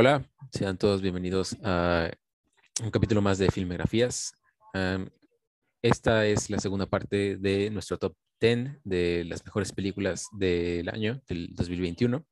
[0.00, 2.08] Hola, sean todos bienvenidos a
[2.84, 4.32] un capítulo más de Filmografías.
[5.82, 11.20] esta es la segunda parte de nuestro top 10 de las mejores películas del año,
[11.28, 12.24] del 2021,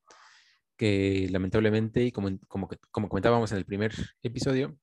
[0.77, 2.69] que lamentablemente, y como, como,
[3.09, 3.93] comentábamos en el primer
[4.23, 4.79] episodio,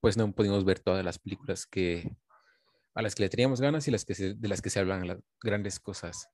[0.00, 2.16] pues no pudimos ver todas las películas que,
[2.94, 5.18] a las que le teníamos ganas y las que de las que se hablan las
[5.42, 6.30] grandes cosas.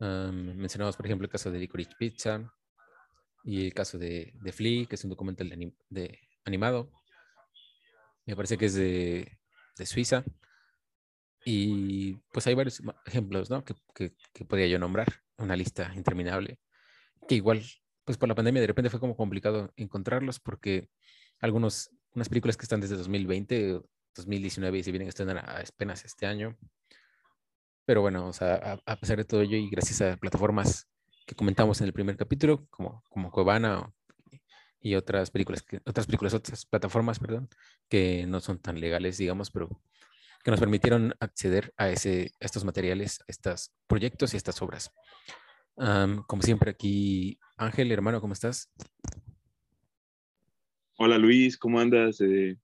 [0.00, 2.52] mencionamos, por ejemplo, el caso de Licorice Pizza,
[3.44, 5.48] y el caso de, de Flea, que es un documental
[5.88, 6.90] de, animado.
[8.24, 9.38] Me parece que es de,
[9.76, 10.24] de, Suiza.
[11.44, 13.64] Y pues hay varios ejemplos, ¿no?
[13.64, 15.08] Que, que, que, podría yo nombrar,
[15.38, 16.60] una lista interminable,
[17.26, 17.62] que igual,
[18.04, 20.88] pues por la pandemia de repente fue como complicado encontrarlos porque
[21.40, 23.80] algunos, unas películas que están desde 2020,
[24.14, 26.56] 2019 y se vienen a estrenar apenas este año.
[27.84, 28.54] Pero bueno, o sea,
[28.86, 30.86] a, a pesar de todo ello y gracias a plataformas
[31.26, 33.92] que comentamos en el primer capítulo, como, como Cuevana
[34.80, 37.48] y otras películas, otras películas, otras plataformas, perdón,
[37.88, 39.80] que no son tan legales, digamos, pero
[40.42, 44.92] que nos permitieron acceder a, ese, estos materiales, a estos proyectos y estas obras.
[45.76, 48.72] como siempre aquí, Ángel, hermano, ¿cómo estás?
[50.98, 52.20] Hola Luis, ¿cómo andas?
[52.20, 52.58] Eh,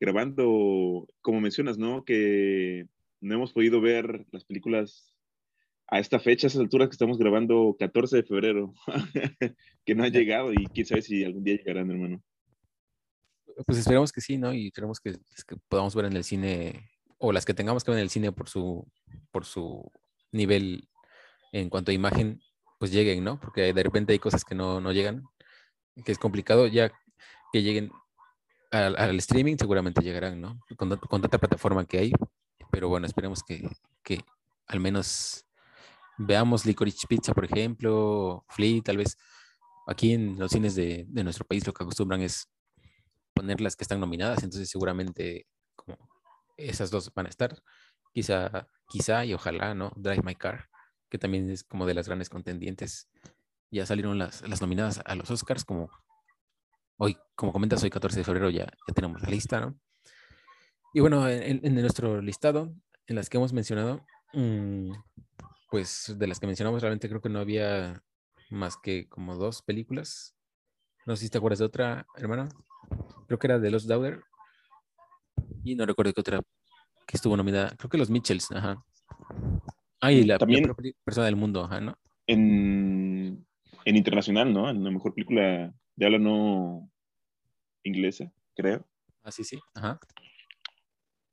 [0.00, 2.04] grabando, como mencionas, ¿no?
[2.04, 2.86] Que
[3.20, 5.14] no hemos podido ver las películas
[5.90, 8.74] a esta fecha, a esas alturas que estamos grabando 14 de febrero,
[9.84, 12.22] que no ha llegado y quién sabe si algún día llegarán, hermano.
[13.66, 14.52] Pues esperamos que sí, ¿no?
[14.52, 15.16] Y esperamos que,
[15.68, 18.48] podamos ver en el cine, o las que tengamos que ver en el cine por
[18.48, 18.86] su,
[19.32, 19.90] por su
[20.30, 20.88] nivel
[21.52, 22.40] en cuanto a imagen,
[22.78, 23.40] pues lleguen, ¿no?
[23.40, 25.24] Porque de repente hay cosas que no, no llegan,
[26.04, 26.92] que es complicado ya
[27.50, 27.90] que lleguen
[28.70, 30.60] al, streaming, seguramente llegarán, ¿no?
[30.76, 32.12] Con, con, tanta plataforma que hay,
[32.70, 33.66] pero bueno, esperemos que,
[34.02, 34.20] que
[34.66, 35.47] al menos
[36.18, 39.16] veamos Licorice Pizza, por ejemplo, Flea, tal vez
[39.86, 42.50] aquí en los cines de, nuestro país lo que acostumbran es
[43.32, 45.96] poner las que están nominadas, entonces seguramente como
[46.56, 47.62] esas dos van a estar,
[48.12, 49.92] quizá, quizá y ojalá, ¿no?
[49.96, 50.68] Drive My Car,
[51.08, 53.08] que también es como de las grandes contendientes.
[53.70, 55.88] Ya salieron las, las nominadas a los Oscars, como
[56.98, 59.78] hoy, como comentas, hoy 14 de febrero ya, ya tenemos la lista, ¿no?
[60.92, 62.74] Y bueno, en, nuestro listado,
[63.06, 64.90] en las que hemos mencionado, mmm,
[65.70, 68.02] pues de las que mencionamos, realmente creo que no había
[68.50, 70.34] más que como dos películas.
[71.06, 72.48] No sé si te acuerdas de otra, hermana.
[73.26, 74.22] Creo que era de Los Daughter.
[75.64, 76.40] Y no recuerdo qué otra
[77.06, 77.74] que estuvo nominada.
[77.76, 78.84] Creo que Los Mitchells, ajá.
[80.00, 80.74] Ah, y la, También,
[81.04, 81.98] persona del mundo, ajá, ¿no?
[82.26, 83.46] En,
[83.84, 84.70] en internacional, ¿no?
[84.70, 86.90] En la mejor película de habla no
[87.82, 88.86] inglesa, creo.
[89.22, 89.98] Ah, sí, sí, ajá.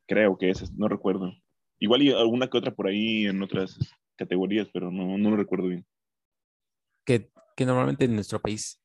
[0.07, 1.33] Creo que es, no recuerdo.
[1.79, 3.77] Igual y alguna que otra por ahí en otras
[4.15, 5.85] categorías, pero no, no lo recuerdo bien.
[7.05, 8.81] Que, que normalmente en nuestro país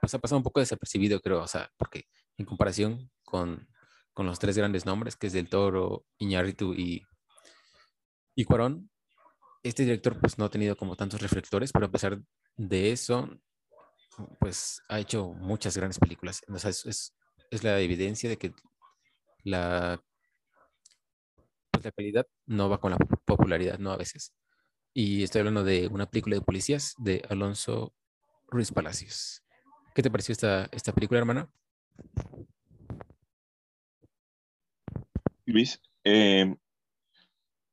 [0.00, 2.04] pues, ha pasado un poco desapercibido, creo, o sea, porque
[2.38, 3.68] en comparación con,
[4.12, 7.02] con los tres grandes nombres, que es Del Toro, Iñárritu y,
[8.34, 8.90] y Cuarón,
[9.62, 12.20] este director pues no ha tenido como tantos reflectores, pero a pesar
[12.56, 13.28] de eso,
[14.40, 16.42] pues ha hecho muchas grandes películas.
[16.48, 17.16] O sea, es, es,
[17.50, 18.52] es la evidencia de que
[19.44, 20.02] la,
[21.70, 23.92] pues, la calidad no va con la popularidad, ¿no?
[23.92, 24.34] A veces.
[24.94, 27.94] Y estoy hablando de una película de policías de Alonso
[28.48, 29.42] Ruiz Palacios.
[29.94, 31.50] ¿Qué te pareció esta, esta película, hermano?
[35.46, 36.54] Luis, eh,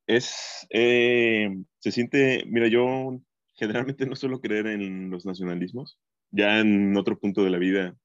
[0.06, 3.20] es, eh, se siente, mira, yo
[3.54, 5.98] generalmente no suelo creer en los nacionalismos.
[6.30, 7.96] Ya en otro punto de la vida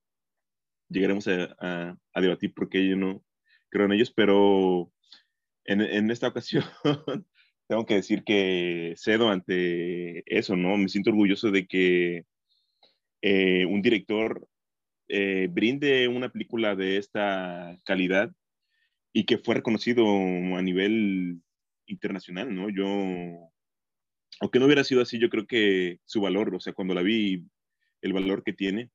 [0.89, 3.23] llegaremos a, a, debatir por qué yo no
[3.69, 4.91] creo en ellos, pero
[5.63, 6.65] en, en esta ocasión
[7.67, 10.77] tengo que decir que cedo ante eso, ¿no?
[10.77, 12.25] Me siento orgulloso de que
[13.21, 14.47] eh, un director
[15.07, 18.31] eh, brinde una película de esta calidad
[19.13, 21.41] y que fue reconocido a nivel
[21.87, 22.69] internacional, ¿no?
[22.69, 22.85] Yo,
[24.41, 27.45] aunque no hubiera sido así, yo creo que su valor, o sea, cuando la vi,
[28.01, 28.91] el valor que tiene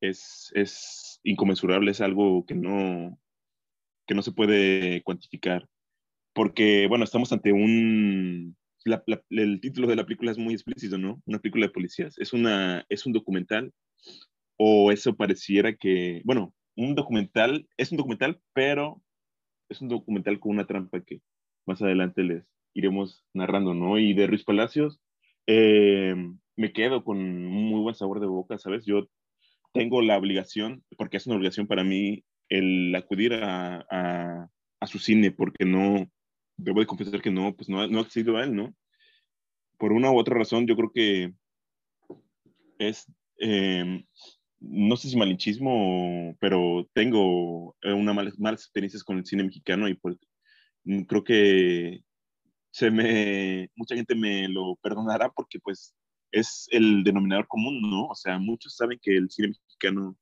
[0.00, 3.18] es, es inconmensurable, es algo que no,
[4.06, 5.68] que no se puede cuantificar
[6.34, 8.56] porque, bueno, estamos ante un...
[9.30, 11.22] el título de la película es muy explícito, ¿no?
[11.26, 12.18] Una película de policías.
[12.18, 13.72] Es, una, es un documental,
[14.56, 19.02] o eso pareciera que, bueno, un documental, es un documental, pero
[19.68, 21.20] es un documental con una trampa que
[21.66, 22.44] más adelante les
[22.74, 23.98] iremos narrando, ¿no?
[23.98, 25.00] Y de Ruiz Palacios,
[25.46, 26.14] eh,
[26.56, 28.84] me quedo con un muy buen sabor de boca, ¿sabes?
[28.84, 29.08] Yo
[29.72, 34.48] tengo la obligación, porque es una obligación para mí, el acudir a, a,
[34.80, 36.08] a su cine, porque no,
[36.56, 38.74] debo de confesar que no, pues no, no accedido a él, ¿no?
[39.78, 41.34] Por una u otra razón, yo creo que
[42.78, 43.06] es,
[43.38, 44.04] em,
[44.60, 49.88] no sé si malinchismo, pero tengo eh, una malas, malas experiencias con el cine mexicano
[49.88, 50.16] y pues
[51.08, 52.00] creo que
[52.70, 55.94] se me, mucha gente me lo perdonará porque pues
[56.32, 58.08] es el denominador común, ¿no?
[58.08, 60.16] O sea, muchos saben que el cine mexicano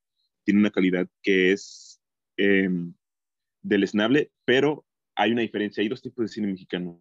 [0.45, 2.01] tiene una calidad que es
[2.37, 2.69] eh,
[3.63, 4.85] deleznable, pero
[5.15, 6.99] hay una diferencia, hay dos tipos de cine mexicano.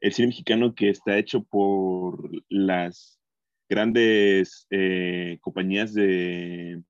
[0.00, 3.18] El cine mexicano que está hecho por las
[3.68, 6.82] grandes eh, compañías de,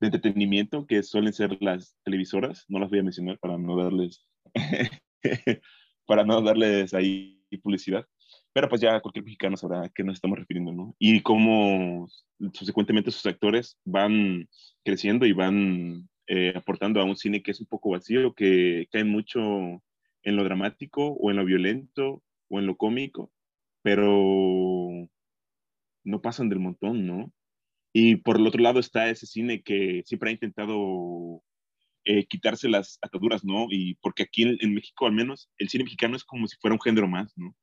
[0.00, 4.26] entretenimiento que suelen ser las televisoras, no las voy a mencionar para no darles,
[6.06, 8.04] para no darles ahí publicidad,
[8.52, 10.96] pero pues ya cualquier mexicano sabrá a qué nos estamos refiriendo, ¿no?
[10.98, 12.08] Y cómo
[12.52, 14.48] subsecuentemente sus actores van
[14.84, 19.04] creciendo y van eh, aportando a un cine que es un poco vacío, que cae
[19.04, 23.32] mucho en lo dramático o en lo violento o en lo cómico,
[23.82, 25.08] pero
[26.04, 27.32] no pasan del montón, ¿no?
[27.92, 31.42] Y por el otro lado está ese cine que siempre ha intentado
[32.04, 33.66] eh, quitarse las ataduras, ¿no?
[33.70, 36.80] Y porque aquí en, México al menos el cine mexicano es como si fuera un
[36.80, 37.54] género más, ¿no?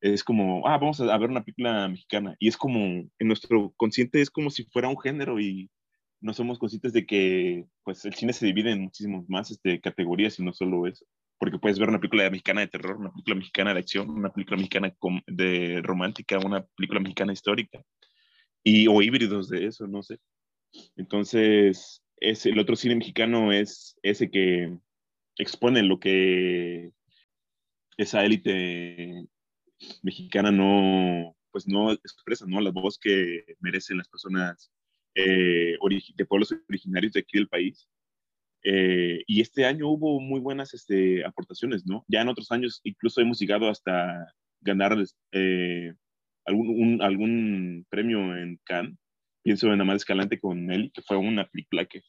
[0.00, 2.36] Es como, ah, vamos a, ver una película mexicana.
[2.38, 5.70] Y es como, en nuestro consciente es como si fuera un género y
[6.22, 10.38] no somos conscientes de que pues el cine se divide en muchísimas más este, categorías
[10.38, 11.04] y no solo eso.
[11.38, 14.56] Porque puedes ver una película mexicana de terror, una película mexicana de acción, una película
[14.56, 14.94] mexicana
[15.26, 17.82] de romántica, una película mexicana histórica.
[18.62, 20.20] Y, o híbridos de eso, no sé.
[20.96, 24.78] Entonces, es, el otro cine mexicano es ese que
[25.36, 26.92] expone lo que
[27.96, 29.26] esa élite
[30.02, 32.60] mexicana no, pues no expresa, ¿no?
[32.60, 34.71] La voz que merecen las personas
[35.14, 35.76] eh,
[36.16, 37.88] de pueblos originarios de aquí del país.
[38.64, 42.04] Eh, y este año hubo muy buenas este, aportaciones, ¿no?
[42.08, 44.96] Ya en otros años incluso hemos llegado hasta ganar
[45.32, 45.92] eh,
[46.44, 48.96] algún, algún premio en Cannes.
[49.42, 52.02] Pienso en Amada Escalante con Nelly, que fue una película que,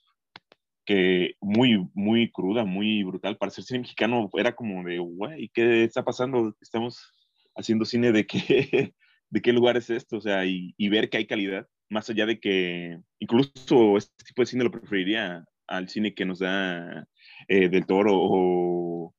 [0.85, 3.37] que muy, muy cruda, muy brutal.
[3.37, 6.55] Para ser cine mexicano era como de, güey, ¿qué está pasando?
[6.61, 7.11] Estamos
[7.55, 8.93] haciendo cine de qué,
[9.29, 12.25] de qué lugar es esto, o sea, y, y ver que hay calidad más allá
[12.25, 17.07] de que incluso este tipo de cine lo preferiría al cine que nos da
[17.47, 19.15] eh, Del Toro o,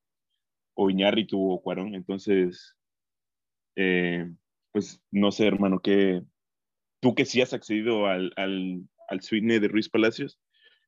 [0.75, 1.95] o Iñárritu o Cuarón.
[1.95, 2.75] Entonces,
[3.75, 4.29] eh,
[4.71, 6.21] pues no sé, hermano, que
[7.01, 10.39] tú que sí has accedido al, al, al cine de Ruiz Palacios,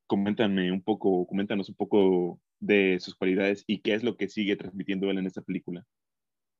[0.06, 4.56] coméntame un poco, coméntanos un poco de sus cualidades y qué es lo que sigue
[4.56, 5.84] transmitiendo él en esta película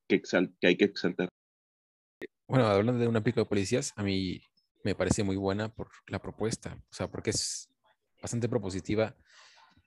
[0.08, 0.22] que,
[0.60, 1.28] que hay que exaltar.
[2.48, 4.40] Bueno, hablando de una película de policías, a mí
[4.84, 7.70] me parece muy buena por la propuesta, o sea, porque es
[8.20, 9.16] bastante propositiva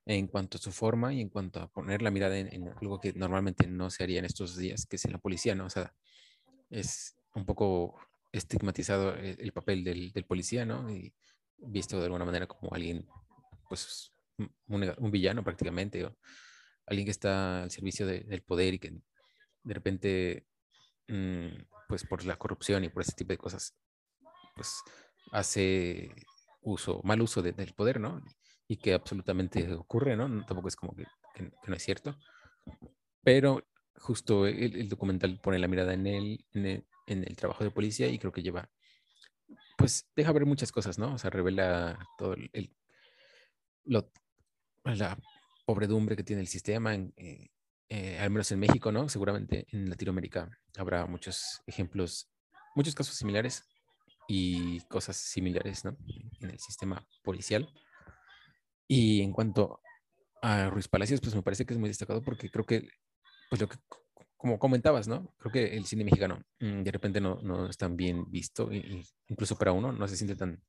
[0.05, 3.13] en cuanto a su forma y en cuanto a poner la mirada en, algo que
[3.13, 5.65] normalmente no se haría en estos días, que es en la policía, ¿no?
[5.65, 5.93] O sea,
[6.69, 7.99] es un poco
[8.31, 10.89] estigmatizado el, papel del, policía, ¿no?
[10.91, 11.13] Y
[11.57, 13.07] visto de alguna manera como alguien,
[13.69, 14.11] pues,
[14.67, 16.17] un, villano prácticamente, o
[16.87, 19.01] alguien que está al servicio del poder y que
[19.63, 20.47] de repente,
[21.07, 23.75] mm, pues por la corrupción y por ese tipo de cosas,
[24.55, 24.81] pues
[25.31, 26.13] hace
[26.61, 28.21] uso, mal uso del poder, ¿no?
[28.67, 30.45] Y que absolutamente ocurre, ¿no?
[30.45, 31.05] Tampoco es como que,
[31.67, 32.17] no es cierto.
[33.23, 38.19] Pero justo el, documental pone la mirada en él, en el, trabajo de policía y
[38.19, 38.69] creo que lleva,
[39.77, 41.13] pues deja ver muchas cosas, ¿no?
[41.13, 42.75] O sea, revela todo el,
[43.85, 45.17] la
[45.65, 47.49] pobredumbre que tiene el sistema, en, eh,
[47.89, 49.09] eh, al menos en México, ¿no?
[49.09, 52.29] Seguramente en Latinoamérica habrá muchos ejemplos,
[52.73, 53.65] muchos casos similares
[54.33, 55.97] y cosas similares ¿no?
[56.39, 57.67] en el sistema policial.
[58.87, 59.81] Y en cuanto
[60.41, 62.87] a Ruiz Palacios, pues me parece que es muy destacado porque creo que,
[63.49, 63.75] pues lo que,
[64.37, 65.35] como comentabas, ¿no?
[65.37, 68.69] Creo que el cine mexicano mm, de repente no, no es tan bien visto,
[69.27, 70.63] incluso para uno no se siente tan,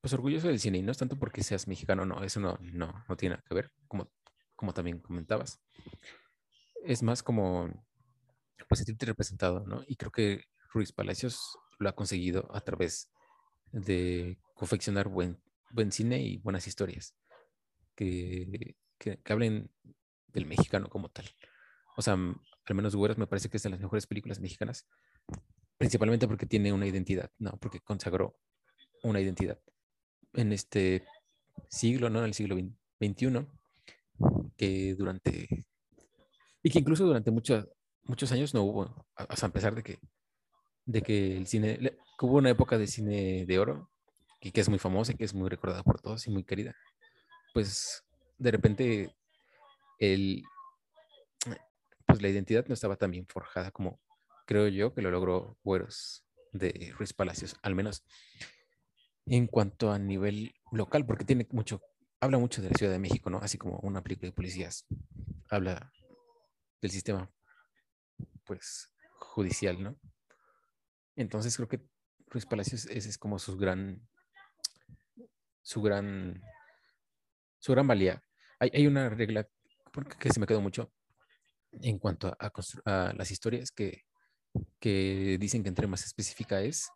[0.00, 3.04] pues orgulloso del cine, y no es tanto porque seas mexicano, no, eso no, no,
[3.08, 4.08] no tiene nada que ver, como,
[4.54, 5.60] como también comentabas.
[6.84, 7.68] Es más como,
[8.68, 9.82] pues sentirte representado, ¿no?
[9.88, 13.10] Y creo que Ruiz Palacios lo ha conseguido a través
[13.72, 17.16] de confeccionar buen, buen cine y buenas historias
[17.96, 19.70] que, que, hablen
[20.28, 21.26] del mexicano como tal.
[21.96, 24.86] O sea, al menos Güeros me parece que es de las mejores películas mexicanas,
[25.78, 28.38] principalmente porque tiene una identidad, no, porque consagró
[29.02, 29.58] una identidad
[30.34, 31.04] en este
[31.68, 32.20] siglo, ¿no?
[32.20, 33.46] En el siglo XXI,
[34.56, 35.66] que durante,
[36.62, 37.66] y que incluso durante muchos
[38.04, 39.06] muchos años no hubo,
[39.36, 39.98] sea, a pesar de que
[40.90, 43.90] de que el cine, que hubo una época de cine de oro,
[44.40, 46.74] y que es muy famosa, que es muy recordada por todos y muy querida,
[47.54, 48.04] pues
[48.38, 49.14] de repente
[49.98, 50.42] el,
[52.06, 54.00] pues la identidad no estaba tan bien forjada como
[54.46, 58.04] creo yo que lo logró Güeros de Ruiz Palacios, al menos.
[59.26, 61.80] En cuanto a nivel local, porque tiene mucho,
[62.18, 63.38] habla mucho de la Ciudad de México, ¿no?
[63.38, 64.86] Así como una película de policías
[65.50, 65.92] habla
[66.80, 67.30] del sistema,
[68.44, 69.96] pues, judicial, ¿no?
[71.20, 71.80] Entonces creo que
[72.28, 74.08] Ruiz Palacios ese es como su gran,
[75.60, 76.42] su gran,
[77.58, 78.24] su gran valía.
[78.58, 79.46] Hay, hay una regla
[80.18, 80.90] que se me quedó mucho
[81.72, 84.06] en cuanto a, las historias que,
[84.78, 86.88] que dicen que entre más específica es,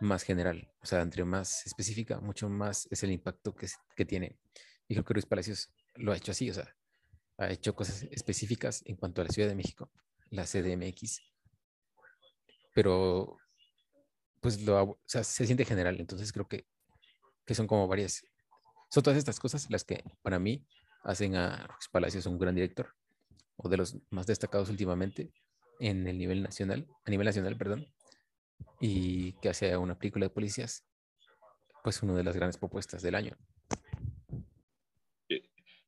[0.00, 0.72] más general.
[0.80, 4.40] O sea, entre más específica, mucho más es el impacto que, que tiene.
[4.88, 6.74] Y creo que Ruiz Palacios lo ha hecho así, o sea,
[7.36, 9.92] ha hecho cosas específicas en cuanto a la Ciudad de México,
[10.30, 11.20] la CDMX,
[12.74, 13.38] pero
[14.40, 16.66] pues lo, o sea, se siente general, entonces creo que,
[17.44, 18.24] que son como varias,
[18.90, 20.64] son todas estas cosas las que para mí
[21.02, 22.94] hacen a Ruiz Palacios un gran director,
[23.56, 25.32] o de los más destacados últimamente
[25.80, 27.86] en el nivel nacional, a nivel nacional, perdón,
[28.80, 30.84] y que hace una película de policías,
[31.82, 33.36] pues una de las grandes propuestas del año.
[35.28, 35.42] Eh,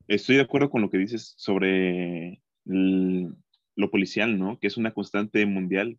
[0.09, 4.59] estoy de acuerdo con lo que dices sobre lo policial, ¿no?
[4.59, 5.99] Que es una constante mundial.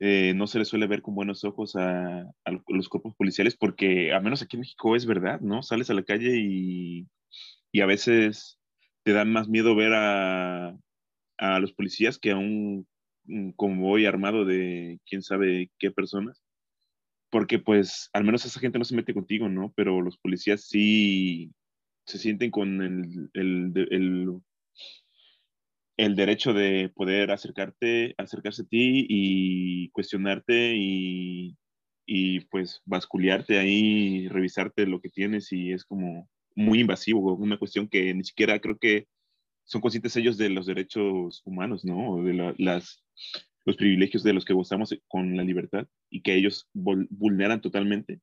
[0.00, 4.12] Eh, no se le suele ver con buenos ojos a, a, los cuerpos policiales porque,
[4.12, 5.62] al menos aquí en México, es verdad, ¿no?
[5.62, 7.08] Sales a la calle y,
[7.80, 8.58] a veces
[9.04, 10.74] te da más miedo ver a,
[11.38, 12.86] a los policías que a un
[13.56, 16.42] convoy armado de quién sabe qué personas,
[17.30, 19.72] porque pues al menos esa gente no se mete contigo, ¿no?
[19.76, 21.52] Pero los policías sí
[22.06, 24.40] se sienten con el,
[25.96, 31.56] derecho de poder acercarte, acercarse a ti y cuestionarte y,
[32.06, 37.88] y pues basculearte ahí, revisarte lo que tienes y es como muy invasivo, una cuestión
[37.88, 39.06] que ni siquiera creo que
[39.64, 42.22] son conscientes ellos de los derechos humanos, ¿no?
[42.22, 43.04] De las,
[43.64, 48.20] los privilegios de los que gozamos con la libertad y que ellos vulneran totalmente.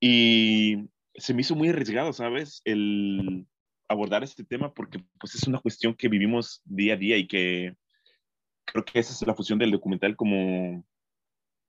[0.00, 2.62] Y se me hizo muy arriesgado, ¿sabes?
[2.64, 3.46] El
[3.90, 7.74] abordar este tema porque pues es una cuestión que vivimos día a día y que
[8.64, 10.84] creo que esa es la función del documental como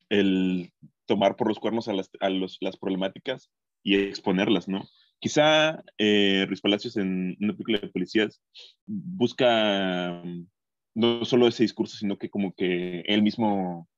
[0.09, 0.71] el
[1.07, 3.49] tomar por los cuernos a las, a los, las problemáticas
[3.83, 4.87] y exponerlas, ¿no?
[5.19, 8.39] Quizá eh, Ruiz Palacios en una película de policías
[8.85, 10.47] busca mm,
[10.93, 13.89] no solo ese discurso, sino que como que él mismo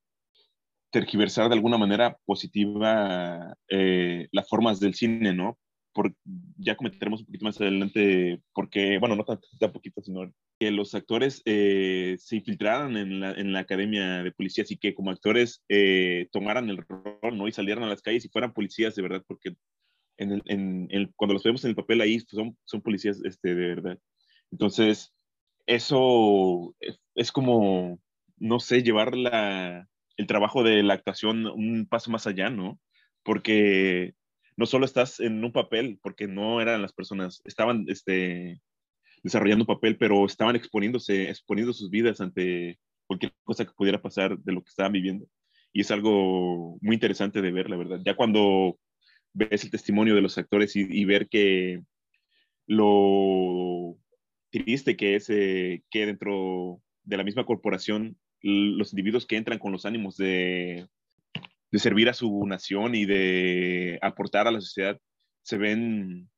[0.92, 5.58] tergiversar de alguna manera positiva eh, las formas del cine, ¿no?
[5.94, 6.16] Por,
[6.58, 9.40] ya comentaremos un poquito más adelante, porque, bueno, no tan,
[9.72, 14.72] poquito, sino que los actores eh, se infiltraran en la, en la, academia de policías
[14.72, 17.48] y que como actores eh, tomaran el rol, ¿no?
[17.48, 19.56] Y salieran a las calles y fueran policías de verdad, porque
[20.18, 24.00] en el, cuando los vemos en el papel ahí son, son policías este, de verdad.
[24.52, 25.14] Entonces,
[25.66, 26.76] eso
[27.16, 28.00] es, como,
[28.38, 32.80] no sé, llevar la, el trabajo de la actuación un paso más allá, ¿no?
[33.24, 34.14] Porque
[34.58, 38.62] no solo estás en un papel, porque no eran las personas, estaban este,
[39.24, 44.38] desarrollando un papel, pero estaban exponiéndose, exponiendo sus vidas ante cualquier cosa que pudiera pasar
[44.38, 45.28] de lo que estaban viviendo.
[45.72, 48.00] Y es algo muy interesante de ver, la verdad.
[48.06, 48.78] Ya cuando
[49.34, 51.82] ves el testimonio de los actores y, ver que
[52.68, 53.98] lo
[54.52, 59.72] triste que es eh, que dentro de la misma corporación los individuos que entran con
[59.72, 60.88] los ánimos de,
[61.74, 65.00] de, servir a su nación y de aportar a la sociedad
[65.42, 66.30] se ven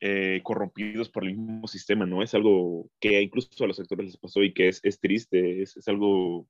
[0.00, 2.22] eh, corrompidos por el mismo sistema, ¿no?
[2.22, 5.76] Es algo que incluso a los actores les pasó y que es, es triste, es,
[5.76, 6.46] es, algo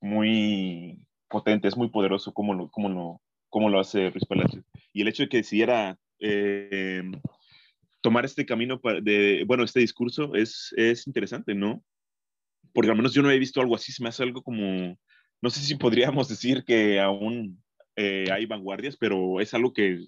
[0.00, 4.64] muy potente, es muy poderoso como lo, como lo, como lo hace Ruiz Palacios.
[4.92, 7.02] Y el hecho de que decidiera eh,
[8.04, 11.82] tomar este camino de, bueno, este discurso es, es interesante, ¿no?
[12.74, 14.98] Porque al menos yo no he visto algo así, se me hace algo como,
[15.40, 17.63] no sé si podríamos decir que aún
[17.96, 20.04] eh, hay vanguardias, pero es algo que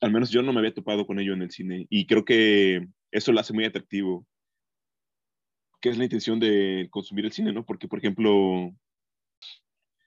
[0.00, 2.86] al menos yo no me había topado con ello en el cine y creo que
[3.12, 4.26] eso lo hace muy atractivo.
[5.80, 7.64] ¿Qué es la intención de consumir el cine, no?
[7.64, 8.72] Porque, por ejemplo,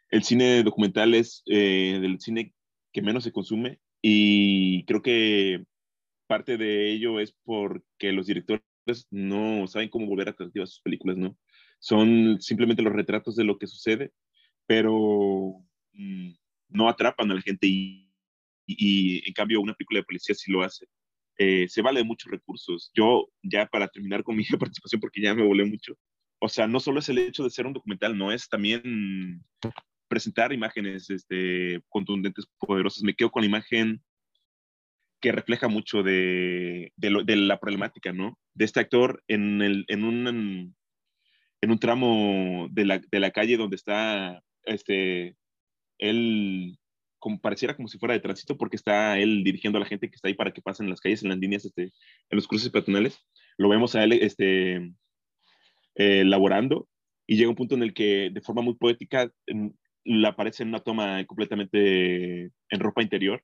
[0.10, 2.54] el cine documental es eh, del cine
[2.92, 5.64] que menos se consume y creo que
[6.28, 8.64] parte de ello es porque los directores
[9.12, 11.38] no saben cómo volver atractivas sus películas, ¿no?
[11.80, 14.12] Son simplemente los retratos de lo que sucede,
[14.68, 15.64] pero
[16.70, 18.12] no atrapan a la gente y,
[18.66, 20.88] y, en cambio una película de policía sí lo hace.
[21.38, 22.92] Eh, se vale de muchos recursos.
[22.94, 25.98] Yo, ya para terminar con mi participación, porque ya me volé mucho,
[26.40, 29.44] o sea, no solo es el hecho de ser un documental, no es también
[30.08, 33.04] presentar imágenes este, contundentes, poderosas.
[33.04, 34.02] Me quedo con la imagen
[35.22, 38.38] que refleja mucho de, de, la problemática, ¿no?
[38.54, 40.76] De este actor en, el, en, un,
[41.62, 45.36] en un tramo de la, de la calle donde está este,
[45.98, 46.78] él
[47.20, 50.16] como pareciera como si fuera de tránsito, porque está él dirigiendo a la gente que
[50.16, 51.92] está ahí para que pasen en las calles, en las líneas, este, en
[52.30, 53.20] los cruces peatonales.
[53.58, 54.92] Lo vemos a él este,
[55.96, 56.88] eh, laborando
[57.26, 59.32] y llega un punto en el que de forma muy poética
[60.04, 63.42] le aparece en una toma completamente en ropa interior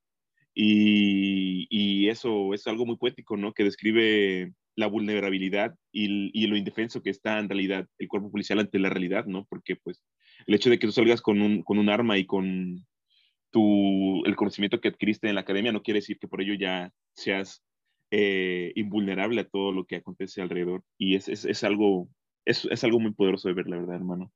[0.54, 3.54] y, y, eso es algo muy poético, ¿no?
[3.54, 8.60] Que describe la vulnerabilidad y, y, lo indefenso que está en realidad el cuerpo policial
[8.60, 9.46] ante la realidad, ¿no?
[9.50, 10.04] Porque pues
[10.48, 12.86] el hecho de que tú salgas con un, con un arma y con
[13.52, 16.94] tu, el conocimiento que adquiriste en la academia no quiere decir que por ello ya
[17.14, 17.64] seas
[18.12, 20.84] eh, invulnerable a todo lo que acontece alrededor.
[20.98, 22.10] Y es, es, es algo,
[22.46, 24.32] es, es, algo muy poderoso de ver, la verdad, hermano.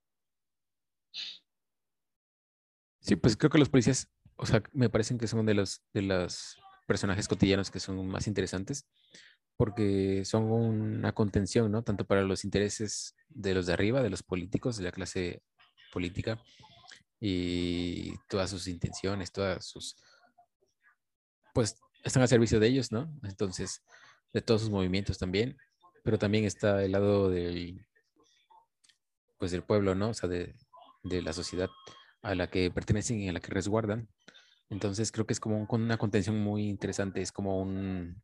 [3.00, 6.02] Sí, pues creo que los policías, o sea, me parecen que son de los, de
[6.02, 6.58] los
[6.88, 8.86] personajes cotidianos que son más interesantes
[9.58, 11.84] porque son una contención, ¿no?
[11.84, 15.42] Tanto para los intereses de los de arriba, de los políticos, de la clase
[15.96, 16.38] política,
[17.20, 19.96] y todas sus intenciones, todas sus,
[21.54, 23.10] pues están al servicio de ellos, ¿no?
[23.24, 23.82] Entonces,
[24.34, 25.58] de todos sus movimientos también,
[26.04, 27.88] pero también está el lado del,
[29.40, 30.10] pues del pueblo, ¿no?
[30.10, 30.54] O sea, de,
[31.04, 31.70] de la sociedad
[32.22, 34.10] a la que pertenecen y a la que resguardan.
[34.70, 38.22] Entonces, creo que es como una contención muy interesante, es como un,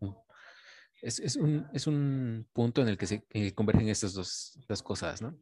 [1.01, 3.23] es, es, un, es, un, punto en el que se
[3.55, 5.37] convergen estas dos, dos cosas, ¿no?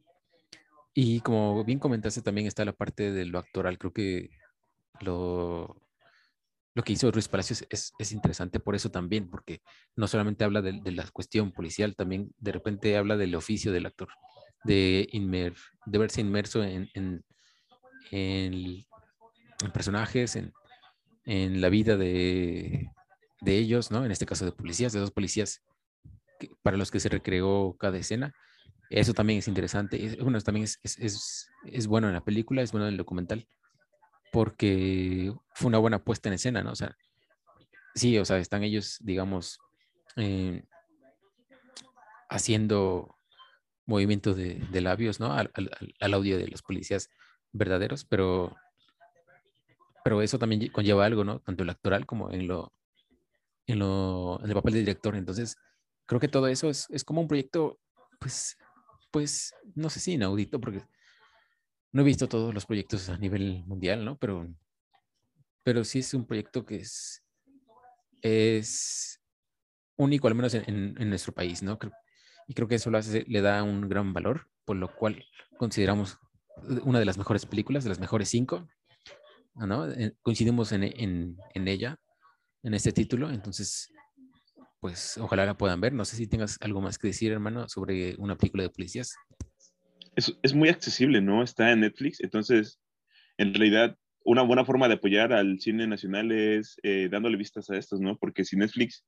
[0.94, 3.78] Y como bien comentaste, también está la parte de lo actoral.
[3.78, 4.30] Creo que
[5.00, 5.80] lo,
[6.74, 9.62] lo que hizo Ruiz Palacios es, es, interesante por eso también, porque
[9.96, 13.86] no solamente habla de, de, la cuestión policial, también de repente habla del oficio del
[13.86, 14.08] actor,
[14.64, 15.54] de, inmer,
[15.86, 17.24] de verse inmerso en, en,
[18.10, 18.84] en,
[19.64, 20.52] en personajes, en,
[21.60, 22.90] la vida de,
[23.40, 24.04] de, ellos, ¿no?
[24.04, 25.62] En este caso de policías, de dos policías
[26.40, 28.34] que, para los que se recreó cada escena
[28.90, 30.16] eso también es interesante.
[30.20, 33.46] Bueno, también es, es, es, bueno en la película, es bueno en el documental,
[34.32, 36.72] porque fue una buena puesta en escena, ¿no?
[36.72, 36.96] O sea,
[37.94, 39.60] sí, o sea, están ellos, digamos,
[40.16, 40.64] eh,
[42.28, 43.16] haciendo
[43.86, 45.32] movimientos de, de labios, ¿no?
[45.32, 47.10] Al, al, al, audio de los policías
[47.52, 48.56] verdaderos, pero,
[50.02, 51.38] pero eso también conlleva algo, ¿no?
[51.40, 52.72] Tanto en lo actoral como en lo,
[53.66, 55.14] en lo, en el papel de director.
[55.14, 55.56] Entonces,
[56.06, 57.78] creo que todo eso es, es como un proyecto,
[58.18, 58.56] pues,
[59.10, 60.84] pues, no sé si inaudito, porque
[61.92, 64.16] no he visto todos los proyectos a nivel mundial, ¿no?
[64.18, 64.48] Pero,
[65.62, 67.24] pero sí es un proyecto que es,
[68.22, 69.20] es
[69.96, 71.78] único, al menos en, nuestro país, ¿no?
[72.46, 75.24] Y creo que eso le da un gran valor, por lo cual
[75.58, 76.18] consideramos
[76.84, 78.68] una de las mejores películas, de las mejores cinco,
[79.54, 79.86] ¿no?
[80.22, 81.98] Coincidimos en, en, en ella,
[82.62, 83.90] en este título, entonces
[84.80, 85.92] pues ojalá la puedan ver.
[85.92, 89.14] No sé si tengas algo más que decir, hermano, sobre una película de policías.
[90.16, 91.42] Es, es muy accesible, ¿no?
[91.42, 92.80] Está en Netflix, entonces,
[93.38, 97.76] en realidad, una buena forma de apoyar al cine nacional es eh, dándole vistas a
[97.76, 98.16] estos, ¿no?
[98.18, 99.04] Porque si Netflix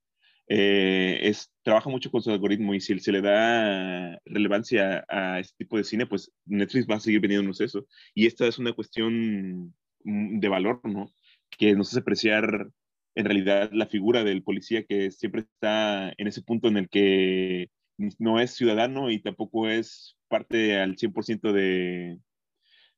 [0.48, 5.54] eh, es, trabaja mucho con su algoritmo y si se le da relevancia a, este
[5.58, 7.86] tipo de cine, pues Netflix va a seguir vendiéndonos eso.
[8.14, 11.12] Y esta es una cuestión mm, de valor, ¿no?
[11.50, 12.70] Que nos hace apreciar
[13.14, 17.70] en realidad la figura del policía que siempre está en ese punto en el que
[18.18, 22.18] no es ciudadano y tampoco es parte al 100% de,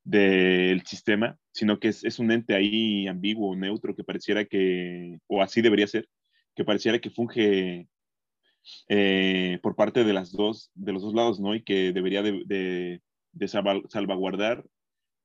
[0.04, 5.42] del sistema, sino que es, es, un ente ahí ambiguo, neutro, que pareciera que, o
[5.42, 6.08] así debería ser,
[6.54, 7.88] que pareciera que funge
[8.88, 11.54] eh, por parte de, las dos, de los dos lados, ¿no?
[11.54, 14.64] Y que debería de, de, de salvaguardar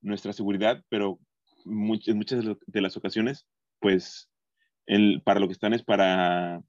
[0.01, 1.19] nuestra seguridad, pero
[1.65, 3.45] en muchas de las ocasiones,
[3.79, 4.29] pues
[4.89, 6.61] el, para lo que están es para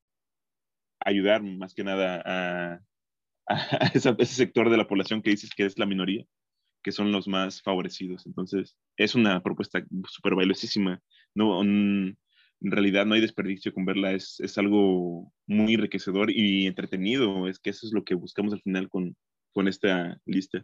[1.01, 2.81] ayudar más que nada a,
[3.95, 6.25] ese sector de la población que dices que es la minoría,
[6.85, 8.27] que son los más favorecidos.
[8.27, 11.01] Entonces, es una propuesta súper valiosísima.
[11.35, 12.17] No, en
[12.61, 17.49] realidad no hay desperdicio con verla, es, es, algo muy enriquecedor y entretenido.
[17.49, 19.17] Es que eso es lo que buscamos al final con,
[19.53, 20.63] con esta lista.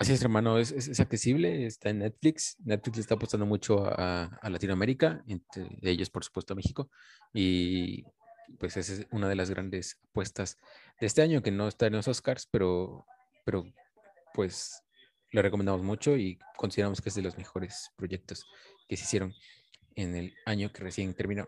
[0.00, 2.56] Así es, hermano, es, es, es, accesible, está en Netflix.
[2.64, 6.90] Netflix está apostando mucho a, a, Latinoamérica, entre ellos, por supuesto, a México.
[7.34, 8.04] Y
[8.58, 10.56] pues esa es una de las grandes apuestas
[10.98, 13.04] de este año, que no está en los Oscars, pero,
[13.44, 13.66] pero
[14.32, 14.82] pues
[15.32, 18.46] le recomendamos mucho y consideramos que es de los mejores proyectos
[18.88, 19.34] que se hicieron
[19.96, 21.46] en el año que recién terminó.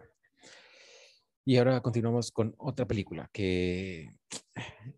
[1.46, 4.10] Y ahora continuamos con otra película que,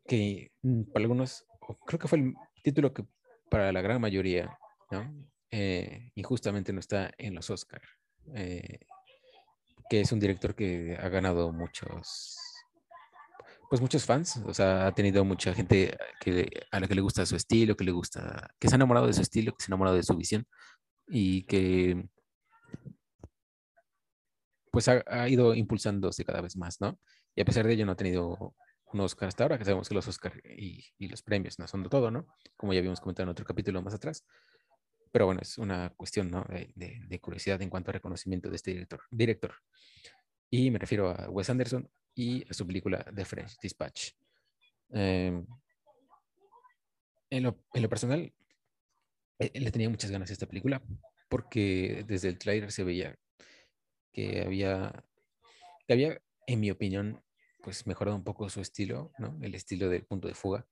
[0.08, 1.46] que mm, para algunos,
[1.86, 3.04] creo que fue el título que
[3.54, 4.58] para la gran mayoría,
[4.90, 5.14] ¿no?
[5.52, 7.86] Eh, injustamente no está en los Oscars,
[8.34, 8.80] eh,
[9.88, 12.36] que es un director que ha ganado muchos,
[13.70, 17.24] pues muchos fans, o sea, ha tenido mucha gente que, a la que le gusta
[17.24, 19.70] su estilo, que le gusta, que se ha enamorado de su estilo, que se ha
[19.70, 20.44] enamorado de su visión
[21.06, 22.08] y que
[24.72, 26.98] pues ha, ido impulsándose cada vez más, ¿no?
[27.36, 28.56] Y a pesar de ello no ha tenido
[28.94, 31.88] un Oscar hasta ahora, que sabemos que los Oscar y, los premios no son de
[31.88, 32.26] todo, ¿no?
[32.56, 34.24] Como ya habíamos comentado en otro capítulo más atrás.
[35.10, 36.44] Pero bueno, es una cuestión ¿no?
[36.48, 39.00] de, curiosidad en cuanto a reconocimiento de este director.
[39.10, 39.54] director.
[40.50, 44.12] Y me refiero a Wes Anderson y a su película The French Dispatch.
[44.90, 45.46] Em,
[47.30, 48.32] en, lo, en, lo, personal,
[49.38, 50.82] eh, le tenía muchas ganas a esta película
[51.28, 53.16] porque desde el trailer se veía
[54.12, 55.04] que había,
[55.86, 57.23] que había, en mi opinión,
[57.64, 59.38] pues mejorado un poco su estilo, ¿no?
[59.40, 60.66] El estilo del punto de fuga,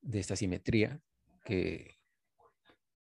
[0.00, 1.02] de esta simetría,
[1.44, 1.98] que,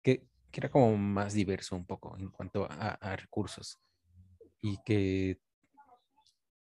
[0.03, 3.79] que, era como más diverso un poco en cuanto a, recursos
[4.61, 5.39] y que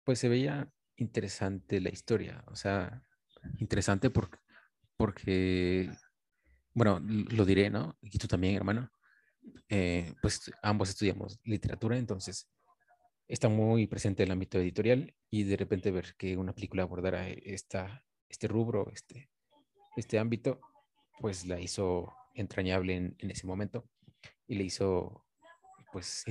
[0.03, 3.03] pues se veía interesante la historia, o sea,
[3.59, 4.39] interesante porque,
[4.97, 5.89] porque
[6.73, 7.97] bueno, lo diré, ¿no?
[8.01, 8.91] Y tú también, hermano.
[9.69, 12.49] Eh, pues ambos estudiamos literatura, entonces
[13.27, 18.05] está muy presente el ámbito editorial y de repente ver que una película abordara esta,
[18.29, 19.29] este rubro, este,
[19.95, 20.59] este ámbito,
[21.19, 23.89] pues la hizo entrañable en, ese momento
[24.47, 25.25] y le hizo
[25.91, 26.23] pues,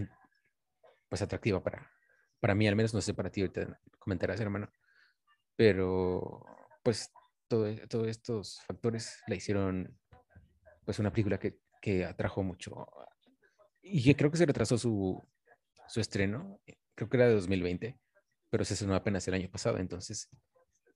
[1.09, 1.91] pues atractiva para,
[2.41, 4.71] para mí, al menos no sé para ti, ahorita comentarás, hermano,
[5.57, 6.45] pero
[6.83, 7.11] pues
[7.49, 9.99] todo, todos estos factores la hicieron
[10.85, 12.87] pues una película que, que atrajo mucho
[13.83, 15.23] y creo que se retrasó su,
[15.89, 16.61] su estreno
[16.97, 17.97] creo que era de 2020,
[18.51, 20.29] pero se estrenó apenas el año pasado, entonces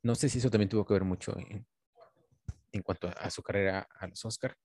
[0.03, 1.67] no sé si eso también tuvo que ver mucho en,
[2.73, 4.57] en cuanto a, su carrera a los Oscar,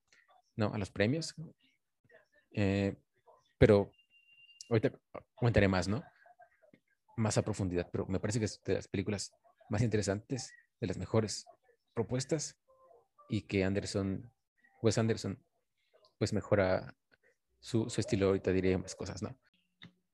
[0.56, 1.36] no, a los premios.
[2.52, 2.96] Eh,
[3.58, 3.92] pero
[4.70, 4.98] ahorita
[5.34, 6.04] comentaré más, ¿no?
[7.18, 9.34] Más a profundidad, pero me parece que es de las películas
[9.70, 11.46] más interesantes, de las mejores
[11.94, 12.58] propuestas
[13.30, 14.32] y que Anderson,
[14.82, 15.44] Wes Anderson,
[16.18, 16.96] pues mejora
[17.60, 19.38] su, su estilo, ahorita diré más cosas, ¿no?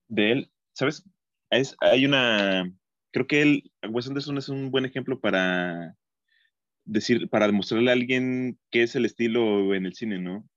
[0.08, 1.06] De él, ¿sabes?
[1.52, 2.74] Es, hay una,
[3.12, 5.96] creo que él, Wes Anderson es un buen ejemplo para
[6.86, 10.50] decir, para demostrarle a alguien qué es el estilo en el cine, ¿no?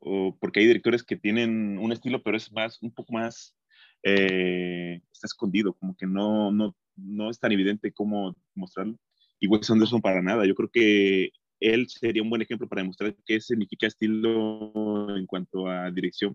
[0.00, 3.54] O porque hay directores que tienen un estilo, pero es más, un poco más,
[4.02, 8.98] eh, está escondido, como que no, no, no es tan evidente cómo mostrarlo.
[9.38, 10.46] Y Wes Anderson para nada.
[10.46, 11.30] Yo creo que
[11.60, 16.34] él sería un buen ejemplo para demostrar qué significa estilo en cuanto a dirección,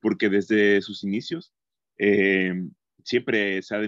[0.00, 1.52] porque desde sus inicios
[1.98, 2.54] eh,
[3.04, 3.80] siempre se ha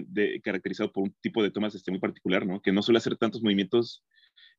[0.42, 2.60] caracterizado por un tipo de tomas este, muy particular, ¿no?
[2.60, 4.04] Que no suele hacer tantos movimientos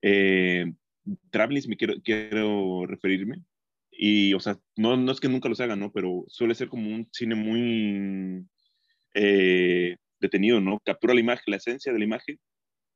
[0.01, 0.65] eh,
[1.05, 3.43] me quiero, quiero referirme.
[3.91, 5.91] Y, o sea, no, no es que nunca los haga, ¿no?
[5.91, 8.45] Pero suele ser como un cine muy
[9.13, 10.79] eh, detenido, ¿no?
[10.85, 12.39] Captura la imagen, la esencia de la imagen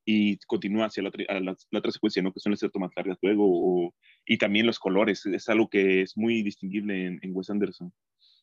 [0.06, 2.34] y continúa hacia la otra, la, otra secuencia, ¿no?
[2.34, 3.94] Que suele ser tomas largas luego.
[4.26, 7.94] y también los colores, es algo que es muy distinguible en, en Wes Anderson.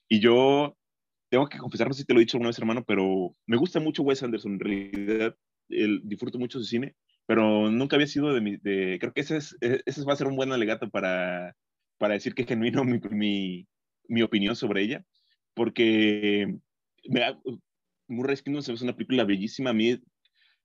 [0.08, 0.76] Y yo
[1.30, 3.56] tengo que confesar, no sé si te lo he dicho alguna vez, hermano, pero me
[3.56, 4.54] gusta mucho Wes Anderson.
[4.54, 5.36] En realidad,
[5.68, 8.56] el, disfruto mucho su cine, pero nunca había sido de mi.
[8.56, 11.56] De, creo que ese, es, e, ese va a ser un buen alegato para,
[11.98, 13.68] para decir que es genuino mi, mi,
[14.08, 15.04] mi opinión sobre ella,
[15.54, 16.58] porque
[17.08, 17.22] me,
[18.08, 19.70] Murray Kingdom es una película bellísima.
[19.70, 20.00] A mí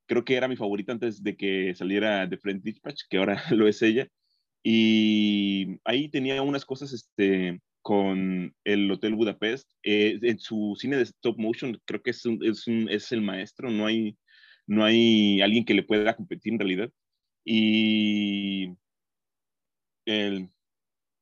[0.07, 3.67] creo que era mi favorita antes de que saliera The Friend Dispatch, que ahora lo
[3.67, 4.07] es ella.
[4.63, 9.71] Y ahí tenía unas cosas este, con el Hotel Budapest.
[9.83, 13.85] Eh, en su cine de stop motion creo que es, es, es, el maestro, no
[13.85, 14.17] hay,
[14.65, 16.91] no hay alguien que le pueda competir en realidad.
[17.45, 18.69] Y
[20.05, 20.49] el,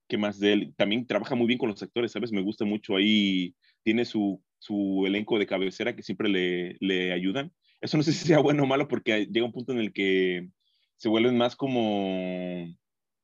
[0.08, 0.74] ¿qué más de él?
[0.78, 2.32] También trabaja muy bien con los actores, ¿sabes?
[2.32, 7.52] Me gusta mucho ahí, tiene su, su elenco de cabecera que siempre le, le ayudan.
[7.82, 10.48] Eso no sé si sea bueno o malo porque llega un punto en el que
[10.96, 12.74] se vuelven más como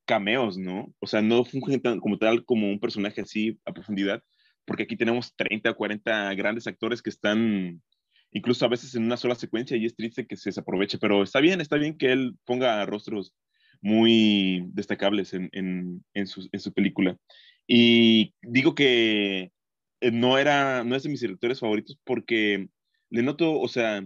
[0.10, 0.92] cameos, ¿no?
[0.98, 4.24] O sea, no fungen como tal como un personaje así a profundidad,
[4.66, 7.80] porque aquí tenemos 30 o 40 grandes actores que están
[8.32, 11.40] incluso a veces en una sola secuencia y es triste que se desaproveche, pero está
[11.42, 13.36] bien, está bien que él ponga rostros
[13.82, 17.16] muy destacables en, en, en, su, en su, película.
[17.68, 19.52] Y digo que
[20.02, 22.68] eh, no, era, no es de mis directores favoritos porque
[23.12, 24.04] le noto, o sea,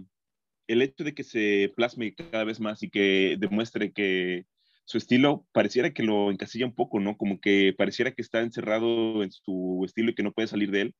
[0.66, 4.44] el hecho de que se plasme cada vez más y que demuestre que
[4.84, 7.16] su estilo pareciera que lo encasilla un poco, ¿no?
[7.16, 10.82] Como que pareciera que está encerrado en su estilo y que no puede salir de
[10.82, 10.94] él.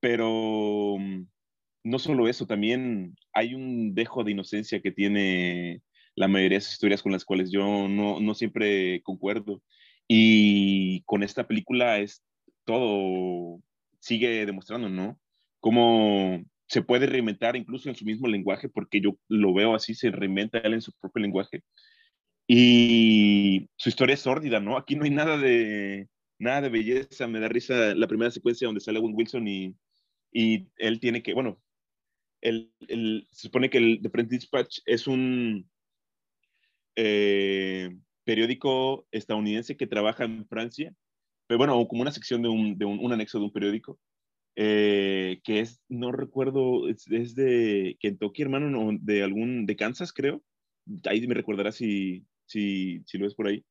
[0.00, 1.26] Pero mm,
[1.84, 5.82] no solo eso, también hay un dejo de inocencia que tiene
[6.14, 9.62] la mayoría de esas historias con las cuales yo no, no siempre concuerdo.
[10.08, 12.22] Y con esta película es
[12.64, 13.60] todo,
[14.00, 15.18] sigue demostrando, ¿no?
[15.60, 20.10] Cómo se puede reinventar incluso en su mismo lenguaje, porque yo lo veo así, se
[20.10, 21.62] reinventa él en su propio lenguaje
[22.46, 24.76] y su historia es sórdida, ¿no?
[24.76, 27.26] Aquí no hay nada de, nada de belleza.
[27.26, 29.74] Me da risa la primera secuencia donde sale Owen Wilson y,
[30.32, 31.60] y él tiene que, bueno,
[32.40, 35.68] el, el, se supone que el The Press Dispatch es un
[36.94, 40.94] eh, periódico estadounidense que trabaja en Francia,
[41.46, 43.98] pero bueno, como una sección de un, de un, un anexo de un periódico,
[44.56, 50.12] eh, que es, no recuerdo, es, es, de Kentucky, hermano, no, de algún, de Kansas,
[50.12, 50.42] creo.
[51.04, 53.64] Ahí me recordará si, si, si lo ves por ahí.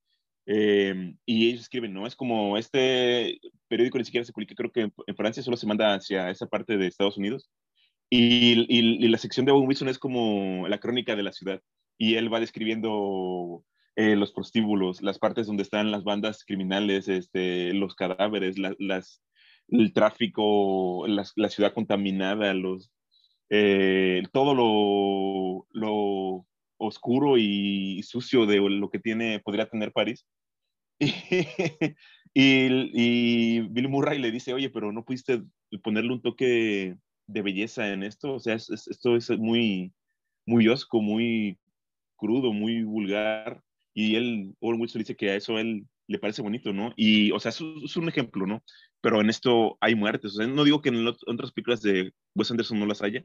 [0.47, 2.05] Eh, y ellos escriben, ¿no?
[2.05, 5.67] Es como este periódico ni siquiera se publica, creo que en, en Francia solo se
[5.67, 7.49] manda hacia esa parte de Estados Unidos.
[8.09, 11.61] Y, y, y, la sección de Owen Wilson es como la crónica de la ciudad.
[11.97, 13.63] Y él va describiendo
[13.95, 19.21] eh, los prostíbulos, las partes donde están las bandas criminales, este, los cadáveres, la, las,
[19.69, 22.91] el tráfico, la, la, ciudad contaminada, los,
[23.49, 26.45] eh, todo lo, lo,
[26.77, 30.25] oscuro y sucio de lo que tiene, podría tener París.
[32.37, 35.41] Y, y, y, Bill Murray le dice, oye, pero no pudiste
[35.81, 39.93] ponerle un toque de belleza en esto, o sea, es, es, esto es muy,
[40.45, 41.57] muy osco, muy
[42.17, 46.73] crudo, muy vulgar, y él, Owen Wilson dice que a eso él le parece bonito,
[46.73, 46.93] ¿no?
[46.97, 48.63] Y, o sea, es, es un ejemplo, ¿no?
[49.01, 52.51] Pero en esto hay muertes, o sea, no digo que en otras películas de Wes
[52.51, 53.23] Anderson no las haya,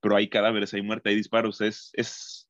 [0.00, 2.49] pero hay cadáveres, hay muerte, hay disparos, es, es,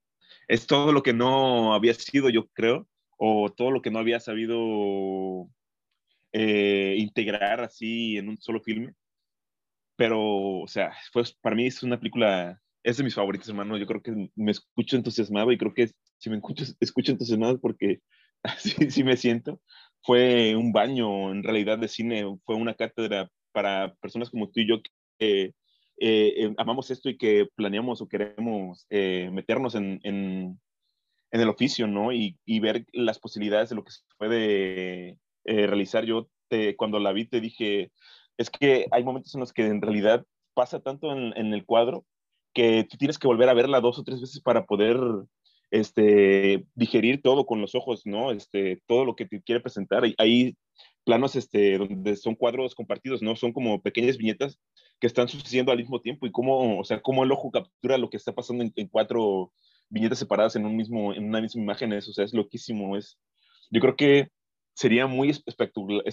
[0.51, 4.19] es todo lo que no había sido, yo creo, o todo lo que no había
[4.19, 5.49] sabido
[6.33, 8.95] eh, integrar así en un solo filme.
[9.97, 10.19] Pero,
[10.63, 13.79] o sea, pues para mí es una película, es de mis favoritos, hermano.
[13.79, 18.01] Yo creo que me escucho entusiasmado y creo que si me escucho, escucho entusiasmado porque
[18.43, 19.61] así sí me siento.
[20.03, 24.69] Fue un baño en realidad de cine, fue una cátedra para personas como tú y
[24.69, 24.81] yo
[25.19, 25.55] que
[26.03, 30.59] eh, eh, amamos esto y que planeamos o queremos eh, meternos en, en,
[31.31, 32.11] en, el oficio, ¿no?
[32.11, 36.07] Y, y, ver las posibilidades de lo que se puede eh, realizar.
[36.07, 37.93] Yo te, cuando la vi te dije,
[38.39, 42.07] es que hay momentos en los que en realidad pasa tanto en, en, el cuadro
[42.55, 44.99] que tú tienes que volver a verla dos o tres veces para poder
[45.71, 48.33] este, digerir todo con los ojos, ¿no?
[48.33, 50.03] Este, todo lo que te quiere presentar.
[50.17, 50.57] Hay
[51.05, 53.37] planos este, donde son cuadros compartidos, ¿no?
[53.37, 54.59] Son como pequeñas viñetas
[55.01, 58.11] que están sucediendo al mismo tiempo y cómo, o sea, cómo el ojo captura lo
[58.11, 59.53] que está pasando en, en cuatro
[59.89, 62.97] viñetas separadas en, un mismo, en una misma imagen, eso, o sea, es loquísimo.
[62.97, 63.19] Es,
[63.71, 64.31] yo creo que
[64.75, 66.05] sería muy espectacular,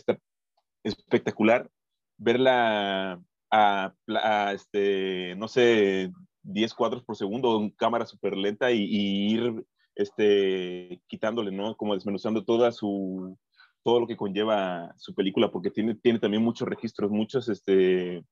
[0.84, 1.70] espectacular
[2.18, 3.22] verla
[3.52, 6.12] a, a, este, no sé,
[6.44, 11.76] 10 cuadros por segundo en cámara súper lenta y, y, ir este, quitándole, ¿no?
[11.76, 13.38] Como desmenuzando toda su,
[13.84, 18.24] todo lo que conlleva su película, porque tiene, tiene también muchos registros, muchos, este,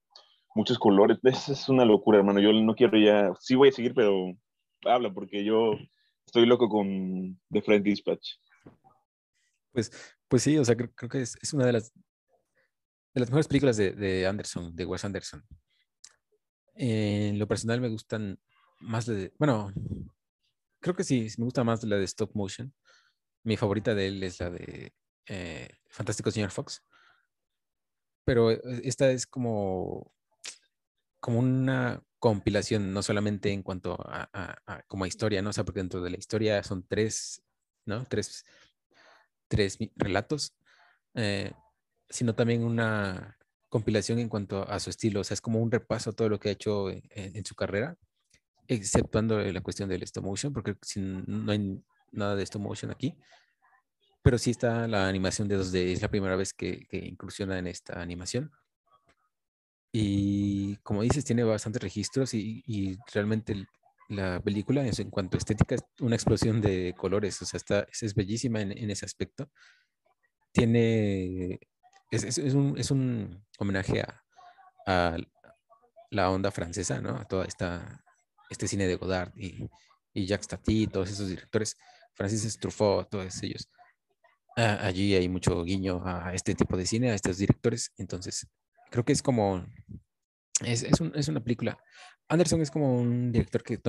[0.56, 1.20] muchos colores.
[1.24, 2.40] Es, es una locura, hermano.
[2.40, 4.34] Yo no quiero ya, sí voy a seguir, pero
[4.86, 5.74] habla, porque yo
[6.26, 8.38] estoy loco con The Friend Dispatch.
[9.72, 9.92] Pues,
[10.28, 13.48] pues sí, o sea, creo, creo que es, es, una de las, de las mejores
[13.48, 15.44] películas de, de Anderson, de Wes Anderson.
[16.76, 18.40] Eh, en lo personal me gustan
[18.80, 19.72] más de, bueno,
[20.80, 22.74] creo que sí, me gusta más la de stop motion.
[23.44, 24.94] Mi favorita de él es la de
[25.28, 26.84] eh, Fantástico Señor Fox.
[28.26, 30.12] Pero eh, esta es como,
[31.26, 35.50] como una compilación, no solamente en cuanto a, como historia, ¿no?
[35.50, 37.42] O sea, porque dentro de la historia son tres,
[37.84, 38.06] ¿no?
[38.06, 38.46] Tres,
[39.48, 40.56] tres relatos,
[41.16, 41.52] eh,
[42.08, 46.12] sino también una compilación en cuanto a su estilo, o sea, es como un repaso
[46.12, 47.98] a todo lo que ha hecho en, su carrera,
[48.68, 53.18] exceptuando la cuestión del stop motion, porque no hay nada de stop motion aquí,
[54.22, 57.66] pero sí está la animación de 2D, es la primera vez que, que incursiona en
[57.66, 58.52] esta animación.
[59.98, 63.66] Y como dices, tiene bastantes registros y, y realmente
[64.10, 68.14] la película en cuanto a estética es una explosión de colores, o sea, está, es,
[68.14, 69.50] bellísima en, en, ese aspecto.
[70.52, 71.62] Tiene
[72.12, 74.22] es, es, es, un, es un, homenaje a,
[74.86, 75.18] a,
[76.12, 77.16] la onda francesa, ¿no?
[77.16, 78.04] A toda esta,
[78.50, 79.70] este cine de Godard y,
[80.14, 81.78] y Jacques Tati, todos esos directores,
[82.16, 83.70] Francis Truffaut, todos ellos.
[84.58, 88.46] Ah, allí hay mucho guiño a este tipo de cine, a estos directores, entonces
[88.96, 89.66] creo que es como,
[90.64, 91.78] es, es, un, es una película.
[92.30, 93.82] Anderson es como un director que,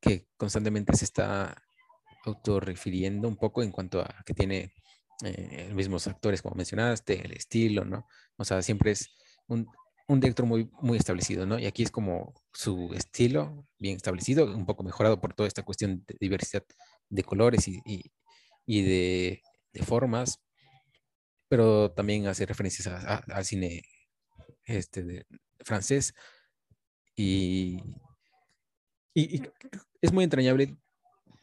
[0.00, 1.54] que, constantemente se está
[2.24, 4.72] autorrefiriendo un poco en cuanto a que tiene
[5.22, 8.06] eh, mismos actores, como mencionaste, el estilo, ¿no?
[8.38, 9.10] O sea, siempre es
[9.48, 9.66] un,
[10.08, 11.58] un, director muy, muy establecido, ¿no?
[11.58, 16.04] Y aquí es como su estilo bien establecido, un poco mejorado por toda esta cuestión
[16.06, 16.64] de diversidad
[17.10, 17.82] de colores y,
[18.64, 19.42] y, de,
[19.84, 20.40] formas,
[21.48, 23.82] pero también hace referencias al cine
[24.66, 25.26] este,
[25.60, 26.14] francés.
[27.16, 27.80] Y,
[29.14, 29.42] y,
[30.02, 30.76] es muy entrañable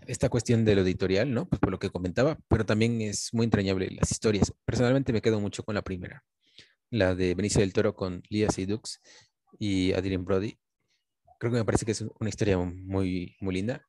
[0.08, 1.48] esta cuestión de lo editorial, ¿no?
[1.48, 4.54] Pues por lo que comentaba, pero también es muy entrañable las historias.
[4.66, 6.24] Personalmente me quedo mucho con la primera,
[6.90, 9.02] la de Benicio del Toro con Lia Seydoux
[9.60, 10.58] y Adrien Brody.
[11.40, 13.86] creo que me parece que es una historia muy, muy linda.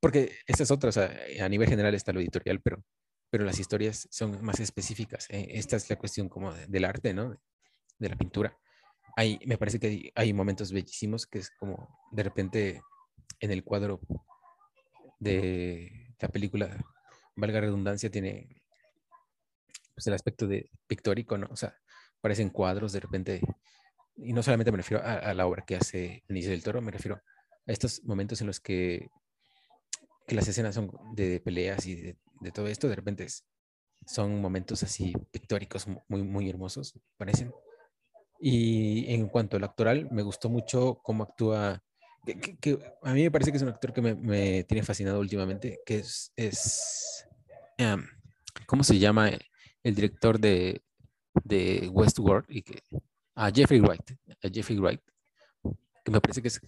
[0.00, 2.84] Porque estas otras, a nivel general está lo editorial, pero,
[3.30, 5.26] pero las historias son más específicas.
[5.30, 5.48] ¿eh?
[5.50, 7.36] Esta es la cuestión como del arte, ¿no?
[7.98, 8.56] De la pintura.
[9.16, 12.82] Hay, me parece que hay, momentos bellísimos que es como de repente
[13.40, 14.00] en el cuadro
[15.18, 16.84] de la película,
[17.34, 18.62] valga redundancia, tiene
[19.94, 21.48] pues, el aspecto de pictórico, ¿no?
[21.50, 21.76] O sea,
[22.20, 23.40] parecen cuadros de repente,
[24.16, 27.16] y no solamente me refiero a, la obra que hace Inicio del Toro, me refiero
[27.16, 29.08] a estos momentos en los que,
[30.26, 32.16] que las escenas son de peleas y de,
[32.52, 33.26] todo esto, de repente
[34.06, 37.52] son momentos así pictóricos muy, muy hermosos, parecen.
[38.40, 41.82] Y en cuanto al actoral, me gustó mucho cómo actúa,
[42.60, 45.98] que, a mí me parece que es un actor que me, tiene fascinado últimamente, que
[45.98, 47.26] es, es
[48.66, 49.30] ¿cómo se llama?
[49.82, 50.82] el director de,
[51.44, 52.82] de Westworld, y que,
[53.34, 54.10] a Jeffrey Wright,
[54.42, 55.00] a Jeffrey Wright,
[56.04, 56.60] que me parece que es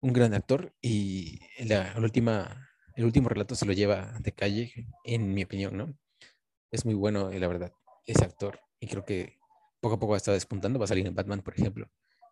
[0.00, 4.72] un gran actor y la, última, el último relato se lo lleva de calle,
[5.04, 5.96] en mi opinión, ¿no?
[6.70, 7.72] Es muy bueno, la verdad,
[8.06, 9.38] ese actor, y creo que
[9.84, 11.88] poco a poco está despuntando, va a salir en Batman, por ejemplo,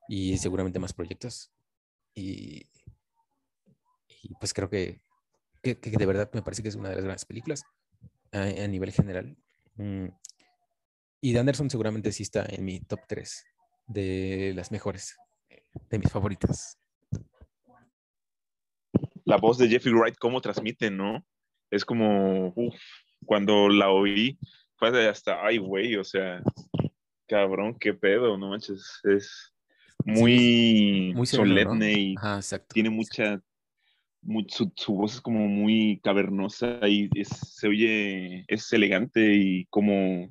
[0.08, 1.52] y seguramente más proyectos.
[2.14, 2.66] Y,
[4.22, 5.00] y pues creo que,
[5.62, 7.64] que, de verdad me parece que es una de las grandes películas
[8.32, 9.36] a, a nivel general
[9.76, 10.08] Mm,
[11.22, 13.44] y de Anderson seguramente sí está en mi top 3
[13.86, 15.16] de las mejores,
[15.90, 16.78] de mis favoritas.
[19.24, 21.24] La voz de Jeffrey Wright, cómo transmite, ¿no?
[21.70, 22.76] Es como, uff,
[23.24, 24.38] cuando la oí,
[24.76, 26.42] fue hasta, ay, güey, o sea,
[27.32, 29.54] cabrón, qué pedo, no manches, es
[30.04, 32.14] muy, solemne y
[32.68, 33.42] tiene mucha
[34.48, 40.30] su, voz es como muy cavernosa y se oye, es elegante y como,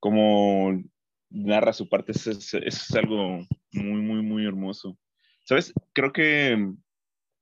[0.00, 0.82] como
[1.30, 4.98] narra su parte, es, es, algo muy, muy, muy hermoso.
[5.46, 5.72] ¿Sabes?
[5.94, 6.74] Creo que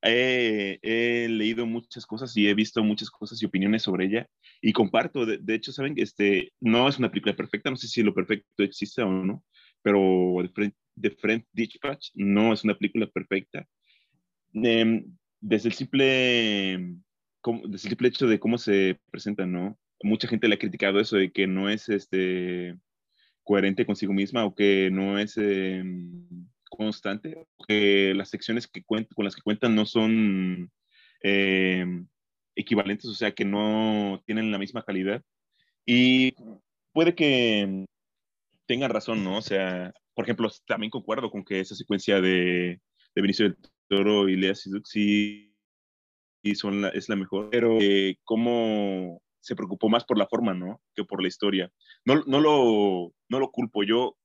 [0.02, 4.28] he, he, leído muchas cosas y he visto muchas cosas y opiniones sobre ella
[4.66, 5.94] y comparto, de, hecho, ¿saben?
[5.96, 9.44] Este, no es una película perfecta, no sé si lo perfecto existe o no,
[9.80, 10.42] pero
[11.00, 13.64] The Friend Dispatch no es una película perfecta.
[14.54, 15.04] Eh,
[15.40, 16.96] desde el simple,
[17.76, 19.78] simple hecho de cómo se presenta, ¿no?
[20.02, 22.76] Mucha gente le ha criticado eso de que no es este,
[23.44, 26.26] coherente consigo misma o que no es em,
[26.68, 30.72] constante, que las secciones que con las que cuentan no son
[31.22, 32.08] em,
[32.56, 35.22] equivalentes, o sea, que no tienen la misma calidad.
[35.84, 36.34] Y
[36.92, 37.86] puede que
[38.66, 39.38] tengan razón, ¿no?
[39.38, 42.80] O sea, por ejemplo, también concuerdo con que esa secuencia de,
[43.14, 45.54] de Benicio del Toro y Lea Siduk sí,
[46.54, 50.80] son es la mejor, pero eh, cómo se preocupó más por la forma, ¿no?
[50.94, 51.70] Que por la historia.
[52.04, 54.16] No, no, lo, no lo culpo, yo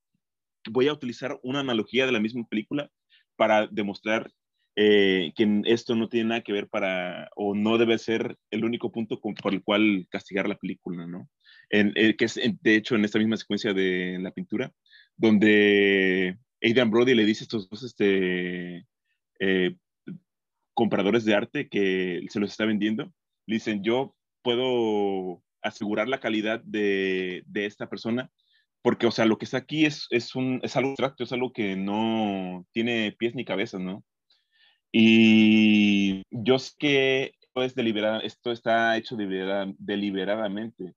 [0.70, 2.90] voy a utilizar una analogía de la misma película
[3.36, 4.32] para demostrar
[4.76, 8.92] eh, que esto no tiene nada que ver para, o no debe ser el único
[8.92, 11.30] punto por el cual castigar la película, ¿no?
[11.70, 14.74] En, eh, que es, de hecho, en esta misma secuencia de la pintura,
[15.18, 18.86] donde Adrian Brody le dice a estos dos este,
[19.40, 19.76] eh,
[20.74, 23.14] compradores de arte que se los está vendiendo,
[23.48, 28.32] le dicen, yo puedo asegurar la calidad de, de esta persona,
[28.82, 31.54] porque, o sea, lo que está aquí es, es, un, es algo abstracto, es algo
[31.54, 34.04] que no tiene pies ni cabeza, ¿no?
[34.92, 37.76] Y yo sé que es
[38.24, 40.94] esto está hecho deliberadamente,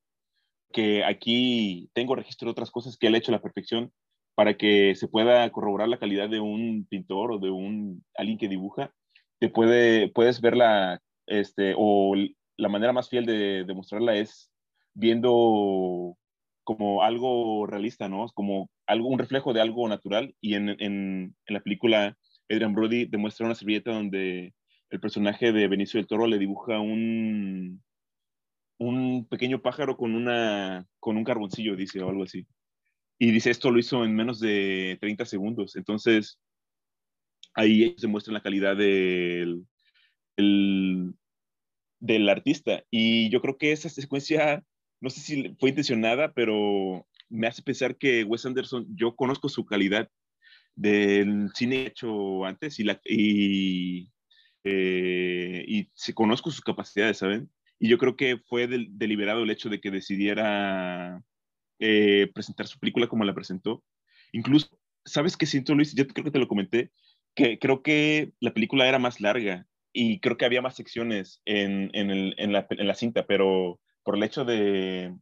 [0.73, 3.93] que aquí tengo registro de otras cosas que él ha hecho a la perfección
[4.35, 8.49] para que se pueda corroborar la calidad de un pintor o de un alguien que
[8.49, 8.93] dibuja,
[9.39, 12.15] te puede, puedes verla, este, o
[12.57, 14.51] la manera más fiel de demostrarla es
[14.95, 16.17] viendo
[16.65, 18.27] como algo realista, ¿no?
[18.35, 20.35] Como algo, un reflejo de algo natural.
[20.41, 20.79] Y en, en,
[21.47, 22.17] en la película,
[22.49, 24.55] Adrian Brody demuestra una servilleta donde
[24.91, 27.83] el personaje de Benicio del Toro le dibuja un,
[28.79, 32.47] un pequeño pájaro con, una, con un carboncillo, dice, o algo así.
[33.19, 35.77] Y dice, esto lo hizo en menos de 30 segundos.
[35.77, 36.39] Entonces,
[37.55, 39.65] ahí se muestra la calidad del,
[40.37, 42.85] del artista.
[42.91, 44.63] Y yo creo que esa secuencia,
[45.01, 49.65] no sé si fue intencionada, pero me hace pensar que Wes Anderson, yo conozco su
[49.65, 50.11] calidad
[50.77, 54.11] del cine hecho antes y, la, y,
[54.65, 57.51] eh, y conozco sus capacidades, ¿saben?
[57.79, 61.23] Y yo creo que fue deliberado el hecho de que decidiera
[61.79, 63.85] eh, presentar su película como la presentó.
[64.33, 65.95] Incluso, ¿sabes qué siento, Luis?
[65.95, 66.93] Yo creo que te lo comenté,
[67.35, 71.91] que creo que la película era más larga y creo que había más secciones en,
[71.93, 75.15] en, la, en la, cinta, pero por el hecho de,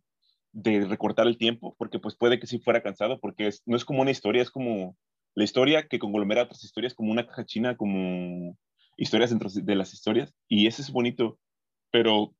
[0.53, 4.03] de, recortar el tiempo, porque pues puede que sí fuera cansado, porque no es como
[4.03, 4.96] una historia, es como
[5.35, 8.57] la historia que conglomera otras historias como una caja china, como
[8.97, 11.39] historias dentro de las historias, y eso es bonito,
[11.91, 12.35] pero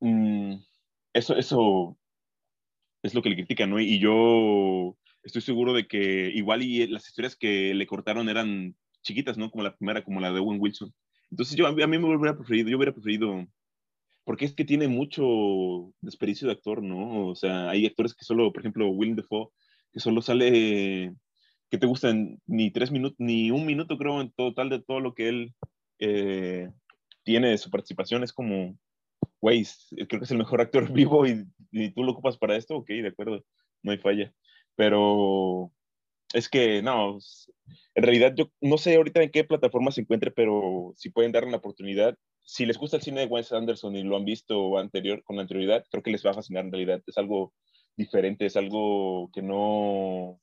[0.00, 0.54] mm,
[1.12, 1.98] eso, eso
[3.02, 3.80] es lo que le critican, ¿no?
[3.80, 9.36] Y yo estoy seguro de que igual y las historias que le cortaron eran chiquitas,
[9.36, 9.50] ¿no?
[9.50, 10.92] Como la primera, como la de Owen Wilson.
[11.30, 13.46] Entonces yo a mí me hubiera preferido, yo hubiera preferido,
[14.24, 17.28] porque es que tiene mucho desperdicio de actor, ¿no?
[17.28, 19.48] O sea, hay actores que solo, por ejemplo, Willem Dafoe,
[19.92, 21.14] que solo sale,
[21.72, 25.14] que te gustan ni tres minutos, ni un minuto creo en total de todo lo
[25.14, 25.54] que él
[25.98, 26.70] eh,
[27.24, 28.76] tiene de su participación, es como,
[29.40, 29.64] güey,
[30.06, 32.88] creo que es el mejor actor vivo y, y, tú lo ocupas para esto, ok,
[32.88, 33.42] de acuerdo,
[33.82, 34.34] no hay falla.
[34.76, 35.72] Pero
[36.34, 37.18] es que, no,
[37.94, 41.48] en realidad yo no sé ahorita en qué plataforma se encuentre, pero si pueden darle
[41.48, 45.22] una oportunidad, si les gusta el cine de Wes Anderson y lo han visto anterior,
[45.24, 47.02] con anterioridad, creo que les va a fascinar en realidad.
[47.06, 47.54] Es algo
[47.96, 50.38] diferente, es algo que no,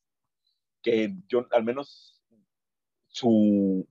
[0.81, 2.21] que yo al menos
[3.07, 3.87] su,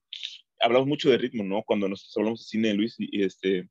[0.61, 1.63] hablamos mucho de ritmo, ¿no?
[1.65, 3.69] Cuando nosotros hablamos de cine, Luis, y, este,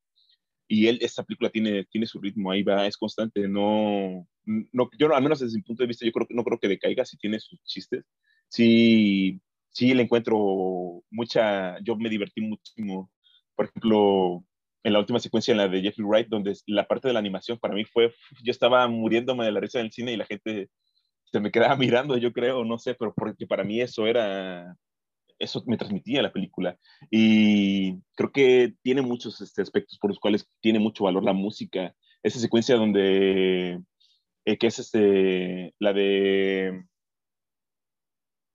[0.68, 5.14] y él, esta película tiene, tiene su ritmo, ahí va, es constante, no, no, yo
[5.16, 7.40] al menos desde mi punto de vista, yo creo, no creo que decaiga, si tiene
[7.40, 8.06] sus chistes,
[8.50, 13.12] sí, sí le encuentro mucha, yo me divertí muchísimo,
[13.56, 14.46] por ejemplo,
[14.84, 17.58] en la última secuencia, en la de Jeffrey Wright, donde la parte de la animación
[17.60, 18.14] para mí fue,
[18.44, 20.70] yo estaba muriéndome de la risa en el cine y la gente
[21.32, 24.76] se me quedaba mirando, yo creo, no sé, pero porque para mí eso era,
[25.40, 26.78] eso me transmitía la película.
[27.12, 31.94] Y creo que tiene muchos este, aspectos por los cuales tiene mucho valor la música.
[32.24, 33.80] Esa secuencia donde,
[34.46, 36.84] eh, que es este, la de,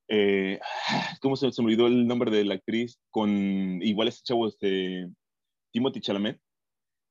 [0.09, 0.61] eh,
[1.21, 3.01] ¿cómo se, me olvidó el nombre de la actriz?
[3.11, 5.09] Con igual este chavo, este,
[5.73, 6.41] Timothy Chalamet,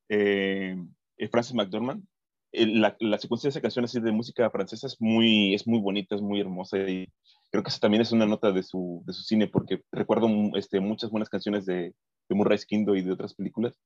[0.10, 0.76] eh,
[1.32, 2.06] Francis McDormand.
[2.54, 6.16] La, la, secuencia de esa canción así de música francesa es muy, es muy bonita,
[6.16, 7.08] es muy hermosa y
[7.50, 10.80] creo que eso también es una nota de su, de su cine, porque recuerdo este,
[10.80, 11.94] muchas buenas canciones de,
[12.28, 13.78] de Murray Skindo y de otras películas.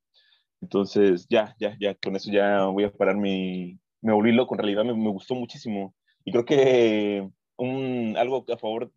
[0.62, 3.78] Entonces, ya, ya, ya, con eso ya voy a parar mi...
[4.02, 5.96] Me volví en realidad me, me gustó muchísimo.
[6.24, 8.92] Y creo que un, algo a favor,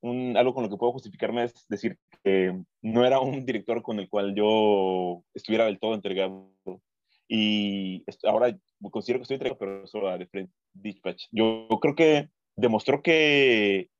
[0.00, 3.98] un, algo con lo que puedo justificarme es decir que no era un director con
[3.98, 6.50] el cual yo estuviera del todo entregado.
[7.28, 8.56] Y ahora
[8.90, 11.24] considero que estoy entregado, pero solo a Friend Dispatch.
[11.32, 13.90] Yo creo que demostró que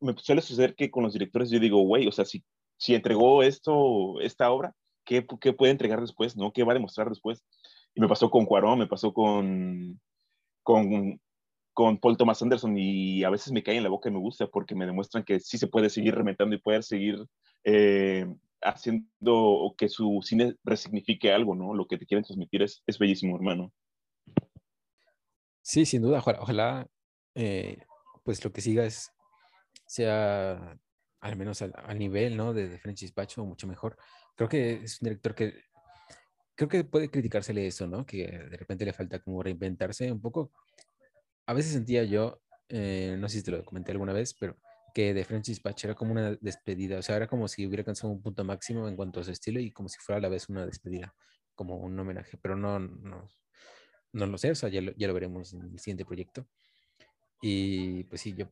[0.00, 2.44] me suele suceder que con los directores yo digo, güey, o sea, si,
[2.76, 6.36] si entregó esto, esta obra, ¿qué, ¿qué, puede entregar después?
[6.36, 6.52] ¿no?
[6.52, 7.42] ¿Qué va a demostrar después?
[7.94, 10.00] Y me pasó con Cuarón, me pasó con,
[10.62, 11.20] con,
[11.72, 14.46] con Paul Thomas Anderson y a veces me cae en la boca y me gusta
[14.46, 17.24] porque me demuestran que sí se puede seguir rementando y poder seguir
[17.64, 18.26] eh,
[18.62, 21.74] haciendo que su cine resignifique algo, ¿no?
[21.74, 23.72] Lo que te quieren transmitir es, es bellísimo, hermano.
[25.62, 26.88] Sí, sin duda, ojalá,
[27.34, 27.78] eh,
[28.24, 29.10] pues lo que siga es
[29.86, 30.78] sea
[31.20, 32.52] al menos al, nivel, ¿no?
[32.54, 33.96] De, de Francis Pacho, mucho mejor.
[34.36, 35.68] Creo que es un director que
[36.58, 38.04] creo que puede criticársele eso, ¿no?
[38.04, 40.50] Que de repente le falta como reinventarse un poco.
[41.46, 44.56] A veces sentía yo, eh, no sé si te lo comenté alguna vez, pero
[44.94, 48.12] que de Francis Patch era como una despedida, o sea, era como si hubiera alcanzado
[48.12, 50.48] un punto máximo en cuanto a su estilo y como si fuera a la vez
[50.48, 51.14] una despedida,
[51.54, 53.28] como un homenaje, pero no, no,
[54.12, 56.46] no lo sé, o sea, ya lo, ya lo veremos en el siguiente proyecto.
[57.40, 58.50] Y pues sí, yo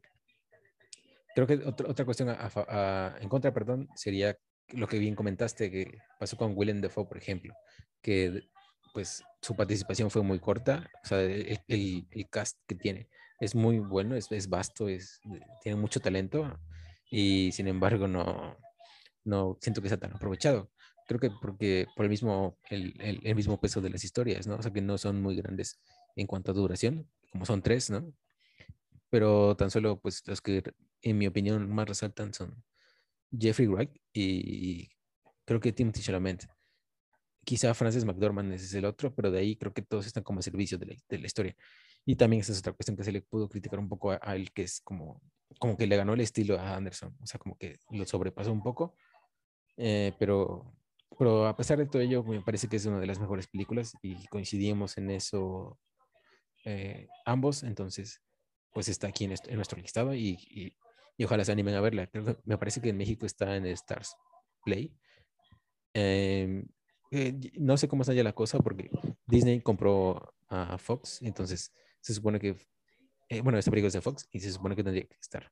[1.36, 6.38] Creo que otra, otra cuestión en contra, perdón, sería lo que bien comentaste que pasó
[6.38, 7.52] con Willem Dafoe, por ejemplo,
[8.00, 8.48] que
[8.94, 13.10] pues su participación fue muy corta, o sea, el, el, cast que tiene
[13.40, 15.20] es muy bueno, es, es, vasto, es,
[15.62, 16.58] tiene mucho talento
[17.10, 18.56] y sin embargo no,
[19.24, 20.70] no siento que sea tan aprovechado.
[21.06, 24.56] Creo que porque por el mismo, el, el, mismo peso de las historias, ¿no?
[24.56, 25.80] O sea, que no son muy grandes
[26.16, 28.12] en cuanto a duración, como son tres, ¿no?
[29.08, 30.64] Pero tan solo pues los que
[31.02, 32.64] en mi opinión, más resaltan son
[33.30, 34.88] Jeffrey Wright y
[35.46, 36.46] creo que Timothy Chalamet.
[37.44, 40.42] Quizá Francis McDormand es el otro, pero de ahí creo que todos están como a
[40.42, 41.56] servicio de la, historia.
[42.06, 44.52] Y también esa es otra cuestión que se le pudo criticar un poco a, él,
[44.52, 45.20] que es como,
[45.58, 48.62] como que le ganó el estilo a Anderson, o sea, como que lo sobrepasó un
[48.62, 48.94] poco.
[49.76, 50.72] Eh, pero,
[51.18, 53.92] pero a pesar de todo ello, me parece que es una de las mejores películas
[54.02, 55.78] y coincidimos en eso
[56.64, 58.22] eh, ambos, entonces
[58.72, 60.38] pues está aquí en, nuestro listado y,
[61.16, 62.10] y ojalá se animen a verla.
[62.44, 64.14] me parece que en México está en Stars
[64.64, 64.94] Play.
[65.94, 66.66] Em,
[67.10, 68.90] eh, no sé cómo está ya la cosa porque
[69.26, 71.72] Disney compró a Fox, entonces
[72.06, 72.56] se supone que,
[73.28, 75.50] eh, bueno, esta película es de Fox y se supone que tendría que estar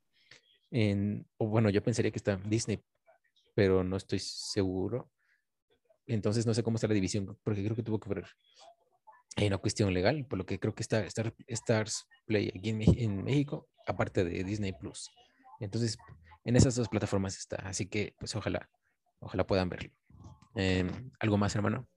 [0.70, 2.82] en, o bueno, yo pensaría que está en Disney,
[3.55, 5.11] pero no estoy seguro.
[6.07, 8.26] Entonces no sé cómo está la división, porque creo que tuvo que ver.
[9.36, 11.05] Hay una cuestión legal, por lo que creo que está
[11.46, 15.11] Stars Play aquí en, en México, aparte de Disney Plus.
[15.61, 15.96] Entonces,
[16.44, 17.57] en esas dos plataformas está.
[17.57, 18.68] Así que, pues ojalá,
[19.20, 19.90] ojalá puedan verlo.
[20.55, 21.88] Em, ¿Algo más, hermano?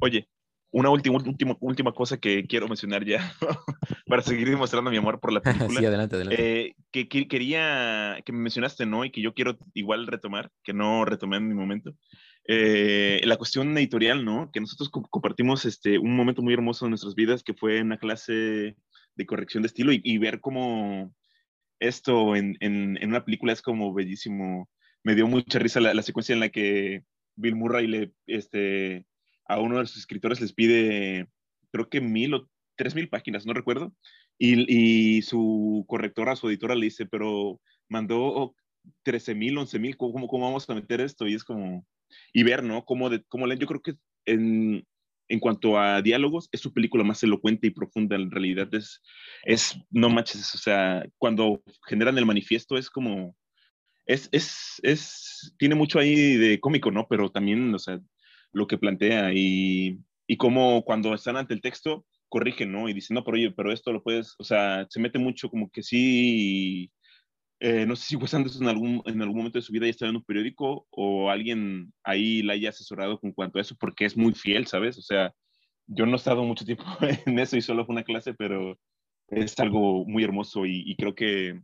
[0.00, 0.28] Oye,
[0.70, 3.32] una última, última, última cosa que quiero mencionar ya
[4.06, 5.80] para seguir demostrando mi amor por la película.
[5.80, 6.60] sí, adelante, adelante.
[6.60, 9.04] Eh, que, quería, que me mencionaste, ¿no?
[9.04, 11.94] Y que yo quiero igual retomar, que no retomé en mi momento.
[12.46, 14.50] Eh, la cuestión editorial, ¿no?
[14.52, 18.76] Que nosotros compartimos este, un momento muy hermoso en nuestras vidas, que fue una clase
[19.14, 21.12] de corrección de estilo y, y ver cómo
[21.80, 24.68] esto en, en, en, una película es como bellísimo.
[25.02, 27.04] Me dio mucha risa la, la secuencia en la que
[27.36, 29.06] Bill Murray le, este,
[29.48, 31.26] a uno de sus escritores les pide,
[31.72, 33.92] creo que mil o tres mil páginas, no recuerdo,
[34.38, 38.54] y, y su correctora, su editora le dice, pero mandó
[39.02, 41.26] 13 mil, 11 mil, ¿cómo, ¿cómo, vamos a meter esto?
[41.26, 41.84] Y es como,
[42.32, 42.84] y ver, ¿no?
[42.84, 43.94] Cómo, de, cómo leen, yo creo que
[44.26, 44.86] en,
[45.28, 48.72] en cuanto a diálogos, es su película más elocuente y profunda en realidad.
[48.74, 49.02] Es,
[49.44, 53.36] es no manches, o sea, cuando generan el manifiesto es como,
[54.06, 57.06] es, es, es, tiene mucho ahí de cómico, ¿no?
[57.08, 58.00] Pero también, o sea,
[58.52, 62.88] lo que plantea y, y cómo cuando están ante el texto corrigen, ¿no?
[62.88, 65.70] Y dicen, no, pero oye, pero esto lo puedes, o sea, se mete mucho como
[65.70, 66.90] que sí,
[67.60, 69.90] eh, no sé si Wes Anderson en algún, en algún momento de su vida ya
[69.90, 74.04] estaba en un periódico o alguien ahí la haya asesorado con cuanto a eso, porque
[74.04, 74.98] es muy fiel, ¿sabes?
[74.98, 75.32] O sea,
[75.86, 76.84] yo no he estado mucho tiempo
[77.26, 78.78] en eso y solo fue una clase, pero
[79.28, 81.60] es algo muy hermoso y, y creo que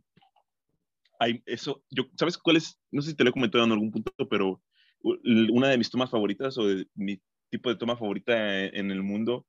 [1.19, 2.79] hay eso, yo, ¿sabes cuál es?
[2.91, 4.61] No sé si te lo he comentado en algún punto, pero
[5.53, 9.45] una de mis tomas favoritas o de mi tipo de toma favorita en el mundo,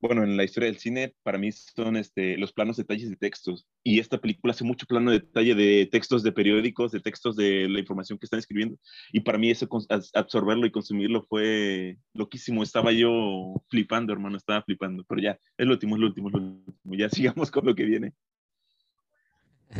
[0.00, 3.66] bueno, en la historia del cine, para mí son este, los planos detalles de textos.
[3.84, 7.68] Y esta película hace mucho plano de detalle de textos de periódicos, de textos de
[7.68, 8.78] la información que están escribiendo.
[9.12, 9.68] Y para mí eso,
[10.14, 12.62] absorberlo y consumirlo fue loquísimo.
[12.62, 15.04] Estaba yo flipando, hermano, estaba flipando.
[15.06, 16.94] Pero ya, es lo último, es lo último, es lo último.
[16.96, 18.14] Ya sigamos con lo que viene.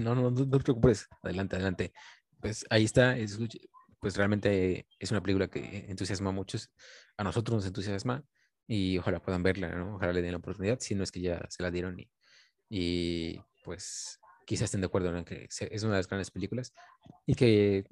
[0.03, 1.09] No, no, no, no te preocupes.
[1.23, 1.93] Adelante, adelante.
[2.41, 3.17] Pues ahí está.
[3.17, 3.39] Es,
[4.01, 6.71] pues realmente es una película que entusiasma a muchos,
[7.17, 8.25] a nosotros nos entusiasma
[8.67, 9.97] y ojalá puedan verla, ¿no?
[9.97, 12.11] Ojalá le den la oportunidad, si no es que ya se la dieron y,
[12.69, 16.73] y pues quizás estén de acuerdo en que es una de las grandes películas
[17.27, 17.85] y que,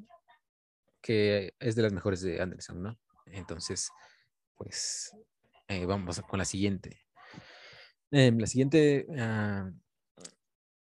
[1.00, 2.98] que es de las mejores de Anderson, ¿no?
[3.26, 3.90] Entonces,
[4.56, 5.12] pues
[5.68, 7.00] eh, vamos con la siguiente.
[8.10, 9.70] Eh, la siguiente, uh,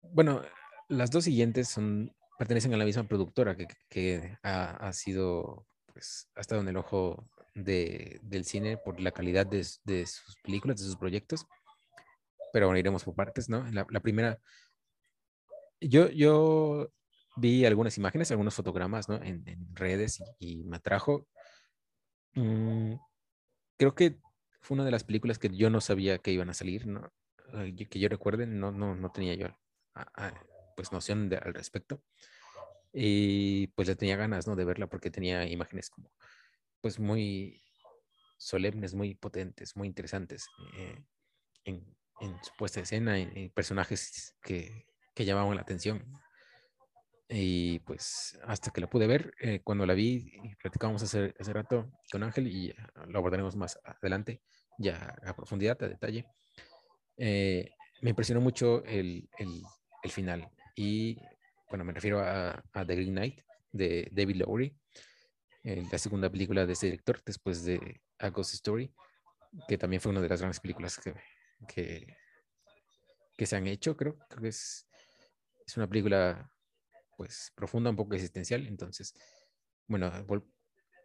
[0.02, 0.42] bueno,
[0.90, 6.30] las dos siguientes son pertenecen a la misma productora que, que ha, ha, sido, pues,
[6.36, 10.78] ha estado en el ojo de, del cine por la calidad de, de, sus películas,
[10.78, 11.46] de sus proyectos.
[12.52, 13.66] Pero bueno, iremos por partes, ¿no?
[13.72, 14.40] La, la primera,
[15.80, 16.92] yo, yo
[17.36, 19.16] vi algunas imágenes, algunos fotogramas, ¿no?
[19.16, 21.28] En, en redes y, y, me atrajo.
[22.36, 22.96] Mm,
[23.78, 24.20] creo que
[24.62, 27.12] fue una de las películas que yo no sabía que iban a salir, ¿no?
[27.90, 29.48] Que yo recuerde, no, no, no tenía yo
[30.76, 32.02] pues noción de, al respecto.
[32.94, 34.56] Y pues le tenía ganas, ¿no?
[34.56, 36.12] De verla porque tenía imágenes como,
[36.80, 37.64] pues muy
[38.38, 40.48] solemnes, muy potentes, muy interesantes
[40.78, 41.04] eh,
[41.64, 46.06] en, en, su puesta de escena, en, en personajes que, que, llamaban la atención.
[47.30, 51.92] Y pues hasta que la pude ver, eh, cuando la vi, platicábamos hace, hace rato
[52.12, 52.76] con Ángel y
[53.08, 54.44] lo abordaremos más adelante,
[54.78, 56.28] ya a profundidad, a detalle.
[57.18, 57.72] Eh,
[58.02, 59.64] me impresionó mucho el, el,
[60.04, 61.18] el final y
[61.70, 64.78] bueno, me refiero a, a, The Green Knight de David Lowery,
[65.64, 68.94] eh, la segunda película de ese director después de A Ghost Story,
[69.68, 71.14] que también fue una de las grandes películas que,
[71.68, 72.16] que,
[73.38, 74.88] que se han hecho, creo, creo que es,
[75.66, 76.52] es una película
[77.18, 79.14] pues profunda, un poco existencial, entonces,
[79.88, 80.12] bueno,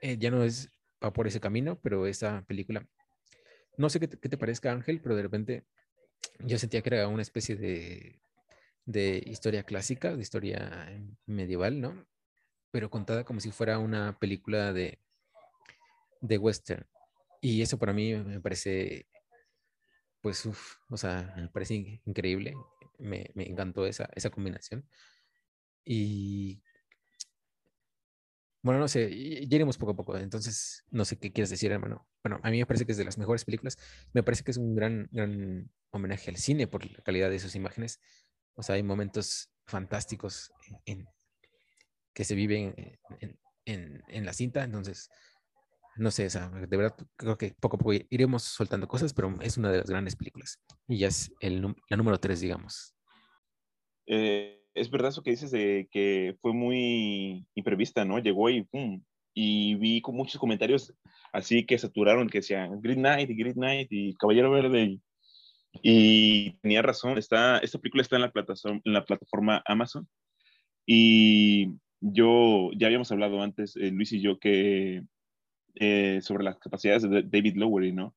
[0.00, 0.70] eh, ya no es
[1.02, 2.86] va por ese camino, pero esa película,
[3.76, 5.64] no sé qué te, qué te parezca Ángel, pero de repente
[6.40, 8.20] yo sentía que era una especie de
[8.88, 10.88] de historia clásica, de historia
[11.26, 12.06] medieval, ¿no?
[12.70, 14.98] Pero contada como si fuera una película de,
[16.22, 16.86] de western.
[17.42, 19.06] Y eso para mí me parece,
[20.22, 22.54] pues, uf, o sea, me parece increíble.
[22.98, 24.88] Me, me encantó esa, esa combinación.
[25.84, 26.62] Y
[28.62, 29.10] bueno, no sé,
[29.46, 30.16] ya iremos poco a poco.
[30.16, 32.08] Entonces, no sé qué quieres decir, hermano.
[32.24, 33.76] Bueno, a mí me parece que es de las mejores películas.
[34.14, 37.54] Me parece que es un gran, gran homenaje al cine por la calidad de sus
[37.54, 38.00] imágenes
[38.58, 41.08] o sea, hay momentos fantásticos en, en,
[42.12, 42.74] que se viven
[43.20, 45.08] en, en, en, la cinta, entonces,
[45.96, 49.32] no sé, o sea, de verdad creo que poco a poco iremos soltando cosas, pero
[49.40, 52.94] es una de las grandes películas y ya es el, la número tres, digamos.
[54.06, 58.18] Eh, es verdad eso que dices de que fue muy imprevista, ¿no?
[58.18, 59.04] Llegó y pum,
[59.34, 60.92] y vi con muchos comentarios
[61.32, 65.02] así que saturaron, que decían Green Knight y Green Knight y Caballero Verde y
[65.82, 70.08] y tenía razón, está, esta película está en la, plataforma, en la plataforma Amazon.
[70.86, 71.68] Y
[72.00, 75.02] yo, ya habíamos hablado antes, eh, Luis y yo, que
[75.74, 78.14] eh, sobre las capacidades de David Lowery, ¿no?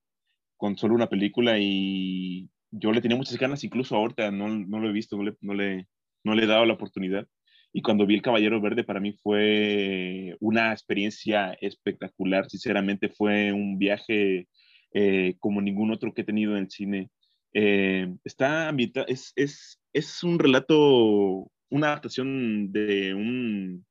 [0.58, 4.89] Con solo una película y yo le tenía muchas ganas, incluso ahorita no, no lo
[4.89, 5.88] he visto, no le, no, le,
[6.24, 7.28] no le he dado la oportunidad.
[7.74, 12.49] Y cuando vi El Caballero Verde, para mí fue una experiencia espectacular.
[12.49, 14.47] Sinceramente, fue un viaje
[14.93, 17.10] eh, como ningún otro que he tenido en el cine.
[17.54, 18.74] Eh, está
[19.08, 23.86] es, es, es un relato, una adaptación de un,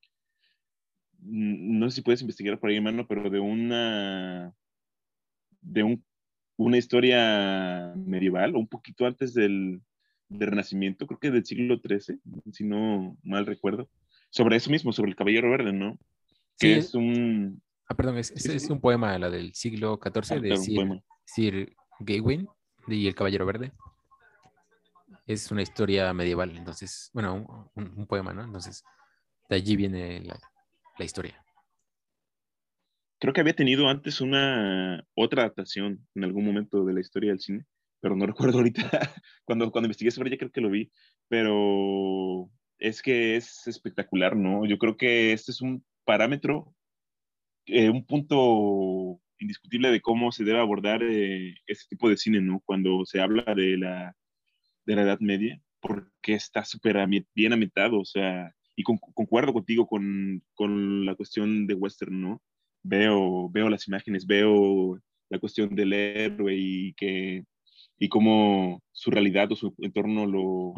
[1.22, 4.54] no sé si puedes investigar por ahí, hermano, pero de una,
[5.60, 6.04] de un,
[6.56, 9.82] una historia medieval, o un poquito antes del,
[10.28, 12.18] del Renacimiento, creo que del siglo XIII,
[12.52, 13.90] si no mal recuerdo,
[14.30, 15.98] sobre eso mismo, sobre el Caballero Verde, ¿no?
[16.58, 17.62] Que es un...
[17.86, 22.46] Ah, perdón, es, es, un poema, la del siglo XIV, ah, de Sir, Sir, Gawain
[22.92, 23.72] y el Caballero Verde.
[25.26, 28.42] Es una historia medieval, entonces, bueno, un, un, poema, ¿no?
[28.42, 28.82] Entonces,
[29.48, 30.38] de allí viene la,
[30.98, 31.42] la historia.
[33.18, 37.40] Creo que había tenido antes una otra adaptación en algún momento de la historia del
[37.40, 37.64] cine,
[38.00, 39.12] pero no recuerdo ahorita.
[39.44, 40.90] cuando, cuando investigué sobre ella creo que lo vi,
[41.28, 44.64] pero es que es espectacular, ¿no?
[44.66, 46.74] Yo creo que este es un parámetro,
[47.66, 52.60] eh, un punto indiscutible de cómo se debe abordar eh, este tipo de cine, ¿no?
[52.64, 54.16] Cuando se habla de la,
[54.86, 56.98] de la Edad Media, porque está súper
[57.34, 62.42] bien ambientado, o sea, y concuerdo contigo con, con, la cuestión de western, ¿no?
[62.82, 67.44] Veo, veo las imágenes, veo la cuestión del héroe y que
[67.98, 70.74] y cómo su realidad o su entorno lo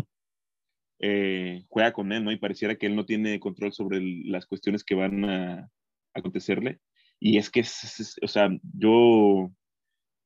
[0.99, 2.33] eh, juega con él, ¿no?
[2.33, 5.71] Y pareciera que él no tiene control sobre las cuestiones que van a,
[6.15, 6.81] acontecerle.
[7.25, 9.53] Y es que, es, o sea, yo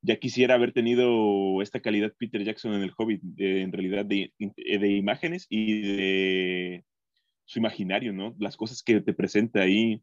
[0.01, 4.93] ya quisiera haber tenido esta calidad Peter Jackson en el Hobbit, en realidad, de, de,
[4.97, 6.85] imágenes y de
[7.45, 8.35] su imaginario, ¿no?
[8.39, 10.03] Las cosas que te presenta ahí.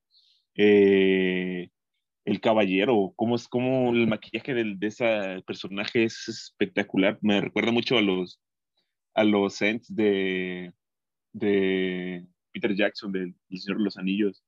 [0.56, 1.70] Eh,
[2.26, 7.18] el caballero, cómo es como el maquillaje de, de ese personaje es espectacular.
[7.24, 8.40] Me recuerda mucho a los
[9.16, 10.74] a los de,
[11.34, 14.44] de Peter Jackson, del Señor de los Anillos.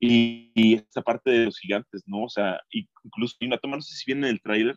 [0.00, 2.24] Y, esta parte de los gigantes, ¿no?
[2.24, 2.60] O sea,
[3.04, 4.76] incluso hay una toma, no sé si viene en el tráiler,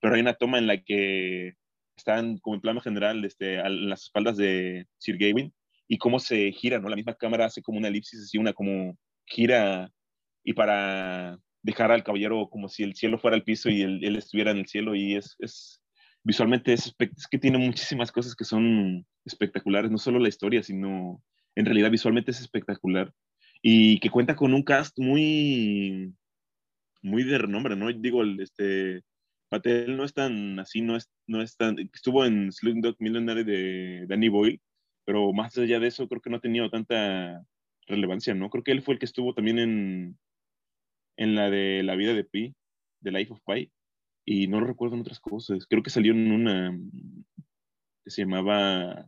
[0.00, 1.54] pero hay una toma en la que
[1.96, 5.52] están como en plano general este, a las espaldas de Sir Gavin
[5.88, 6.88] y cómo se gira, ¿no?
[6.88, 8.96] La misma cámara hace como una elipsis, así una como
[9.26, 9.90] gira
[10.44, 14.50] y para dejar al caballero como si el cielo fuera el piso y él, estuviera
[14.52, 15.82] en el cielo y es, es
[16.24, 21.22] visualmente es, es, que tiene muchísimas cosas que son espectaculares, no solo la historia, sino
[21.54, 23.12] en realidad visualmente es espectacular
[23.62, 26.14] y que cuenta con un cast muy
[27.02, 27.92] muy de renombre, ¿no?
[27.92, 29.02] Digo, este
[29.48, 34.06] Patel no es tan así, no es, no es tan, estuvo en Slumdog Millionaire de
[34.06, 34.60] Danny Boyle,
[35.04, 37.42] pero más allá de eso creo que no ha tenido tanta
[37.86, 38.50] relevancia, ¿no?
[38.50, 40.18] Creo que él fue el que estuvo también en
[41.16, 42.54] en la de La vida de Pi,
[43.00, 43.70] de Life of Pi,
[44.24, 45.66] y no recuerdo en otras cosas.
[45.66, 46.78] Creo que salió en una
[48.04, 49.06] que se llamaba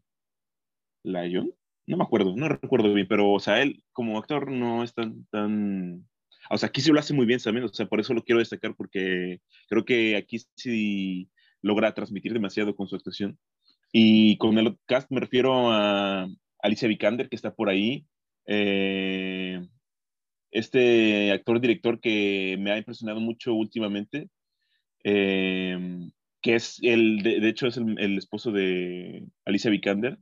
[1.04, 1.54] Lion.
[1.86, 5.26] No me acuerdo, no recuerdo bien, pero, o sea, él como actor no es tan,
[5.30, 6.06] tan...
[6.50, 8.38] O sea, aquí sí lo hace muy bien también, o sea, por eso lo quiero
[8.38, 11.28] destacar, porque creo que aquí sí
[11.60, 13.38] logra transmitir demasiado con su actuación.
[13.92, 16.26] Y con el cast me refiero a
[16.60, 18.06] Alicia Vikander, que está por ahí,
[18.46, 19.60] eh,
[20.50, 24.28] este actor-director que me ha impresionado mucho últimamente,
[25.04, 25.78] eh,
[26.42, 30.18] que es el, de, hecho es el, esposo de Alicia Vikander.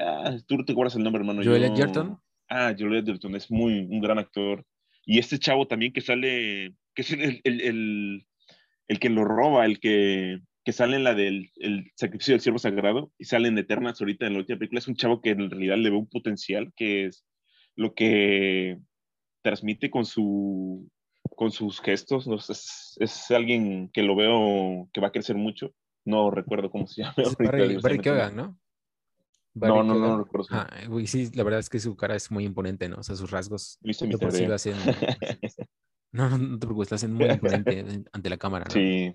[0.00, 1.42] Ah, Tú te acuerdas el nombre, hermano.
[1.44, 2.18] Joel Edgerton.
[2.48, 4.64] Ah, Joel Edgerton es muy un gran actor.
[5.04, 8.26] Y este chavo también que sale, que es el, el,
[8.88, 12.58] el que lo roba, el que, que sale en la del el sacrificio del siervo
[12.58, 15.50] sagrado y sale en Eternas ahorita en la última película, es un chavo que en
[15.50, 17.24] realidad le ve un potencial que es
[17.74, 18.78] lo que
[19.42, 20.88] transmite con, su,
[21.36, 22.26] con sus gestos.
[22.26, 22.36] ¿no?
[22.36, 25.74] Es, es, alguien que lo veo que va a crecer mucho.
[26.04, 27.14] No recuerdo cómo se llama.
[27.38, 28.58] Barry, Barry Keoghan, ¿no?
[29.54, 30.46] No, no, no, recuerdo.
[30.50, 30.68] Ah,
[31.06, 32.96] sí, la verdad es que su cara es muy imponente, ¿no?
[32.96, 33.78] O sea, sus rasgos.
[34.20, 34.76] por sí lo hacen,
[36.12, 38.64] no, no, no te preocupes, lo hacen muy imponente ante la cámara.
[38.66, 38.72] ¿no?
[38.72, 39.14] Sí.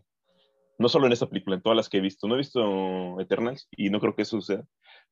[0.80, 2.28] No solo en esta película, en todas las que he visto.
[2.28, 4.64] No he visto Eternals y no creo que eso sea,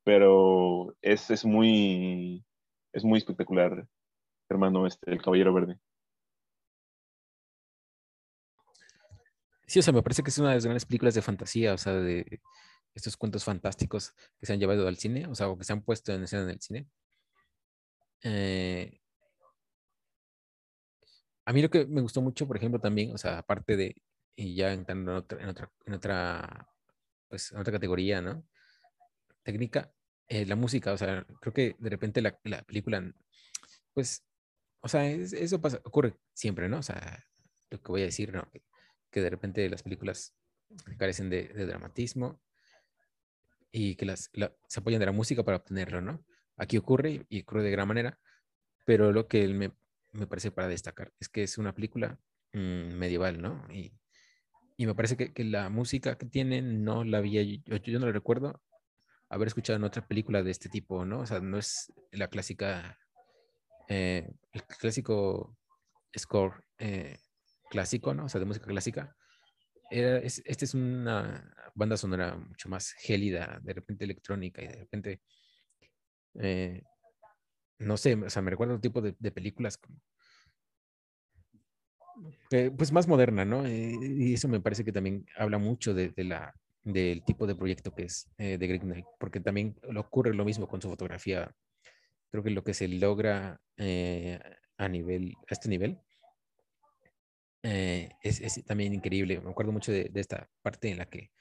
[0.04, 2.46] pero es, es muy
[2.94, 3.88] es muy espectacular
[4.50, 5.80] hermano, este, el Caballero Verde.
[9.68, 11.78] Sí, o sea, me parece que es una de las grandes películas de fantasía, o
[11.78, 12.42] sea, de
[12.96, 15.84] estos cuentos fantásticos que se han llevado al cine, o sea, o que se han
[15.84, 16.88] puesto en escena en el cine.
[18.24, 19.00] Eh,
[21.46, 23.96] a mí lo que me gustó mucho, por ejemplo, también, o sea, aparte de,
[24.36, 26.70] y ya entrando en otra, en otra, en otra,
[27.30, 28.44] pues, en otra categoría, ¿no?
[29.44, 29.94] Técnica,
[30.28, 33.14] eh, la música, o sea, creo que de repente la, la película,
[33.94, 34.26] pues,
[34.82, 36.80] o sea, eso pasa, ocurre siempre, ¿no?
[36.80, 37.26] O sea,
[37.72, 38.50] lo que voy a decir, ¿no?
[39.12, 40.36] Que, de repente las películas
[40.98, 42.42] carecen de, dramatismo
[43.78, 44.32] y que las,
[44.68, 46.24] se apoyan de la música para obtenerlo, ¿no?
[46.56, 48.18] Aquí ocurre y ocurre de gran manera,
[48.86, 49.74] pero lo que me,
[50.14, 52.18] me parece para destacar es que es una película
[52.54, 53.68] mm, medieval, ¿no?
[53.70, 53.92] Y,
[54.78, 58.06] y me parece que, que, la música que tiene no la había, yo, yo no
[58.06, 58.64] la recuerdo
[59.28, 61.20] haber escuchado en otra película de este tipo, ¿no?
[61.20, 62.98] O sea, no es la clásica,
[63.90, 65.58] eh, el clásico
[66.18, 67.20] score eh,
[67.70, 68.24] clásico, ¿no?
[68.24, 69.18] O sea, de música clásica.
[69.92, 74.76] Era, es, esta es una banda sonora mucho más gélida, de repente electrónica y de
[74.76, 75.22] repente,
[76.40, 76.82] eh,
[77.80, 80.00] no sé, o sea, me recuerda un tipo de, películas como,
[82.78, 83.68] pues más moderna, ¿no?
[83.68, 86.56] y eso me parece que también habla mucho de, la
[86.86, 90.68] del tipo de proyecto que es eh, de Greg Knight, porque también ocurre lo mismo
[90.68, 91.54] con su fotografía.
[92.32, 94.40] Creo que lo que se logra eh,
[94.78, 96.00] a nivel, a este nivel,
[97.64, 99.42] eh, es, también increíble.
[99.42, 101.32] Me acuerdo mucho de, esta parte en la que,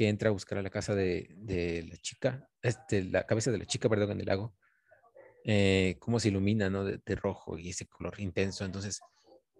[0.00, 3.58] que, entra a buscar a la casa de, de, la chica, este, la cabeza de
[3.58, 4.54] la chica, perdón, en el lago,
[5.98, 6.84] cómo se ilumina, ¿no?
[6.84, 8.64] De, rojo y ese color intenso.
[8.64, 9.00] Entonces,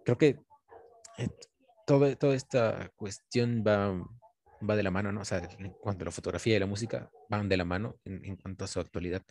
[0.04, 0.40] creo que
[1.86, 3.94] todo, toda esta cuestión va
[4.68, 5.20] va de la mano, ¿no?
[5.20, 8.36] O sea, en cuanto a la fotografía y la música, van de la mano en,
[8.36, 9.22] cuanto a su actualidad.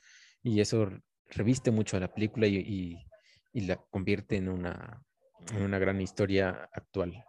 [0.43, 0.89] Y eso
[1.27, 2.97] reviste mucho a la película y,
[3.53, 5.03] y, la convierte en una,
[5.53, 7.23] en una gran historia actual.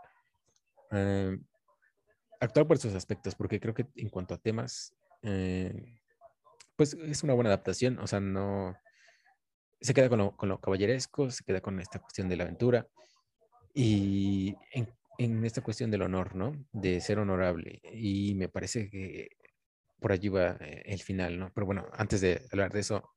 [0.92, 1.38] Eh,
[2.40, 5.98] actual por sus aspectos, porque creo que en cuanto a temas, eh,
[6.76, 8.76] pues es una buena adaptación, o sea, no
[9.80, 12.86] se queda con lo, caballeresco, se queda con esta cuestión de la aventura
[13.74, 14.88] y en
[15.20, 16.52] en esta cuestión del honor, ¿no?
[16.72, 17.82] De ser honorable.
[17.92, 19.28] Y me parece que
[20.00, 21.52] por allí va eh, el final, ¿no?
[21.54, 23.10] Pero bueno, antes de hablar de eso,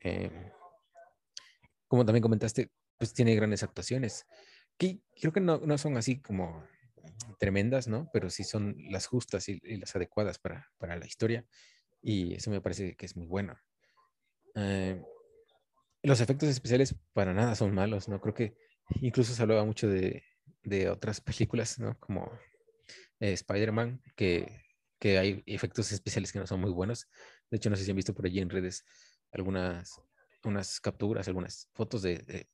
[0.00, 0.52] eh,
[1.88, 4.26] como también comentaste, pues tiene grandes actuaciones,
[4.76, 6.64] que creo que no, no son así como
[7.38, 8.08] tremendas, ¿no?
[8.12, 11.44] Pero sí son las justas y, las adecuadas para, para, la historia.
[12.00, 13.58] Y eso me parece que es muy bueno.
[14.54, 15.02] Eh,
[16.02, 18.20] los efectos especiales para nada son malos, ¿no?
[18.20, 18.56] Creo que
[19.00, 20.24] incluso se hablaba mucho de,
[20.62, 21.98] de otras películas, ¿no?
[21.98, 22.30] Como
[23.20, 24.64] eh, Spider-Man, que,
[24.98, 27.08] que, hay efectos especiales que no son muy buenos.
[27.50, 28.84] De hecho, no sé si han visto por allí en redes
[29.30, 30.00] algunas
[30.44, 32.48] unas capturas, algunas fotos de, de,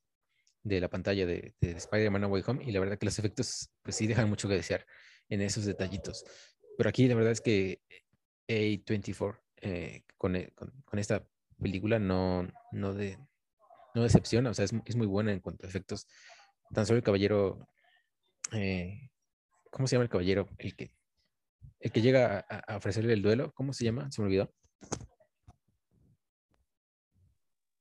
[0.81, 4.07] la pantalla de, de Spider-Man Away Home y la verdad que los efectos, pues sí,
[4.07, 4.85] dejan mucho que desear
[5.29, 6.25] en esos detallitos.
[6.77, 7.81] Pero aquí la verdad es que
[8.47, 11.27] A24 eh, con, eh, con, con, esta
[11.61, 13.17] película no, no, de,
[13.95, 16.07] no decepciona, o sea, es, es muy buena en cuanto a efectos.
[16.73, 17.67] Tan solo el caballero
[18.51, 19.09] eh,
[19.69, 20.49] ¿cómo se llama el caballero?
[20.57, 20.91] El que,
[21.79, 24.11] el que llega a, ofrecerle el duelo, ¿cómo se llama?
[24.11, 24.53] Se me olvidó.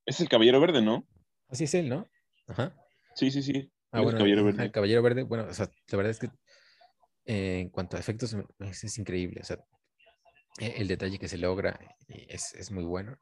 [0.06, 1.06] Es el caballero verde, ¿no?
[1.48, 2.08] Así es él, ¿no?
[2.48, 2.74] Ajá.
[3.14, 3.72] Sí, sí, sí.
[3.90, 4.64] Ah, bueno, el caballero verde.
[4.64, 6.30] El caballero verde, bueno, o sea, la verdad es que
[7.26, 9.58] eh, en cuanto a efectos es, increíble, o sea,
[10.58, 11.78] e, el detalle que se logra
[12.08, 13.18] es, es muy bueno.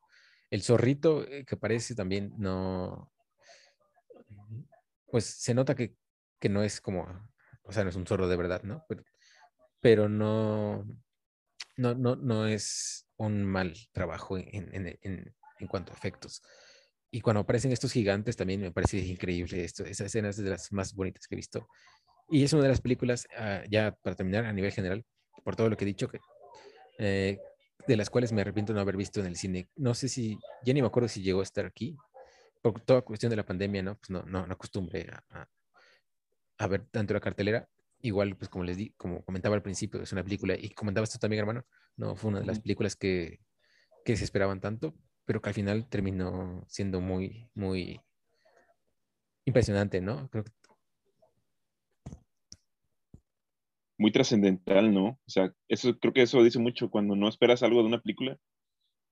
[0.51, 3.13] El zorrito eh, que parece también no,
[5.11, 5.97] pues se nota que,
[6.41, 7.07] que no es como
[7.67, 8.85] o sea, no es un zorro de verdad, ¿no?
[8.89, 9.05] Pero,
[9.81, 10.85] pero no,
[11.77, 16.43] no, no, no es un mal trabajo en, en, en, en, cuanto a efectos.
[17.17, 19.87] Y cuando aparecen estos gigantes también me parece increíble esto.
[19.87, 21.67] Esa escena es de las más bonitas que he visto.
[22.29, 25.03] Y es una de las películas, uh, ya para terminar a nivel general,
[25.43, 26.19] por todo lo que he dicho, que,
[26.99, 27.39] eh,
[27.89, 29.67] de las cuales me arrepiento no haber visto en el cine.
[29.77, 31.97] No sé si, ya ni me acuerdo si llegó a estar aquí,
[32.61, 33.97] por toda cuestión de la pandemia, ¿no?
[33.97, 35.49] Pues no, no, no acostumbré a,
[36.59, 37.67] a ver tanto la cartelera.
[38.03, 41.19] Igual, pues como les di, como comentaba al principio, es una película, y comentabas tú
[41.19, 41.65] también, hermano,
[41.97, 43.41] no fue una de las películas que,
[44.05, 44.95] que se esperaban tanto,
[45.27, 48.01] pero que al final terminó siendo muy, muy
[49.45, 50.31] impresionante, ¿no?
[50.31, 50.45] Creo.
[53.99, 55.07] Muy trascendental, ¿no?
[55.09, 58.39] O sea, eso creo que eso dice mucho cuando no esperas algo de una película,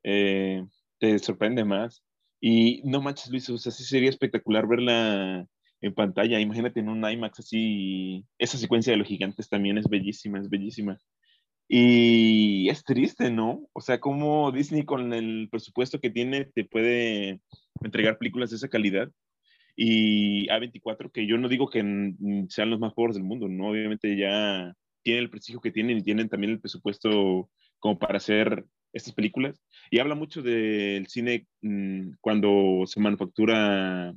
[0.04, 0.64] eh,
[0.98, 2.04] te sorprende más.
[2.40, 5.46] Y no manches, Luis, o sea, sí sería espectacular verla
[5.80, 6.40] en pantalla.
[6.40, 10.98] Imagínate en un IMAX así, esa secuencia de los gigantes también es bellísima, es bellísima.
[11.68, 13.68] Y es triste, ¿no?
[13.72, 17.40] O sea, como Disney con el presupuesto que tiene te puede
[17.82, 19.10] entregar películas de esa calidad.
[19.76, 21.80] Y A24, que yo no digo que
[22.48, 23.70] sean los más pobres del mundo, ¿no?
[23.70, 28.64] Obviamente ya tienen el prestigio que tienen y tienen también el presupuesto como para hacer
[28.92, 29.60] estas películas.
[29.90, 31.46] Y habla mucho del cine
[32.20, 34.14] cuando se manufactura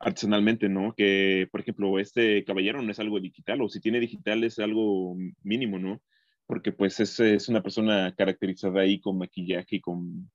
[0.00, 0.94] artesanalmente, ¿no?
[0.96, 5.16] Que, por ejemplo, este caballero no es algo digital, o si tiene digital es algo
[5.42, 6.00] mínimo, ¿no?
[6.48, 10.28] Porque pues es, es una persona caracterizada ahí con maquillaje y con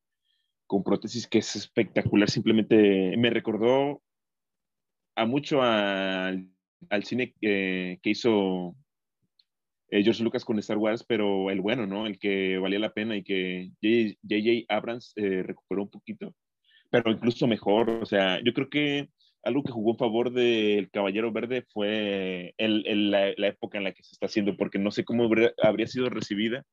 [0.65, 2.29] con prótesis que es espectacular.
[2.29, 4.01] Simplemente me recordó
[5.15, 6.47] a mucho al,
[7.03, 8.75] cine que hizo
[9.93, 12.07] eh, George Lucas con Star Wars, pero el bueno, ¿no?
[12.07, 14.65] El que valía la pena y que J.J.
[14.67, 16.33] Abrams eh, recuperó un poquito,
[16.89, 17.91] pero incluso mejor.
[17.91, 19.09] O sea, yo creo que
[19.43, 24.03] algo que jugó en favor del Caballero Verde fue el, la, época en la que
[24.03, 25.29] se está haciendo, porque no sé cómo
[25.61, 26.65] habría, sido recibida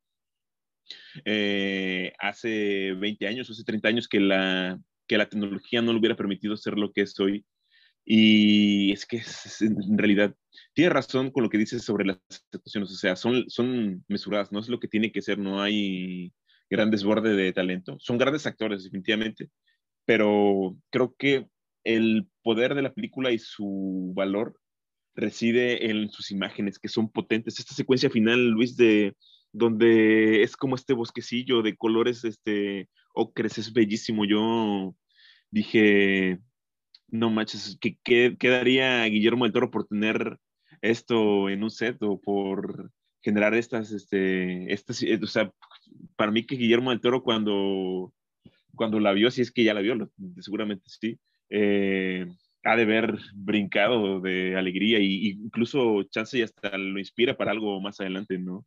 [1.25, 6.17] eh, hace 20 años, hace 30 años que la, que la tecnología no le hubiera
[6.17, 7.45] permitido ser lo que es hoy.
[8.05, 9.23] Y es que
[9.61, 10.35] en realidad
[10.73, 14.61] tiene razón con lo que dices sobre las situaciones, o sea, son, son mesuradas, no
[14.61, 16.33] es lo que tiene que ser, no hay
[16.71, 17.97] gran desborde de talento.
[17.99, 19.51] Son grandes actores, definitivamente,
[20.07, 21.47] pero creo que
[21.85, 24.55] el poder de la película y su valor
[25.15, 27.59] reside en sus imágenes, que son potentes.
[27.59, 29.15] Esta secuencia final, Luis, de
[29.53, 34.25] donde es como este bosquecillo de colores este, ocres, es bellísimo.
[34.25, 34.95] Yo
[35.51, 36.39] dije,
[37.09, 40.39] no manches, ¿qué, quedaría Guillermo del Toro por tener
[40.83, 42.91] esto en un set o por
[43.23, 45.53] generar estas, este, estas, o sea,
[46.17, 48.15] para mí que Guillermo del Toro cuando,
[48.75, 50.11] cuando la vio, si es que ya la vio,
[50.41, 51.19] seguramente sí,
[51.51, 52.27] eh,
[52.65, 57.81] ha de haber brincado de alegría y, incluso chance y hasta lo inspira para algo
[57.81, 58.67] más adelante, ¿no?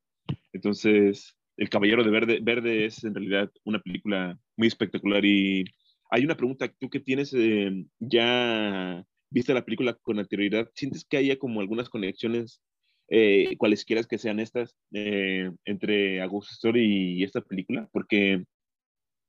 [0.52, 5.66] Entonces, El Caballero de Verde, Verde es en realidad una película muy espectacular y
[6.10, 11.18] hay una pregunta, tú que tienes eh, ya viste la película con anterioridad, ¿sientes que
[11.18, 12.62] haya como algunas conexiones,
[13.10, 17.90] eh, cualesquiera que sean estas, eh, entre A Story y esta película?
[17.92, 18.44] Porque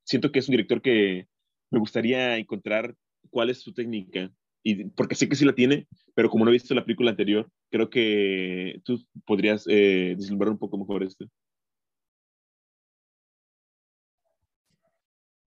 [0.05, 1.27] siento que es un director que
[1.71, 2.95] me gustaría encontrar
[3.31, 4.31] cuál es su técnica,
[4.63, 7.51] y porque sé que sí la tiene, pero como no he visto la película anterior,
[7.71, 11.27] creo que tú podrías eh, un poco mejor esto.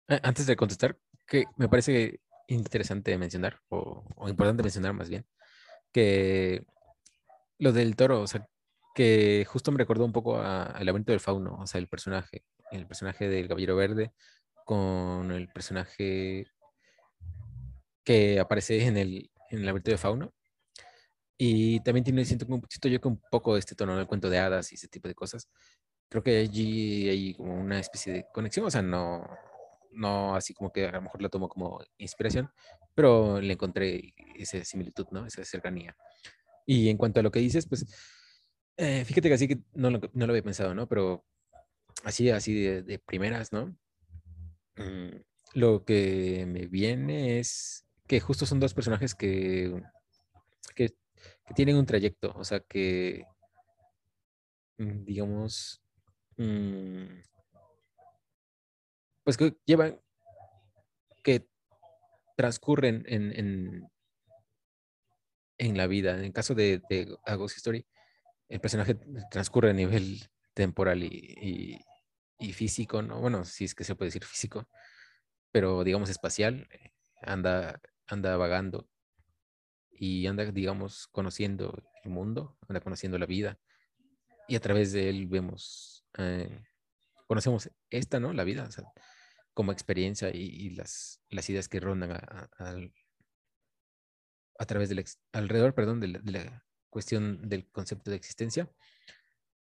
[0.07, 0.97] Antes de contestar,
[1.27, 5.25] que me parece interesante mencionar, o, importante mencionar más bien,
[5.91, 6.63] que
[7.59, 8.47] lo del toro, o sea,
[8.95, 12.87] que justo me recordó un poco al laberinto del fauno, o sea, el personaje, el
[12.87, 14.13] personaje del caballero verde
[14.65, 16.47] con el personaje
[18.03, 20.33] que aparece en el, en el laberinto del fauno.
[21.37, 24.71] Y también tiene, siento, siento yo que un poco este tono del cuento de hadas
[24.71, 25.49] y ese tipo de cosas.
[26.09, 29.25] Creo que allí hay como una especie de conexión, o sea, no,
[29.91, 32.51] no así como que a lo mejor la tomo como inspiración,
[32.93, 35.25] pero le encontré esa similitud, ¿no?
[35.25, 35.95] Esa cercanía.
[36.65, 37.85] Y en cuanto a lo que dices, pues,
[38.77, 40.87] eh, fíjate que así que no lo, no lo había pensado, ¿no?
[40.87, 41.25] Pero
[42.03, 43.75] así, así de, primeras, ¿no?
[44.77, 45.21] Mm,
[45.53, 49.81] lo que me viene es que justo son dos personajes que,
[50.75, 50.93] que,
[51.55, 53.23] tienen un trayecto, o sea, que,
[54.77, 55.81] mm, digamos,
[56.35, 57.05] mm,
[59.23, 59.97] pues que llevan,
[61.23, 61.47] que
[62.35, 63.89] transcurren en, en,
[65.57, 66.17] en la vida.
[66.17, 67.87] En el caso de, de A Ghost Story,
[68.49, 68.95] el personaje
[69.31, 70.19] transcurre a nivel
[70.53, 71.79] temporal y,
[72.37, 73.21] y, físico, ¿no?
[73.21, 74.67] Bueno, si es que se puede decir físico,
[75.53, 76.67] pero digamos espacial,
[77.21, 77.79] anda,
[78.11, 78.89] anda vagando
[79.91, 83.59] y anda, digamos, conociendo el mundo, anda conociendo la vida
[84.47, 86.63] y a través de él vemos, eh,
[87.27, 88.33] conocemos esta, ¿no?
[88.33, 88.91] La vida, o sea,
[89.53, 92.49] como experiencia y, las, las, ideas que rondan a,
[94.57, 98.69] a, través del, alrededor, perdón, de la, cuestión del concepto de existencia.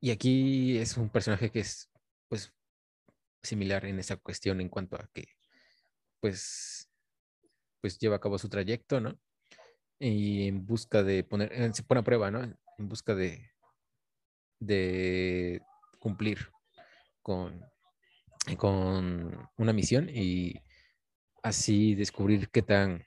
[0.01, 1.89] Y aquí es un personaje que es,
[2.29, 2.53] pues,
[3.43, 5.29] similar en esa cuestión en cuanto a que,
[6.21, 6.92] pues,
[7.83, 9.19] pues lleva a cabo su trayecto, ¿no?
[9.99, 12.43] Y en busca de poner, eh, se pone a prueba, ¿no?
[12.43, 13.51] En busca de,
[15.99, 16.49] cumplir
[17.23, 17.61] con,
[18.57, 20.55] con una misión y
[21.43, 23.05] así descubrir qué tan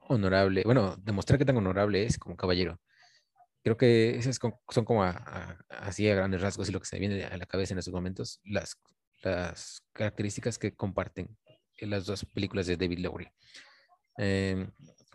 [0.00, 2.80] honorable, bueno, demostrar qué tan honorable es como caballero.
[3.62, 4.38] Creo que esas
[4.68, 5.04] son como
[5.68, 8.40] así a grandes rasgos y lo que se viene a la cabeza en estos momentos,
[8.44, 8.76] las,
[9.22, 11.36] las características que comparten
[11.76, 13.28] en las dos películas de David Lowry.
[14.16, 14.70] Em,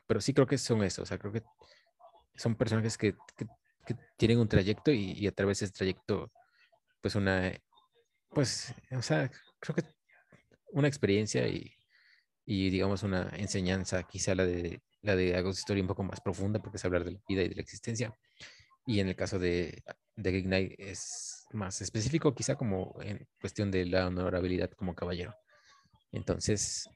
[0.08, 1.44] pero sí creo que son eso, o sea, creo que
[2.36, 3.46] son personajes que, que,
[4.18, 6.32] tienen un trayecto y, y, a través de ese trayecto,
[7.02, 7.54] pues una,
[8.30, 9.30] pues, o sea,
[9.60, 9.84] creo que
[10.72, 11.72] una experiencia y,
[12.46, 16.60] y, digamos una enseñanza, quizá la de la de Agos Historia un poco más profunda
[16.60, 18.14] porque es hablar de la vida y de la existencia.
[18.88, 19.84] Y en el caso de,
[20.16, 25.36] de Knight es más específico, quizá como en cuestión de la honorabilidad como caballero.
[26.12, 26.90] Entonces,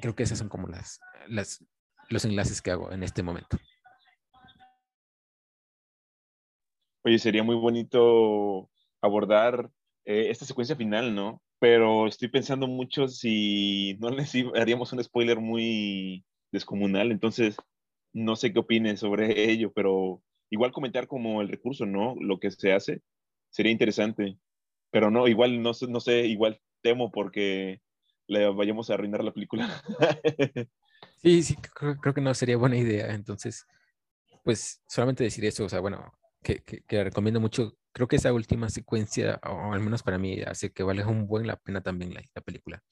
[0.00, 1.64] creo que esas son como las, las,
[2.08, 3.58] los enlaces que hago en este momento.
[7.04, 8.70] Oye, sería muy bonito
[9.00, 9.70] abordar
[10.04, 11.42] eh, esta secuencia final, ¿no?
[11.62, 17.54] pero estoy pensando mucho si no les haríamos un spoiler muy descomunal, entonces
[18.12, 20.20] no sé qué opinen sobre ello, pero
[20.50, 22.16] igual comentar como el recurso, ¿no?
[22.18, 23.02] Lo que se hace
[23.50, 24.38] sería interesante,
[24.90, 27.80] pero no, igual no, no sé, igual temo porque
[28.32, 29.82] le vayamos a arruinar la película.
[31.22, 33.66] sí, sí, creo, que no sería buena idea, entonces,
[34.42, 36.12] pues solamente decir eso, o sea, bueno,
[36.42, 40.72] que, que, recomiendo mucho, creo que esa última secuencia, o al menos para mí, hace
[40.72, 42.82] que vale un buen la pena también la, la película.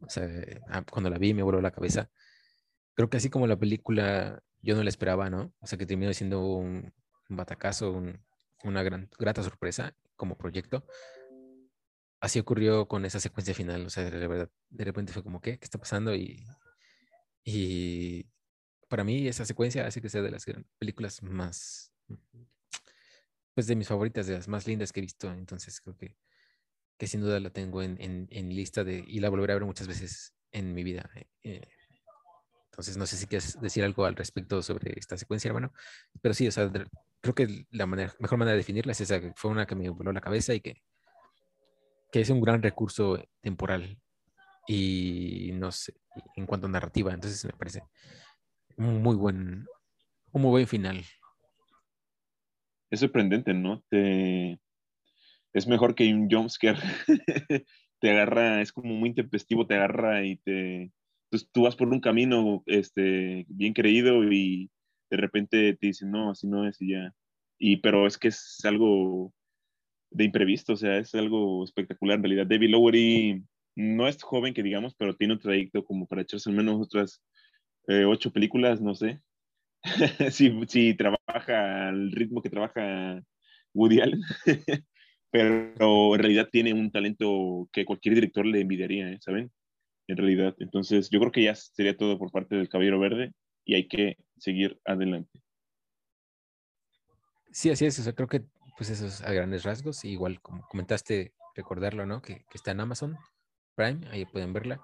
[0.00, 0.28] O sea,
[0.68, 2.10] ah, cuando la vi me voló la cabeza
[2.94, 5.52] creo que así como la película yo no la esperaba, ¿no?
[5.60, 6.92] O sea, que terminó siendo un,
[7.28, 8.02] batacazo,
[8.62, 10.84] una gran, grata sorpresa como proyecto.
[12.22, 15.58] Así ocurrió con esa secuencia final, o sea, de verdad, de repente fue como, ¿qué?
[15.58, 16.14] ¿Qué está pasando?
[16.14, 16.46] Y,
[17.42, 18.26] y
[18.88, 20.46] para mí esa secuencia hace que sea de las
[20.78, 21.92] películas más,
[23.54, 25.32] pues de mis favoritas, de las más lindas que he visto.
[25.32, 26.16] Entonces creo que,
[26.96, 29.88] que sin duda la tengo en, en, lista de, y la volveré a ver muchas
[29.88, 31.10] veces en mi vida.
[31.42, 31.60] Eh,
[32.70, 35.72] entonces, no sé si quieres decir algo al respecto sobre esta secuencia, hermano.
[36.20, 36.70] Pero sí, o sea,
[37.20, 39.90] creo que la manera, mejor manera de definirla es esa, que fue una que me
[39.90, 40.84] voló la cabeza y que,
[42.12, 43.98] que es un gran recurso temporal
[44.68, 45.94] y no sé,
[46.36, 47.12] en cuanto a narrativa.
[47.12, 47.82] Entonces, me parece
[48.76, 49.66] un muy buen,
[50.30, 51.02] un muy buen final.
[52.90, 53.82] Es sorprendente, ¿no?
[53.88, 54.60] Te...
[55.54, 56.78] Es mejor que un jumpscare.
[58.00, 60.92] te agarra, es como muy intempestivo, te agarra y te,
[61.32, 64.70] entonces tú vas por un camino este, bien creído y
[65.10, 67.14] de repente te dicen, no, así no es y ya.
[67.58, 69.32] Y, pero es que es algo
[70.14, 72.46] de imprevisto, o sea, es algo espectacular en realidad.
[72.46, 73.42] David Lowery
[73.76, 77.22] no es joven que digamos, pero tiene un trayecto como para echarse al menos otras
[77.88, 79.20] eh, ocho películas, no sé.
[80.30, 83.22] si, si trabaja al ritmo que trabaja
[83.74, 84.20] Woody Allen.
[85.30, 89.18] pero en realidad tiene un talento que cualquier director le envidiaría, ¿eh?
[89.20, 89.50] ¿saben?
[90.08, 90.54] en realidad.
[90.58, 93.32] Entonces, yo creo que ya sería todo por parte del Caballero Verde
[93.64, 95.40] y hay que seguir adelante.
[97.50, 97.98] Sí, así es.
[97.98, 98.42] O sea, creo que
[98.76, 100.04] pues eso es a grandes rasgos.
[100.04, 102.22] igual, como comentaste, recordarlo, ¿no?
[102.22, 103.18] Que, está en Amazon
[103.74, 104.80] Prime, ahí pueden verla.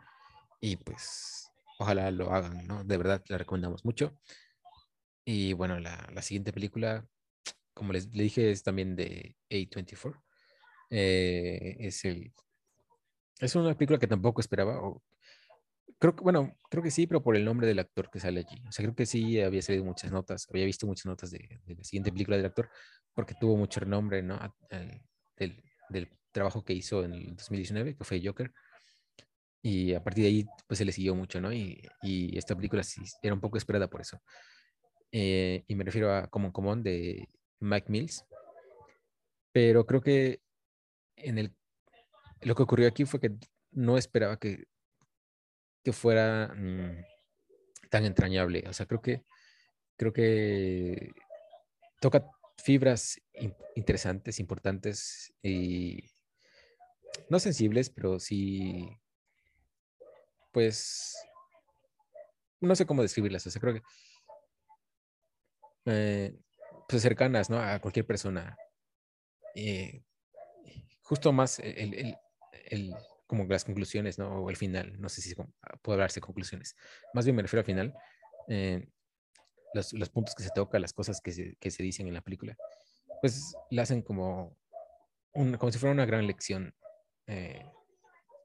[0.61, 2.85] Y pues, ojalá lo hagan, ¿no?
[2.85, 4.19] De verdad, la recomendamos mucho.
[5.25, 7.07] Y bueno, la, la siguiente película,
[7.75, 10.23] como les le dije, es también de A24.
[10.91, 12.33] Eh, es el
[13.41, 14.81] es una película que tampoco esperaba.
[14.83, 15.03] O,
[15.99, 18.63] creo que, bueno, creo que sí, pero por el nombre del actor que sale allí.
[18.69, 21.85] O sea, creo que sí había salido muchas notas, había visto muchas notas de, la
[21.85, 22.69] siguiente película del actor,
[23.19, 24.39] porque tuvo mucho renombre, ¿no?
[25.37, 28.53] del, del, trabajo que hizo en el 2019, que fue Joker.
[29.61, 31.53] Y a partir de ahí, pues se le siguió mucho, ¿no?
[31.53, 34.21] Y, y esta película sí era un poco esperada por eso.
[35.11, 38.25] Eh, y me refiero a Common Common de Mike Mills.
[39.51, 40.41] Pero creo que
[41.17, 41.53] en el
[42.43, 43.33] lo que ocurrió aquí fue que
[43.73, 44.67] no esperaba que,
[45.83, 47.03] que fuera mm,
[47.91, 48.63] tan entrañable.
[48.69, 49.25] O sea, creo que,
[49.97, 51.11] creo que
[52.01, 52.25] toca
[52.63, 53.21] fibras
[53.75, 56.11] interesantes, importantes y
[57.31, 58.89] no sensibles, pero sí,
[60.53, 61.17] pues,
[62.61, 63.47] no sé cómo describirlas.
[63.47, 63.83] O sea, creo que,
[65.87, 66.39] eh,
[66.89, 67.61] pues cercanas, ¿no?
[67.61, 68.57] A cualquier persona.
[69.55, 70.03] Eh,
[71.03, 72.17] justo más el,
[72.67, 72.95] el,
[73.27, 74.43] como las conclusiones, ¿no?
[74.43, 76.77] O el final, no sé si puede hablarse de conclusiones.
[77.15, 77.95] Más bien me refiero al final,
[78.49, 78.89] eh,
[79.75, 82.21] los, los, puntos que se tocan, las cosas que se, que se dicen en la
[82.21, 82.57] película,
[83.21, 84.57] pues la hacen como,
[85.35, 86.75] un, como si fuera una gran lección
[87.27, 87.65] eh,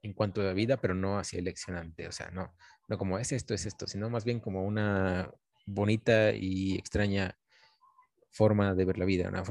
[0.02, 2.54] en cuanto a la vida, pero no así leccionante, o sea, no,
[2.88, 5.30] no como es esto, es esto, sino más bien como una
[5.66, 7.38] bonita y extraña
[8.30, 9.42] forma de ver la vida, una,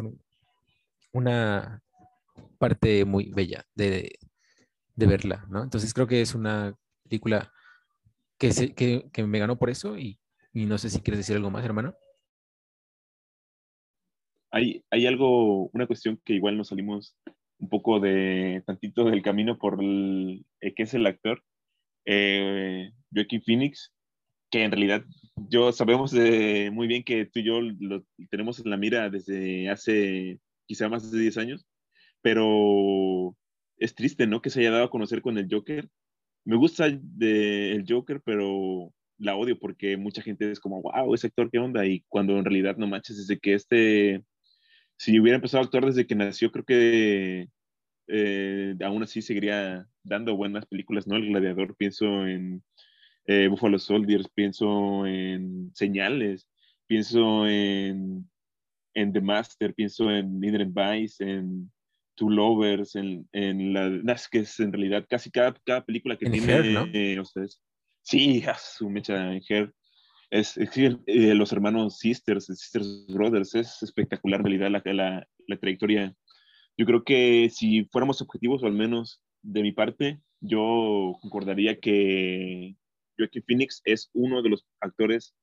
[1.13, 1.83] una
[2.59, 4.19] parte muy bella de,
[4.95, 5.63] de verla, ¿no?
[5.63, 7.51] Entonces creo que es una película
[8.37, 10.19] que, se, que, que me ganó por eso y,
[10.53, 11.95] y, no sé si quieres decir algo más, hermano.
[14.51, 17.17] Hay, hay algo, una cuestión que igual nos salimos
[17.57, 21.43] un poco de tantito del camino por el, eh, que es el actor,
[22.05, 23.93] eh, Joaquin Phoenix,
[24.51, 25.03] que en realidad
[25.49, 30.39] yo sabemos muy bien que tú y yo lo tenemos en la mira desde hace
[30.67, 31.65] quizá más de 10 años,
[32.21, 33.35] pero
[33.77, 34.41] es triste, ¿no?
[34.41, 35.89] Que se haya dado a conocer con el Joker.
[36.45, 38.93] Me gusta de el Joker, pero
[39.23, 41.85] la odio porque mucha gente es como, wow, ese actor, ¿qué onda?
[41.85, 44.23] Y cuando en realidad no manches, desde que este,
[44.97, 47.47] si hubiera empezado a actuar desde que nació, creo que
[48.07, 51.15] eh, aún así seguiría dando buenas películas, ¿no?
[51.15, 52.63] El Gladiador, pienso en
[53.25, 56.47] eh, Buffalo Soldiers, pienso en Señales,
[56.85, 58.29] pienso en,
[58.93, 61.71] en The Master, pienso en Inherent Vice, en
[62.15, 66.29] Two Lovers, en, en la, es que es en realidad casi cada, cada película que
[66.29, 67.61] tiene, eh, ustedes.
[68.03, 69.73] Sí, su mecha Her.
[70.29, 75.57] Es, es eh, los hermanos Sisters, Sisters Brothers, es espectacular en realidad la, la, la
[75.57, 76.15] trayectoria.
[76.77, 82.75] Yo creo que si fuéramos objetivos, o al menos de mi parte, yo concordaría que
[83.17, 85.35] Joaquin Phoenix es uno de los actores,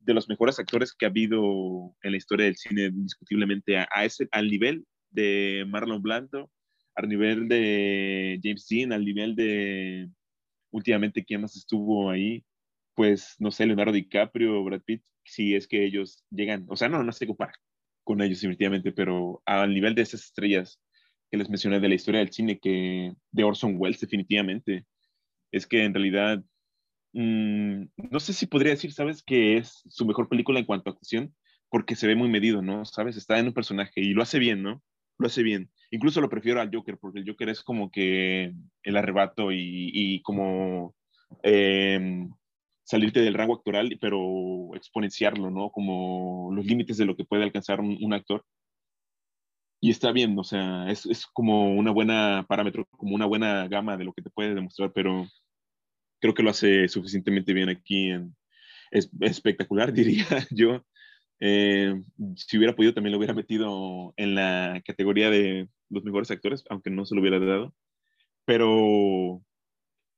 [0.00, 4.28] de los mejores actores que ha habido en la historia del cine, indiscutiblemente, a, ese,
[4.32, 6.50] al nivel de Marlon Blando,
[6.96, 10.10] al nivel de James Dean, al nivel de
[10.72, 12.44] últimamente quién más estuvo ahí,
[12.94, 17.02] pues no sé, Leonardo DiCaprio, Brad Pitt, si es que ellos llegan, o sea, no,
[17.02, 17.54] no se compara
[18.04, 20.80] con ellos definitivamente, pero al nivel de esas estrellas
[21.30, 24.86] que les mencioné de la historia del cine, que de Orson Welles definitivamente,
[25.52, 26.44] es que en realidad,
[27.12, 29.22] mm, no sé si podría decir, ¿sabes?
[29.22, 31.34] Que es su mejor película en cuanto a actuación,
[31.70, 32.84] porque se ve muy medido, ¿no?
[32.84, 33.16] ¿Sabes?
[33.16, 34.82] Está en un personaje y lo hace bien, ¿no?
[35.18, 35.70] Lo hace bien.
[35.92, 40.94] Incluso lo prefiero al Joker, porque el Joker es como que el arrebato y, como
[41.42, 42.26] eh,
[42.82, 45.70] salirte del rango actoral, pero exponenciarlo, ¿no?
[45.70, 48.42] Como los límites de lo que puede alcanzar un, actor.
[49.82, 53.98] Y está bien, o sea, es, es, como una buena parámetro, como una buena gama
[53.98, 55.26] de lo que te puede demostrar, pero
[56.20, 58.12] creo que lo hace suficientemente bien aquí.
[58.90, 60.82] Es, espectacular, diría yo.
[61.40, 62.00] Eh,
[62.36, 66.90] si hubiera podido, también lo hubiera metido en la categoría de los mejores actores, aunque
[66.90, 67.74] no se lo hubiera dado.
[68.44, 69.42] Pero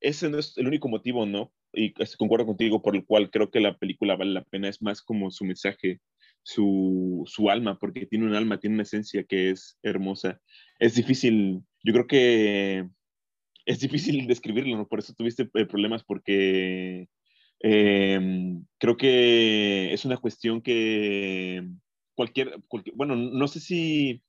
[0.00, 1.52] ese no es el único motivo, ¿no?
[1.72, 5.02] Y concuerdo contigo por el cual creo que la película vale la pena, es más
[5.02, 6.00] como su mensaje,
[6.42, 10.40] su, su alma, porque tiene un alma, tiene una esencia que es hermosa.
[10.78, 12.88] Es difícil, yo creo que
[13.66, 14.86] es difícil describirlo, ¿no?
[14.88, 17.08] Por eso tuviste eh, problemas, porque
[17.60, 18.20] eh,
[18.78, 21.66] creo que es una cuestión que
[22.14, 24.22] cualquier, cualquier, bueno, no sé si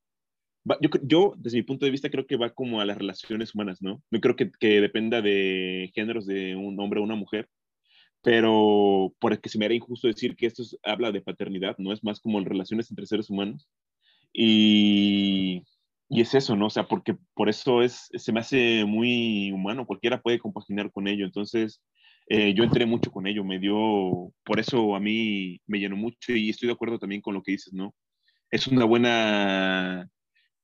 [0.81, 3.81] yo, yo, desde mi punto de vista, creo que va como a las relaciones humanas,
[3.81, 4.01] ¿no?
[4.11, 7.49] No creo que, que dependa de géneros de un hombre o una mujer,
[8.21, 11.93] pero porque se me haría injusto decir que esto habla de paternidad, ¿no?
[11.93, 13.67] Es más como en relaciones entre seres humanos.
[14.33, 15.63] Y,
[16.09, 16.67] y, es eso, ¿no?
[16.67, 21.07] O sea, porque por eso es, se me hace muy humano, cualquiera puede compaginar con
[21.07, 21.25] ello.
[21.25, 21.81] Entonces,
[22.27, 26.33] eh, yo entré mucho con ello, me dio, por eso a mí me llenó mucho
[26.33, 27.93] y estoy de acuerdo también con lo que dices, ¿no?
[28.49, 30.09] Es una buena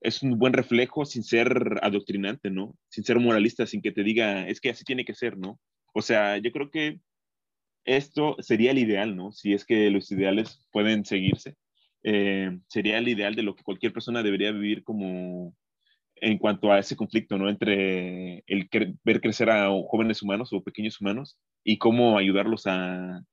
[0.02, 2.76] es un buen reflejo sin ser adoctrinante, ¿no?
[2.90, 5.60] Sin ser moralista, sin que te diga, es que así tiene que ser, ¿no?
[5.94, 7.00] O sea, yo creo que
[7.86, 9.32] esto sería el ideal, ¿no?
[9.32, 11.56] Si es que los ideales pueden seguirse,
[12.04, 15.56] eh, sería el ideal de lo que cualquier persona debería vivir como
[16.16, 17.50] en cuanto a ese conflicto, ¿no?
[17.50, 18.70] Entre el
[19.04, 23.24] ver crecer a jóvenes humanos o pequeños humanos y cómo ayudarlos a,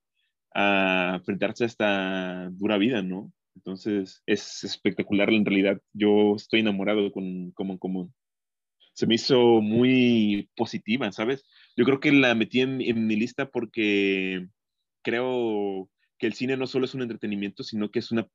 [0.54, 3.32] a enfrentarse a esta dura vida, ¿no?
[3.58, 5.80] Entonces es espectacular en realidad.
[5.92, 8.14] Yo estoy enamorado con Common Común.
[8.94, 11.44] Se me hizo muy positiva, ¿sabes?
[11.76, 14.46] Yo creo que la metí en, mi lista porque
[15.02, 18.28] creo que el cine no solo es un entretenimiento, sino que es una,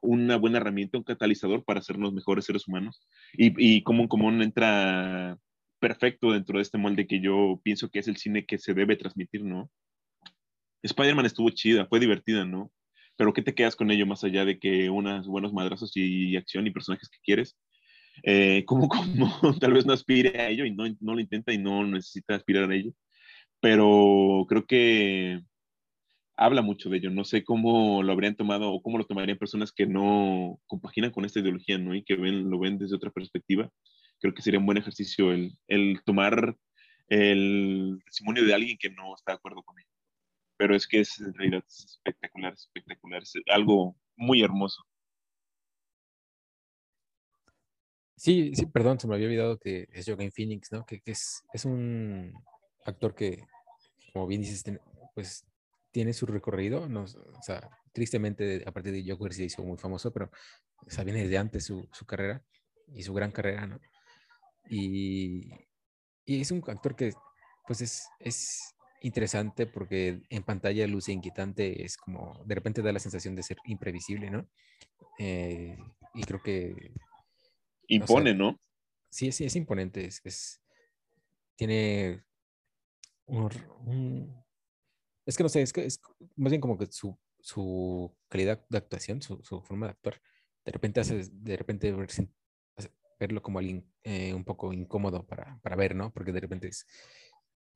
[0.00, 3.06] buena herramienta, un catalizador para hacernos mejores seres humanos.
[3.34, 5.38] Y, y Common Común entra
[5.80, 8.96] perfecto dentro de este molde que yo pienso que es el cine que se debe
[8.96, 9.70] transmitir, ¿no?
[10.82, 12.70] Spider-Man estuvo chida, fue divertida, ¿no?
[13.16, 16.66] Pero ¿qué te quedas con ello más allá de que unos buenos madrazos y acción
[16.66, 17.56] y personajes que quieres?
[18.22, 21.58] Eh, como, como tal vez no aspire a ello y no, no lo intenta y
[21.58, 22.92] no necesita aspirar a ello,
[23.60, 25.40] pero creo que
[26.36, 27.10] habla mucho de ello.
[27.10, 31.24] No sé cómo lo habrían tomado o cómo lo tomarían personas que no compaginan con
[31.24, 31.94] esta ideología, ¿no?
[31.94, 33.70] Y que ven, lo ven desde otra perspectiva.
[34.20, 36.56] Creo que sería un buen ejercicio el, el tomar
[37.08, 39.95] el testimonio de alguien que no está de acuerdo con ello
[40.56, 44.82] pero es que es en realidad espectacular, espectacular, es algo muy hermoso.
[48.16, 50.86] Sí, sí, perdón, se me había olvidado que es Joaquin Phoenix, ¿no?
[50.86, 52.32] Que, es, es un
[52.84, 53.44] actor que,
[54.12, 54.64] como bien dices,
[55.14, 55.46] pues
[55.90, 57.04] tiene su recorrido, ¿no?
[57.04, 60.30] o sea, tristemente a partir de Joker se hizo muy famoso, pero
[60.82, 62.44] o viene desde antes su, su carrera
[62.88, 63.80] y su gran carrera, ¿no?
[64.68, 65.50] Y,
[66.24, 67.12] y, es un actor que,
[67.66, 68.74] pues es, es
[69.06, 73.58] interesante porque en pantalla luce inquietante, es como de repente da la sensación de ser
[73.64, 74.48] imprevisible, ¿no?
[75.18, 75.78] Eh,
[76.14, 76.92] y creo que...
[77.88, 78.60] Impone, ¿no?
[79.08, 80.60] Sí, sí, es imponente, es,
[81.54, 82.24] tiene
[83.26, 84.44] un,
[85.24, 86.00] Es que no sé, es que es
[86.34, 90.20] más bien como que su, su calidad de actuación, su, su, forma de actuar,
[90.64, 91.94] de repente hace, de repente
[93.18, 96.12] verlo como alguien eh, un poco incómodo para, para ver, ¿no?
[96.12, 96.86] Porque de repente es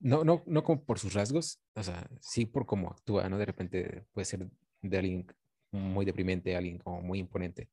[0.00, 3.38] no, no, no como por sus rasgos, o sea, sí por cómo actúa, ¿no?
[3.38, 4.48] De repente puede ser
[4.82, 5.26] de alguien
[5.70, 7.68] muy deprimente, alguien como muy imponente,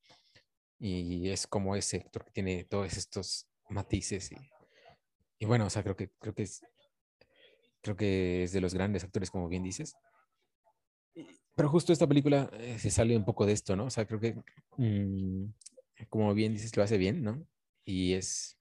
[0.79, 4.35] y es como ese actor que tiene todos estos matices y,
[5.39, 6.61] y bueno, o sea, creo que, creo que es,
[7.81, 9.95] creo que es de los grandes actores, como bien dices.
[11.55, 13.85] Pero justo esta película eh, se sale un poco de esto, ¿no?
[13.85, 14.35] O sea, creo que,
[14.77, 15.45] mm,
[16.09, 17.47] como bien dices, lo hace bien, ¿no?
[17.83, 18.59] Y es,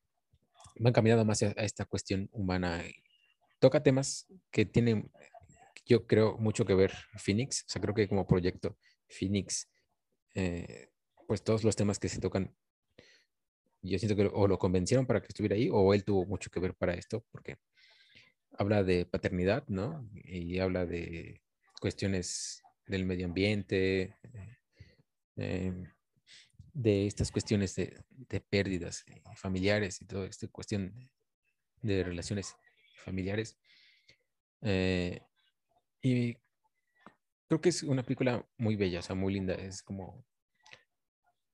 [0.79, 2.83] van caminando más a, a esta cuestión humana.
[3.67, 5.11] Toca temas que tienen,
[5.85, 7.65] yo creo, mucho que ver Phoenix.
[7.67, 8.79] O sea, creo que como proyecto
[9.09, 9.69] Phoenix,
[10.37, 10.91] eh,
[11.27, 12.55] pues todos los temas que se tocan,
[13.83, 16.61] yo siento que o lo convencieron para que estuviera ahí o él tuvo mucho que
[16.61, 17.57] ver para esto, porque
[18.57, 20.09] habla de paternidad, ¿no?
[20.15, 21.43] Y habla de
[21.81, 24.15] cuestiones del medio ambiente,
[25.35, 25.73] eh,
[26.73, 31.11] de estas cuestiones de, de, pérdidas familiares y toda esta cuestión
[31.83, 32.55] de relaciones
[32.97, 33.59] familiares.
[34.63, 35.21] Eh,
[36.03, 36.37] y
[37.49, 39.55] creo que es una película muy bella, o sea, muy linda.
[39.55, 40.25] Es como,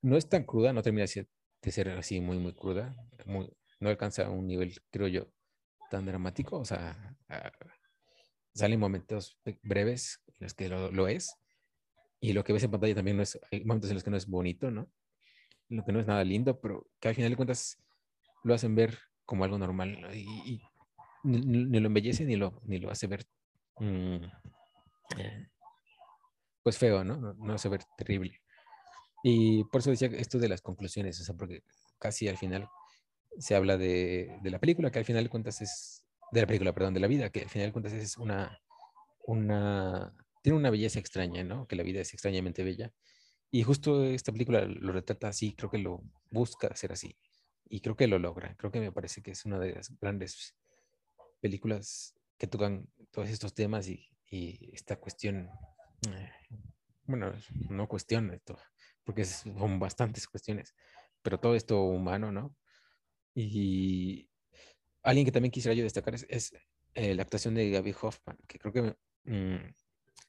[0.03, 2.97] no es tan cruda, no termina de ser así muy, muy cruda.
[3.27, 5.33] no alcanza un nivel, creo yo,
[5.91, 6.59] tan dramático.
[6.59, 7.17] O sea,
[8.55, 11.37] salen momentos breves en los que lo, lo, es.
[12.21, 14.17] Y lo que ves en pantalla también no es, hay momentos en los que no
[14.17, 14.91] es bonito, ¿no?
[15.69, 17.83] Lo que no es nada lindo, pero que al final de cuentas
[18.45, 20.63] lo hacen ver como algo normal y
[21.25, 23.25] ni, lo embellece ni lo, ni lo hace ver
[23.79, 24.25] mmm,
[25.19, 25.49] eh,
[26.63, 27.17] pues feo, ¿no?
[27.17, 27.35] ¿no?
[27.35, 28.41] No hace ver terrible.
[29.25, 31.63] Y por eso decía esto de las conclusiones, o sea, porque
[31.99, 32.69] casi al final
[33.39, 36.95] se habla de, de, la película, que al final cuentas es, de la película, perdón,
[36.95, 38.61] de la vida, que al final cuentas es una,
[39.27, 41.67] una, tiene una belleza extraña, ¿no?
[41.67, 42.93] Que la vida es extrañamente bella.
[43.51, 47.17] Y justo esta película lo retrata así, creo que lo busca hacer así.
[47.69, 48.57] Y creo que lo logra.
[48.57, 50.57] Creo que me parece que es una de las grandes
[51.43, 55.51] películas que tocan todos estos temas y, y esta cuestión,
[56.09, 56.31] eh,
[57.05, 57.35] bueno,
[57.69, 58.57] no cuestión esto,
[59.05, 60.75] porque son bastantes cuestiones,
[61.21, 62.57] pero todo esto humano, ¿no?
[63.35, 64.31] Y
[65.03, 66.55] alguien que también quisiera yo destacar es, es
[66.95, 68.83] eh, la actuación de Gaby Hoffman, que creo que
[69.31, 69.75] mm,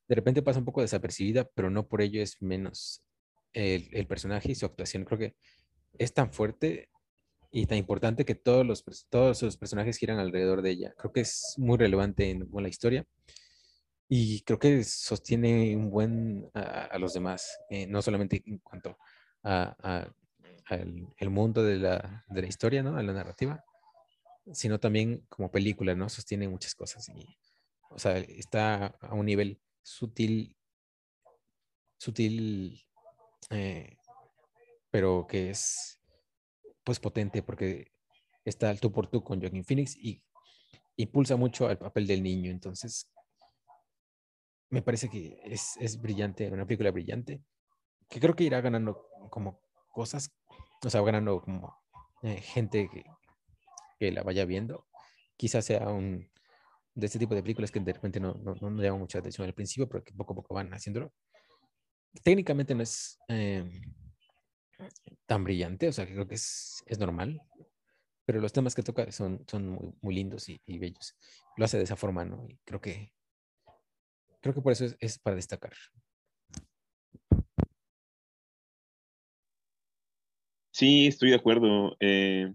[0.08, 3.04] de repente pasa un poco desapercibida, pero no por ello es menos
[3.54, 5.06] el, el, personaje y su actuación.
[5.06, 5.36] Creo que
[5.98, 6.90] es tan fuerte
[7.56, 10.94] y tan importante que todos los, todos los personajes giran alrededor de ella.
[10.98, 13.06] Creo que es muy relevante en, en la historia
[14.10, 18.98] y creo que sostiene un buen a, a los demás, eh, no solamente en cuanto
[19.44, 22.98] a, a el, el, mundo de la, de la historia, ¿no?
[22.98, 23.64] A la narrativa,
[24.52, 26.10] sino también como película, ¿no?
[26.10, 27.38] Sostiene muchas cosas y,
[27.92, 30.58] o sea, está a un nivel sutil,
[31.98, 32.84] sutil,
[33.52, 33.96] eh,
[34.90, 36.00] pero que es,
[36.84, 37.92] pues, potente porque
[38.46, 40.24] está al tú por tú con Joaquin Phoenix y
[40.98, 43.12] impulsa mucho al papel del niño, entonces
[44.70, 47.44] me parece que es, es brillante, una película brillante,
[48.10, 49.62] que creo que irá ganando como
[49.92, 50.36] cosas,
[50.84, 51.76] o sea, ganando como
[52.24, 53.04] eh, gente que,
[54.00, 54.88] que, la vaya viendo.
[55.38, 56.28] Quizás sea un
[56.96, 59.54] de este tipo de películas que de repente no, no, no llaman mucha atención al
[59.54, 61.14] principio, pero que poco a poco van haciéndolo.
[62.24, 63.64] Técnicamente no es eh,
[65.26, 67.42] tan brillante, o sea, creo que es, normal,
[68.26, 71.16] pero los temas que toca son, son muy, lindos y, bellos.
[71.58, 72.46] Lo hace de esa forma, ¿no?
[72.48, 73.14] Y creo que
[74.44, 75.72] Creo que por eso es, es para destacar.
[80.72, 81.96] Sí, estoy de acuerdo.
[82.02, 82.54] Eh,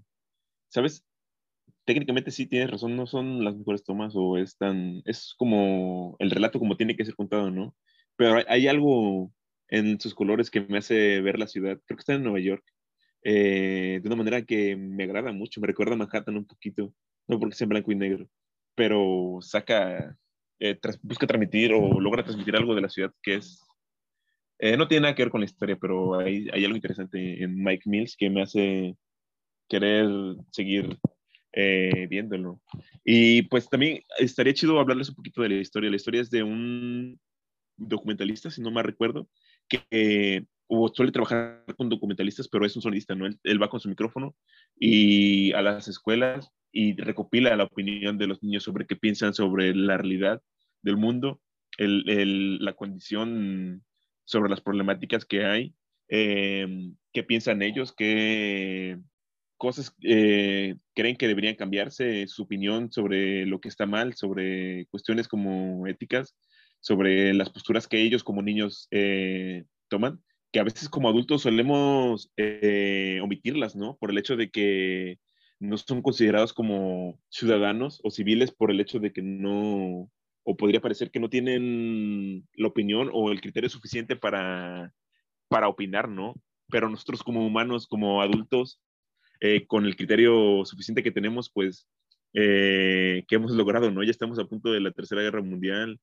[0.68, 1.06] ¿Sabes?
[1.86, 6.30] Técnicamente sí tienes razón, no son las mejores tomas o es tan, es como el
[6.30, 7.74] relato como tiene que ser contado, ¿no?
[8.16, 9.32] Pero hay, hay algo
[9.68, 12.64] en sus colores que me hace ver la ciudad, creo que está en Nueva York,
[13.22, 16.94] eh, de una manera que me agrada mucho, me recuerda a Manhattan un poquito,
[17.26, 18.28] no porque sea en blanco y negro,
[18.74, 20.16] pero saca
[20.60, 23.64] eh, tras, busca transmitir o logra transmitir algo de la ciudad que es...
[24.60, 27.62] Eh, no tiene nada que ver con la historia, pero hay, hay, algo interesante en
[27.62, 28.96] Mike Mills que me hace
[29.68, 30.08] querer
[30.50, 30.98] seguir
[31.52, 32.60] eh, viéndolo.
[33.04, 35.90] Y pues también estaría chido hablarles un poquito de la historia.
[35.90, 37.20] La historia es de un
[37.76, 39.28] documentalista, si no me recuerdo,
[39.68, 40.46] que
[40.94, 43.26] suele trabajar con documentalistas, pero es un sonista, ¿no?
[43.26, 44.34] Él, va con su micrófono
[44.78, 49.74] y a las escuelas y recopila la opinión de los niños sobre qué piensan sobre
[49.74, 50.42] la realidad
[50.82, 51.40] del mundo,
[51.78, 53.84] el, la condición
[54.24, 55.74] sobre las problemáticas que hay,
[56.08, 58.98] eh, qué piensan ellos, qué
[59.56, 65.28] cosas eh, creen que deberían cambiarse, su opinión sobre lo que está mal, sobre cuestiones
[65.28, 66.36] como éticas,
[66.80, 70.22] sobre las posturas que ellos como niños eh, toman,
[70.52, 73.96] que a veces como adultos solemos eh, omitirlas, ¿no?
[73.98, 75.18] Por el hecho de que
[75.60, 80.10] no son considerados como ciudadanos o civiles por el hecho de que no,
[80.44, 84.94] o podría parecer que no tienen la opinión o el criterio suficiente para,
[85.48, 86.34] para opinar, ¿no?
[86.70, 88.80] pero nosotros como humanos, como adultos,
[89.40, 91.88] eh, con el criterio suficiente que tenemos, pues,
[92.34, 94.02] eh, que hemos logrado, ¿no?
[94.02, 95.98] Ya estamos a punto de la Tercera Guerra Mundial.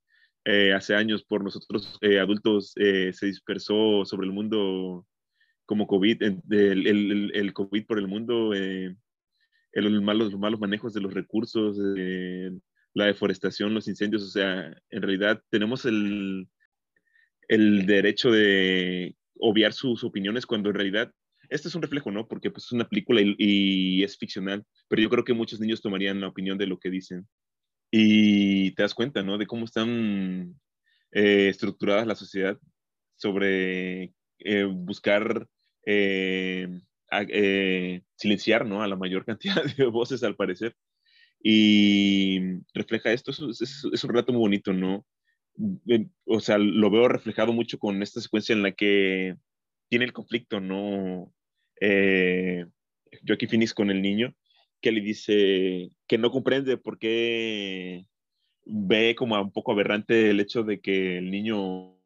[0.46, 5.06] Eh, hace años por nosotros adultos se dispersó sobre el mundo
[5.66, 8.96] como COVID, el, el, el, COVID por el mundo, el,
[10.02, 11.78] malos, los malos manejos de los recursos,
[12.94, 16.48] la deforestación, los incendios, o sea, en realidad tenemos el,
[17.48, 21.12] el derecho de obviar sus opiniones cuando en realidad
[21.50, 22.28] este es un reflejo, ¿no?
[22.28, 26.22] Porque pues, es una película y, es ficcional, pero yo creo que muchos niños tomarían
[26.22, 27.28] la opinión de lo que dicen.
[27.98, 29.38] Y te das cuenta, ¿no?
[29.38, 30.60] De cómo están
[31.12, 32.60] eh, estructuradas la sociedad
[33.16, 35.48] sobre eh, buscar
[35.86, 36.68] eh,
[38.18, 38.84] silenciar, ¿no?
[38.84, 40.76] A la mayor cantidad de voces, al parecer.
[41.42, 42.40] Y
[42.74, 45.06] refleja esto, es, es un relato muy bonito, ¿no?
[46.26, 49.38] O sea, lo veo reflejado mucho con esta secuencia en la que
[49.88, 51.34] tiene el conflicto, ¿no?
[51.80, 52.66] Eh,
[53.26, 54.36] Joaquín Phoenix con el niño,
[54.81, 58.06] que le dice que no comprende por qué
[58.65, 61.97] ve como un poco aberrante el hecho de que el niño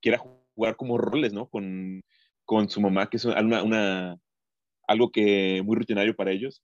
[0.00, 1.48] quiera jugar como roles, ¿no?
[1.48, 2.02] Con,
[2.44, 4.16] con su mamá, que es una, una,
[4.86, 6.62] algo que muy rutinario para ellos.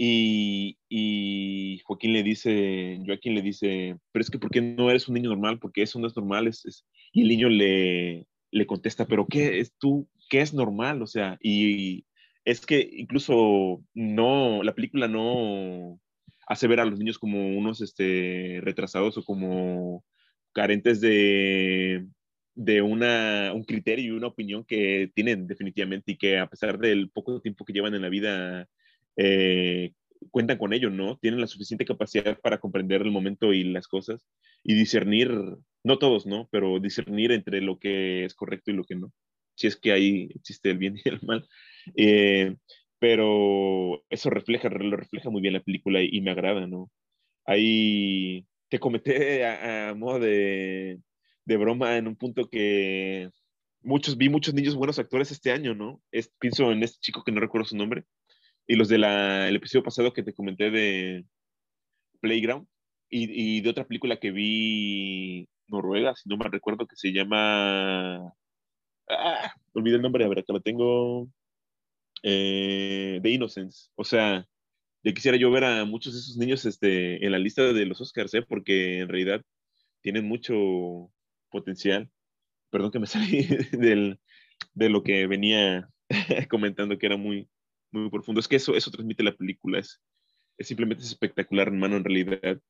[0.00, 5.14] Y, Joaquín le dice, Joaquín le dice, pero es que ¿por qué no eres un
[5.14, 5.58] niño normal?
[5.58, 6.46] Porque eso no es normal.
[6.46, 10.08] Es, Y el niño le, le contesta, pero ¿qué es tú?
[10.30, 11.02] ¿Qué es normal?
[11.02, 12.04] O sea, y
[12.48, 16.00] es que incluso no, la película no
[16.46, 20.02] hace ver a los niños como unos este, retrasados o como
[20.54, 22.06] carentes de,
[22.54, 27.10] de una, un criterio y una opinión que tienen definitivamente y que a pesar del
[27.10, 28.66] poco tiempo que llevan en la vida,
[29.16, 29.92] eh,
[30.30, 31.18] cuentan con ello, ¿no?
[31.18, 34.26] Tienen la suficiente capacidad para comprender el momento y las cosas
[34.64, 35.30] y discernir,
[35.84, 36.48] no todos, ¿no?
[36.50, 39.12] Pero discernir entre lo que es correcto y lo que no,
[39.54, 41.46] si es que ahí existe el bien y el mal.
[41.96, 42.56] Eh,
[42.98, 46.90] pero eso refleja, lo refleja muy bien la película y, me agrada, ¿no?
[47.46, 51.00] Ahí te comenté a, modo de,
[51.44, 53.30] de, broma en un punto que
[53.82, 56.02] muchos, vi muchos niños buenos actores este año, ¿no?
[56.12, 58.04] Es, pienso en este chico que no recuerdo su nombre,
[58.66, 61.24] y los del el episodio pasado que te comenté de
[62.20, 62.66] Playground
[63.10, 68.34] y, y, de otra película que vi Noruega, si no me recuerdo, que se llama...
[69.08, 71.28] Ah, olvidé el nombre, a ver, acá lo tengo.
[72.22, 73.90] Eh, The Innocence.
[73.94, 74.46] O sea,
[75.02, 78.00] yo quisiera yo ver a muchos de esos niños este, en la lista de los
[78.00, 78.42] Oscars, ¿eh?
[78.42, 79.42] porque en realidad
[80.00, 81.10] tienen mucho
[81.50, 82.10] potencial.
[82.70, 84.18] Perdón que me salí del,
[84.74, 85.88] de lo que venía
[86.50, 87.48] comentando, que era muy,
[87.90, 88.40] muy profundo.
[88.40, 90.00] Es que eso, eso transmite la película, es,
[90.58, 92.60] es simplemente espectacular, hermano, en realidad.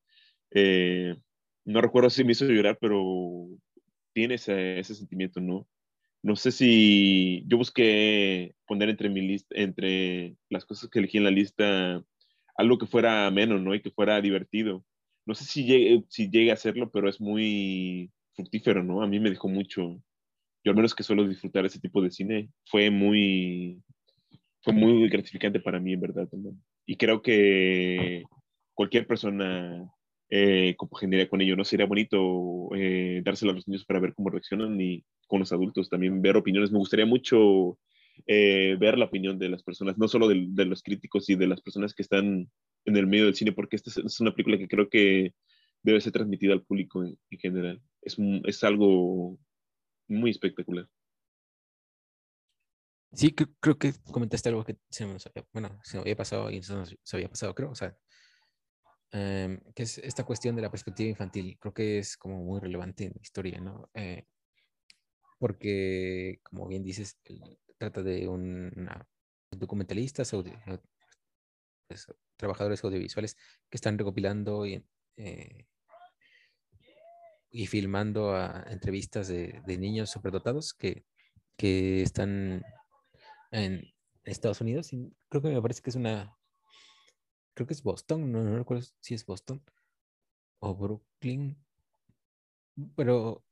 [0.50, 1.16] Eh,
[1.64, 3.48] no recuerdo si me hizo llorar, pero
[4.12, 5.66] tiene ese, ese, sentimiento, ¿no?
[6.22, 11.24] No sé si yo busqué poner entre mi lista, entre las cosas que elegí en
[11.24, 12.02] la lista,
[12.56, 13.74] algo que fuera menos, ¿no?
[13.74, 14.84] Y que fuera divertido.
[15.26, 19.02] No sé si llegue, si llegue a hacerlo, pero es muy fructífero, ¿no?
[19.02, 20.02] A mí me dejó mucho.
[20.64, 23.80] Yo al menos que suelo disfrutar ese tipo de cine, fue muy,
[24.62, 26.28] fue muy gratificante para mí, en verdad.
[26.28, 26.60] También.
[26.84, 28.24] Y creo que
[28.74, 29.88] cualquier persona
[30.30, 31.64] eh, congeniaría con ello, ¿no?
[31.64, 35.88] Sería bonito eh, dárselo a los niños para ver cómo reaccionan y con los adultos
[35.88, 36.70] también ver opiniones.
[36.70, 37.78] Me gustaría mucho
[38.26, 41.60] eh, ver la opinión de las personas, no solo de, los críticos y de las
[41.60, 42.50] personas que están
[42.84, 45.34] en el medio del cine, porque esta es, una película que creo que
[45.82, 47.82] debe ser transmitida al público en, en general.
[48.02, 49.38] Es, es algo
[50.08, 50.88] muy espectacular.
[53.12, 55.06] Sí, creo, que comentaste algo que se
[55.52, 57.96] bueno, se había pasado y se había pasado, creo, o sea,
[59.12, 63.04] em, que es esta cuestión de la perspectiva infantil, creo que es como muy relevante
[63.04, 63.90] en la historia, ¿no?
[63.94, 64.26] Eh,
[65.38, 67.18] porque, como bien dices,
[67.78, 68.88] trata de un
[69.50, 70.32] documentalistas
[71.88, 72.06] pues,
[72.36, 73.36] trabajadores audiovisuales
[73.70, 74.84] que están recopilando y,
[75.16, 75.66] eh,
[77.50, 78.36] y filmando
[78.66, 81.04] entrevistas de, de niños superdotados que,
[81.56, 82.62] que están
[83.50, 83.82] en
[84.24, 84.90] Estados Unidos.
[85.28, 86.37] creo que me parece que es una.
[87.58, 89.60] Creo que es Boston, no, recuerdo si es Boston
[90.60, 91.58] o Brooklyn.
[92.94, 93.42] Pero.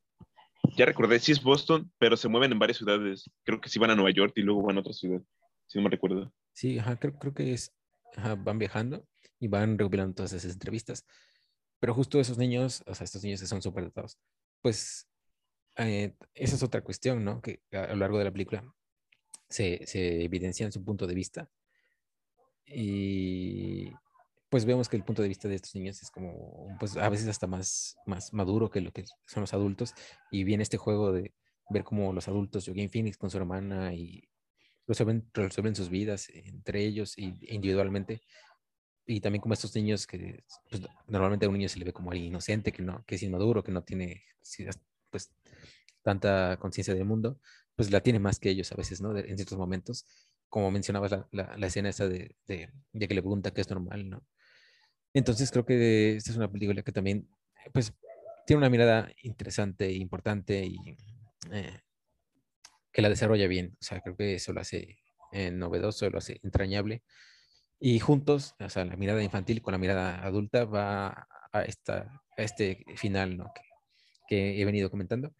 [0.77, 3.29] Ya recordé, sí es Boston, pero se mueven en varias ciudades.
[3.43, 5.21] Creo que sí van a Nueva York y luego van a otra ciudad,
[5.65, 6.33] si no me recuerdo.
[6.53, 7.75] Sí, creo, creo que es.
[8.45, 9.05] van viajando
[9.41, 11.05] y van recopilando todas esas entrevistas.
[11.81, 14.17] Pero justo esos niños, o sea, estos niños que son dotados
[14.61, 15.05] pues
[15.75, 17.41] eh, esa es otra cuestión, ¿no?
[17.41, 18.63] Que a lo largo de la película
[19.49, 21.51] se, se evidencia en su punto de vista.
[22.67, 23.91] Y
[24.49, 27.27] pues vemos que el punto de vista de estos niños es como, pues a veces
[27.27, 29.93] hasta más, más maduro que lo que son los adultos.
[30.31, 31.33] Y viene este juego de
[31.69, 34.29] ver cómo los adultos, Joaquin Phoenix con su hermana y,
[34.87, 38.21] resuelven, resuelven sus vidas entre ellos e individualmente.
[39.05, 42.11] Y también como estos niños que pues, normalmente a un niño se le ve como
[42.11, 44.23] alguien inocente, que, no, que es inmaduro, que no tiene
[45.09, 45.31] pues,
[46.01, 47.39] tanta conciencia del mundo,
[47.75, 49.17] pues la tiene más que ellos a veces, ¿no?
[49.17, 50.05] en ciertos momentos.
[50.49, 54.09] Como mencionabas la, la, escena esta de, de, de, que le pregunta qué es normal,
[54.09, 54.25] ¿no?
[55.13, 57.27] Entonces creo que esta es una película que también,
[57.73, 57.93] pues,
[58.45, 60.77] tiene una mirada interesante, importante y
[61.51, 61.81] eh,
[62.91, 63.77] que la desarrolla bien.
[63.81, 64.99] O sea, creo que eso lo hace
[65.31, 67.03] eh, novedoso, lo hace entrañable.
[67.79, 72.85] Y juntos, o sea, la mirada infantil con la mirada adulta va a, esta, este
[72.95, 73.51] final, ¿no?
[73.53, 73.61] Que,
[74.27, 75.33] que, he venido comentando.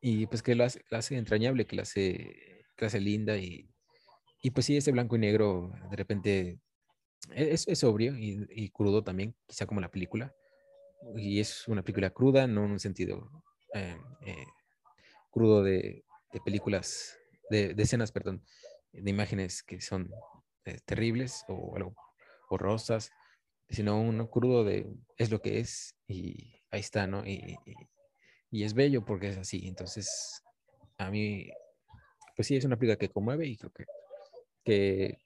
[0.00, 3.68] Y pues que lo hace, lo hace entrañable, que lo hace, que hace linda y,
[4.46, 6.60] y pues sí, ese blanco y negro de repente
[7.32, 10.36] e, es, es sobrio y, y, crudo también, quizá como la película.
[11.16, 13.28] Y es una película cruda, no en un sentido
[13.74, 14.46] eh, eh,
[15.32, 17.18] crudo de, de películas,
[17.50, 18.44] de, escenas, perdón,
[18.92, 20.12] de imágenes que son
[20.64, 21.96] eh, terribles o algo
[22.48, 23.10] horrorosas,
[23.68, 24.86] sino un crudo de
[25.18, 27.26] es lo que es y ahí está, ¿no?
[27.26, 27.58] Y,
[28.52, 29.66] y, es bello porque es así.
[29.66, 30.40] Entonces,
[30.98, 31.50] a mí,
[32.36, 33.86] pues sí, es una película que conmueve y creo que,
[34.66, 35.18] que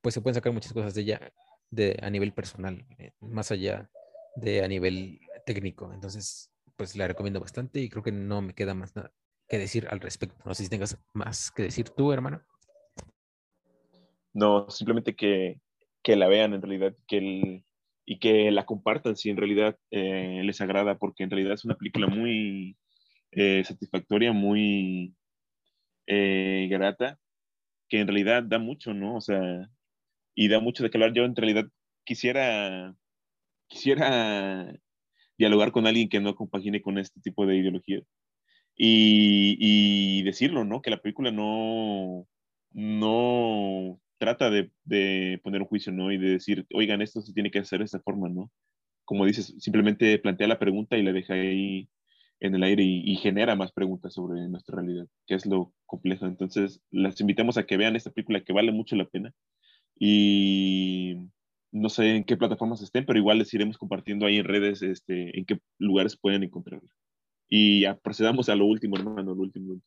[0.00, 1.32] pues se pueden sacar muchas cosas de ella
[1.70, 3.90] de, a nivel personal, eh, más allá
[4.36, 5.92] de a nivel técnico.
[5.92, 9.12] Entonces, pues la recomiendo bastante y creo que no me queda más nada
[9.48, 10.40] que decir al respecto.
[10.44, 12.42] No sé si tengas más que decir tú, hermano.
[14.32, 15.60] No, simplemente que,
[16.02, 17.64] que la vean en realidad que el,
[18.06, 21.76] y que la compartan si en realidad eh, les agrada, porque en realidad es una
[21.76, 22.76] película muy
[23.32, 25.14] eh, satisfactoria, muy
[26.06, 27.18] grata,
[27.88, 29.16] que en realidad da mucho, ¿no?
[29.16, 29.68] O sea,
[30.34, 31.12] y da mucho de que hablar.
[31.14, 31.66] Yo en realidad
[32.04, 32.94] quisiera,
[33.68, 34.72] quisiera
[35.38, 38.02] dialogar con alguien que no compagine con este tipo de ideología
[38.76, 40.82] y, y decirlo, ¿no?
[40.82, 42.26] Que la película no,
[42.72, 46.12] no trata de, de, poner un juicio, ¿no?
[46.12, 48.50] Y de decir, oigan, esto se tiene que hacer de esta forma, ¿no?
[49.04, 51.88] Como dices, simplemente plantea la pregunta y la deja ahí
[52.40, 56.26] en el aire y, y, genera más preguntas sobre nuestra realidad, que es lo complejo.
[56.26, 59.34] Entonces, las invitamos a que vean esta película que vale mucho la pena
[59.98, 61.16] y
[61.72, 65.36] no sé en qué plataformas estén, pero igual les iremos compartiendo ahí en redes este,
[65.38, 66.90] en qué lugares pueden encontrarla.
[67.48, 69.80] Y ya procedamos a lo último, hermano, lo último,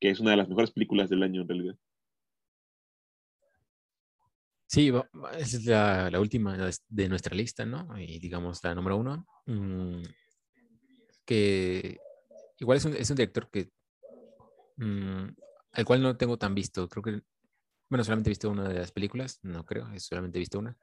[0.00, 1.76] que es una de las mejores películas del año en realidad.
[4.68, 4.90] Sí,
[5.38, 6.56] es la, la, última
[6.88, 7.98] de nuestra lista, ¿no?
[7.98, 10.02] Y digamos la número uno, mmm,
[11.26, 11.98] que
[12.58, 13.70] igual es un, es un director que,
[14.76, 15.28] mmm,
[15.72, 17.22] al cual no tengo tan visto, creo que
[17.88, 20.76] bueno, solamente he visto una de las películas, no creo, solamente he visto una.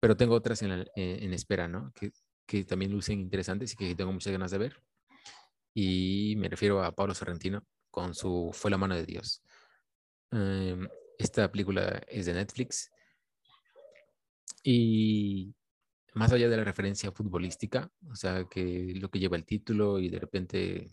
[0.00, 1.92] Pero tengo otras en, eh, en espera, ¿no?
[1.94, 2.12] Que,
[2.46, 4.82] que, también lucen interesantes y que tengo muchas ganas de ver.
[5.74, 9.42] Y me refiero a Pablo Sorrentino con su Fue la mano de Dios.
[10.30, 10.88] Um,
[11.18, 12.90] esta película es de Netflix.
[14.62, 15.54] Y
[16.14, 20.08] más allá de la referencia futbolística, o sea, que lo que lleva el título y
[20.08, 20.90] de repente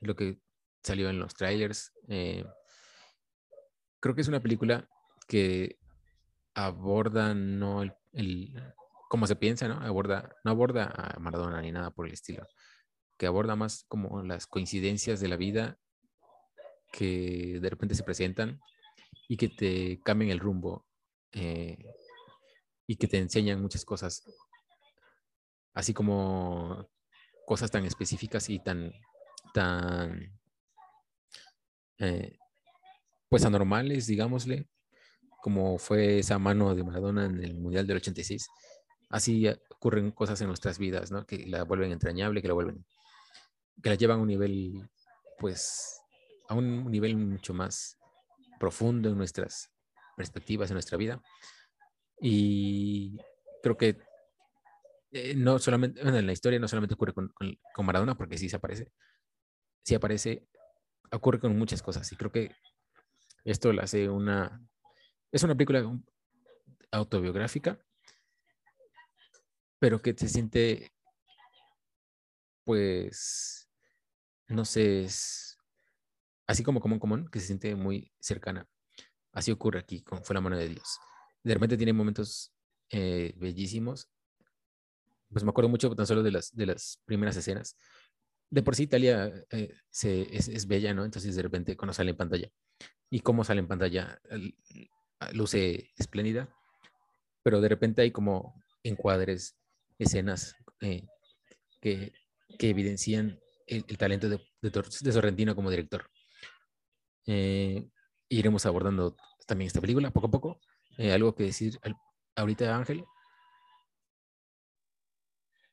[0.00, 0.40] lo que
[0.82, 2.44] salió en los trailers, eh,
[4.00, 4.88] creo que es una película
[5.28, 5.78] que
[6.54, 8.74] aborda no el, el
[9.08, 9.74] como se piensa, ¿no?
[9.80, 12.46] Aborda, no aborda a Maradona ni nada por el estilo,
[13.18, 15.78] que aborda más como las coincidencias de la vida
[16.92, 18.60] que de repente se presentan
[19.28, 20.86] y que te cambian el rumbo
[21.32, 21.76] eh,
[22.90, 24.24] y que te enseñan muchas cosas,
[25.74, 26.90] así como
[27.46, 28.92] cosas tan específicas y tan,
[29.54, 30.36] tan
[31.98, 32.36] eh,
[33.28, 34.66] pues anormales, digámosle,
[35.40, 38.48] como fue esa mano de Maradona en el Mundial del 86.
[39.08, 41.24] Así ocurren cosas en nuestras vidas, ¿no?
[41.26, 42.84] Que la vuelven entrañable, que la vuelven,
[43.80, 44.90] que la llevan a un nivel,
[45.38, 46.00] pues,
[46.48, 48.00] a un nivel mucho más
[48.58, 49.70] profundo en nuestras
[50.16, 51.22] perspectivas, en nuestra vida.
[52.20, 53.18] Y
[53.62, 53.98] creo que
[55.12, 57.32] eh, no solamente, bueno, en la historia no solamente ocurre con,
[57.74, 58.92] con, Maradona, porque sí se aparece,
[59.82, 60.46] sí aparece,
[61.10, 62.10] ocurre con muchas cosas.
[62.12, 62.54] Y creo que
[63.44, 64.60] esto la hace una...
[65.32, 65.84] Es una película
[66.90, 67.78] autobiográfica,
[69.78, 70.92] pero que se siente,
[72.64, 73.68] pues,
[74.48, 75.56] no sé, es
[76.46, 78.68] así como común común, que se siente muy cercana.
[79.32, 80.98] Así ocurre aquí con Fue la mano de Dios.
[81.42, 82.52] De repente tiene momentos
[82.90, 84.08] eh, bellísimos.
[85.30, 87.76] Pues me acuerdo mucho tan solo de las, de las primeras escenas.
[88.50, 91.04] De por sí Italia eh, se, es, bella, ¿no?
[91.04, 92.50] Entonces de repente cuando sale en pantalla
[93.08, 94.20] y cómo sale en pantalla,
[95.32, 96.48] luce espléndida,
[97.42, 99.56] pero de repente hay como encuadres,
[99.98, 101.06] escenas eh,
[101.80, 102.12] que,
[102.58, 106.10] que, evidencian el, talento de, de, de, Sorrentino como director.
[107.26, 107.88] Eh,
[108.28, 110.60] iremos abordando también esta película poco a poco.
[110.98, 111.78] Eh, ¿Algo que decir
[112.36, 113.04] ahorita, Ángel?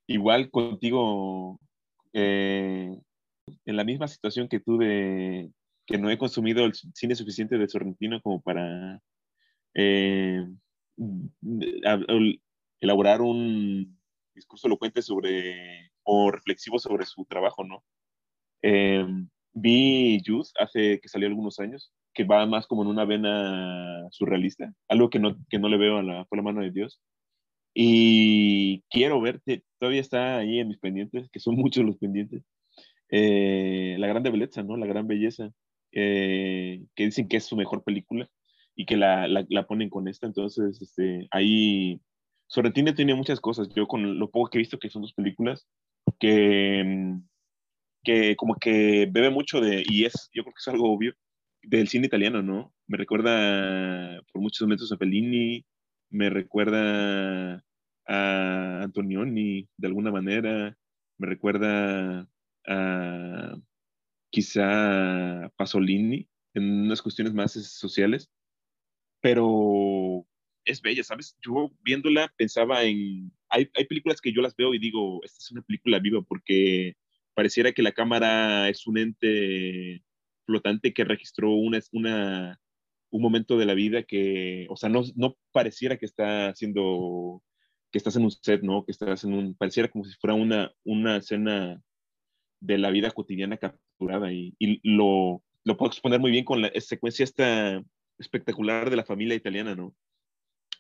[0.08, 1.60] Igual contigo,
[2.14, 2.98] eh,
[3.66, 5.52] en la misma situación que tú de
[5.86, 9.02] que no he consumido el cine suficiente de Sorrentino como para
[9.74, 10.46] eh,
[12.80, 13.98] elaborar un
[14.36, 17.84] discurso elocuente sobre o reflexivo sobre su trabajo, ¿no?
[19.54, 24.74] Vi Juice hace que salió algunos años, que va más como en una vena surrealista,
[24.88, 27.00] algo que no, que no le veo a la, por la mano de Dios.
[27.76, 32.42] Y quiero verte, todavía está ahí en mis pendientes, que son muchos los pendientes,
[33.12, 34.78] eh, La Grande Belleza, ¿no?
[34.78, 35.52] La Gran Belleza,
[35.92, 38.28] eh, que dicen que es su mejor película
[38.76, 40.26] y que la, la, la ponen con esta.
[40.26, 42.02] Entonces, este, ahí
[42.48, 43.70] Sorrentino tiene muchas cosas.
[43.76, 45.68] Yo con lo poco que he visto, que son dos películas,
[46.20, 47.14] que,
[48.04, 51.14] que como que bebe mucho de, y es, yo creo que es algo obvio,
[51.68, 52.74] del cine italiano, ¿no?
[52.88, 55.66] Me recuerda por muchos momentos a Fellini,
[56.10, 57.62] me recuerda
[58.08, 60.78] a Antonioni de alguna manera,
[61.18, 62.30] me recuerda
[62.66, 63.58] a
[64.32, 68.30] quizá Pasolini en unas cuestiones más sociales,
[69.22, 70.26] pero
[70.64, 71.36] es bella, ¿sabes?
[71.46, 75.52] Yo viéndola pensaba en, hay, hay películas que yo las veo y digo, esta es
[75.52, 76.96] una película viva porque
[77.34, 80.02] pareciera que la cámara es un ente
[80.48, 82.60] flotante que registró una, una,
[83.12, 87.44] un momento de la vida que, o sea, no, no pareciera que está haciendo,
[87.92, 88.86] que estás en un set, ¿no?
[88.86, 91.80] Que estás en un, pareciera como si fuera una, una escena
[92.60, 97.24] de la vida cotidiana capturada y, lo, lo puedo exponer muy bien con la secuencia
[97.24, 97.84] esta
[98.18, 99.94] espectacular de la familia italiana, ¿no?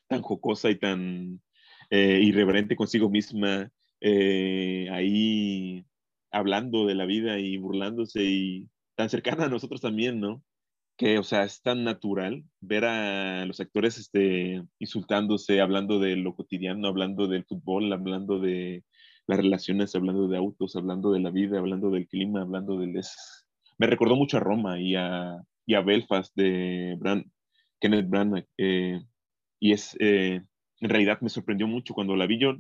[0.08, 1.42] Tan jocosa y tan
[1.90, 3.70] eh, irreverente consigo misma,
[4.02, 5.86] eh, ahí
[6.32, 8.68] hablando de la vida y burlándose y
[8.98, 10.44] tan cercana a nosotros también, ¿no?
[10.98, 16.36] Que, o sea, es tan natural ver a los actores este, insultándose, hablando de lo
[16.36, 18.84] cotidiano, hablando del fútbol, hablando de
[19.28, 23.00] las relaciones, hablando de autos, hablando de la vida, hablando del clima, hablando del...
[23.78, 25.38] Me recordó mucho a Roma y a,
[25.68, 27.30] y a Belfast de Brand,
[27.80, 28.48] Kenneth Branagh.
[28.58, 29.00] Eh,
[29.60, 30.42] y es, eh,
[30.80, 32.40] en realidad me sorprendió mucho cuando la vi.
[32.40, 32.56] Yo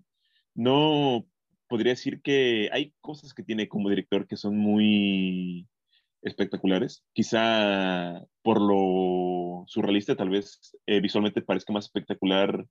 [0.53, 1.25] no
[1.67, 5.67] podría decir que hay cosas que tiene como director que son muy
[6.27, 7.03] espectaculares.
[7.13, 12.65] Quizá por lo surrealista, tal vez eh, visualmente parezca más espectacular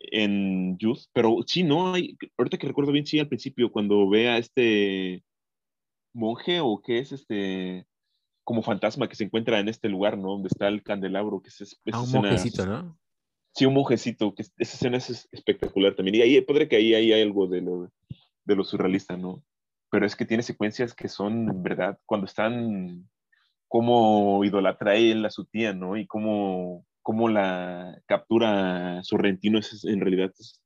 [0.00, 4.28] en Youth, pero sí, no hay, ahorita que recuerdo bien, sí, al principio, cuando ve
[4.28, 5.22] a este
[6.12, 7.86] monje o que es este,
[8.44, 10.30] como fantasma que se encuentra en este lugar, ¿no?
[10.30, 12.98] Donde está el candelabro, que es, es ah, un monjecito, ¿no?
[13.54, 16.16] Sí, un monjecito, que esa escena es espectacular también.
[16.16, 17.92] Y ahí podría que ahí, ahí hay algo de lo,
[18.44, 19.42] de lo surrealista, ¿no?
[19.90, 23.08] Pero es que tiene secuencias que son, en verdad, cuando están
[23.68, 25.96] como idolatra él a su tía, ¿no?
[25.96, 30.62] Y cómo cómo la captura Sorrentino es en realidad es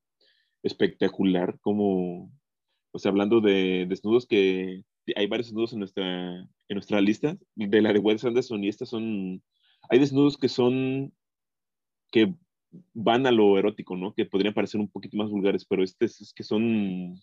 [0.62, 2.30] espectacular, como,
[2.92, 4.82] o sea, hablando de desnudos que
[5.16, 8.88] hay varios desnudos en nuestra, en nuestra lista, de la de Wes Anderson y estas
[8.88, 9.42] son,
[9.90, 11.12] hay desnudos que son,
[12.10, 12.34] que
[12.94, 14.14] van a lo erótico, ¿no?
[14.14, 17.20] Que podrían parecer un poquito más vulgares, pero estos es que son,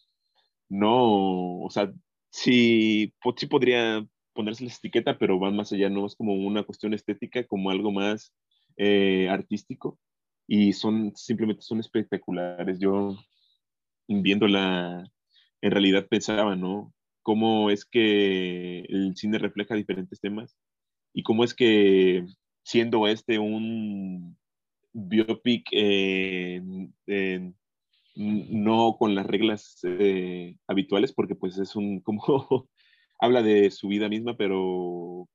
[0.72, 1.92] no, o sea,
[2.32, 6.94] sí, sí podría ponerse la etiqueta, pero van más allá, no es como una cuestión
[6.94, 8.34] estética, como algo más
[8.78, 10.00] eh, artístico
[10.48, 12.80] y son simplemente son espectaculares.
[12.80, 13.18] Yo
[14.08, 15.12] viéndola
[15.62, 16.94] en realidad pensaba, ¿no?
[17.22, 20.58] Cómo es que el cine refleja diferentes temas
[21.14, 22.26] y cómo es que
[22.64, 24.38] siendo este un
[24.94, 26.62] biopic eh,
[28.16, 32.70] no con las reglas eh, habituales, porque pues es un, como
[33.20, 35.28] habla de su vida misma, pero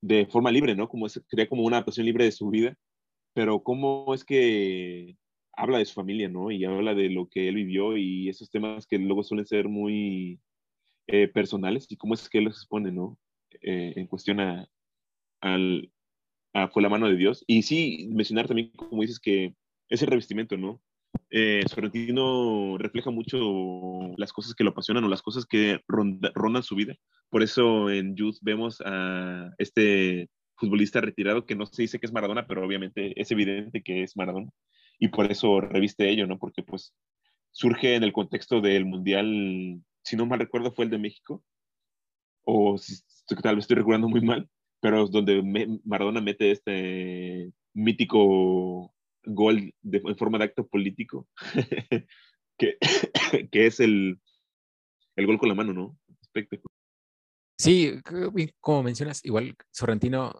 [0.00, 0.88] de forma libre, ¿no?
[0.88, 2.76] Como crea como una pasión libre de su vida,
[3.34, 5.16] pero cómo es que
[5.52, 6.50] habla de su familia, ¿no?
[6.50, 10.40] Y habla de lo que él vivió y esos temas que luego suelen ser muy
[11.08, 13.18] eh, personales y cómo es que él los expone, ¿no?
[13.62, 14.68] Eh, en cuestión a,
[15.40, 15.90] al,
[16.54, 17.44] a fue la mano de Dios.
[17.46, 19.54] Y sí, mencionar también, como dices, que
[19.88, 20.80] ese revestimiento, ¿no?
[21.30, 23.38] eh, Sorrentino refleja mucho
[24.16, 26.94] las cosas que lo apasionan o las cosas que rondan su vida.
[27.30, 32.12] Por eso en Youth vemos a este futbolista retirado que no se dice que es
[32.12, 34.50] Maradona, pero obviamente es evidente que es Maradona.
[34.98, 36.38] Y por eso reviste ello, ¿no?
[36.38, 36.94] Porque pues
[37.52, 41.44] surge en el contexto del Mundial, si no mal recuerdo, fue el de México,
[42.44, 42.76] o
[43.42, 44.48] tal vez estoy recordando muy mal,
[44.80, 45.42] pero donde
[45.84, 48.94] Maradona mete este mítico
[49.24, 51.28] gol de, en forma de acto político,
[52.58, 52.78] que,
[53.50, 54.20] que es el,
[55.16, 55.98] el gol con la mano, ¿no?
[56.20, 56.78] Espectacular.
[57.58, 58.00] Sí,
[58.60, 60.32] como mencionas, igual Sorrentino,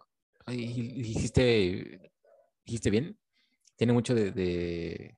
[0.47, 2.11] dijiste,
[2.65, 3.19] dijiste bien,
[3.75, 5.17] tiene mucho de, de,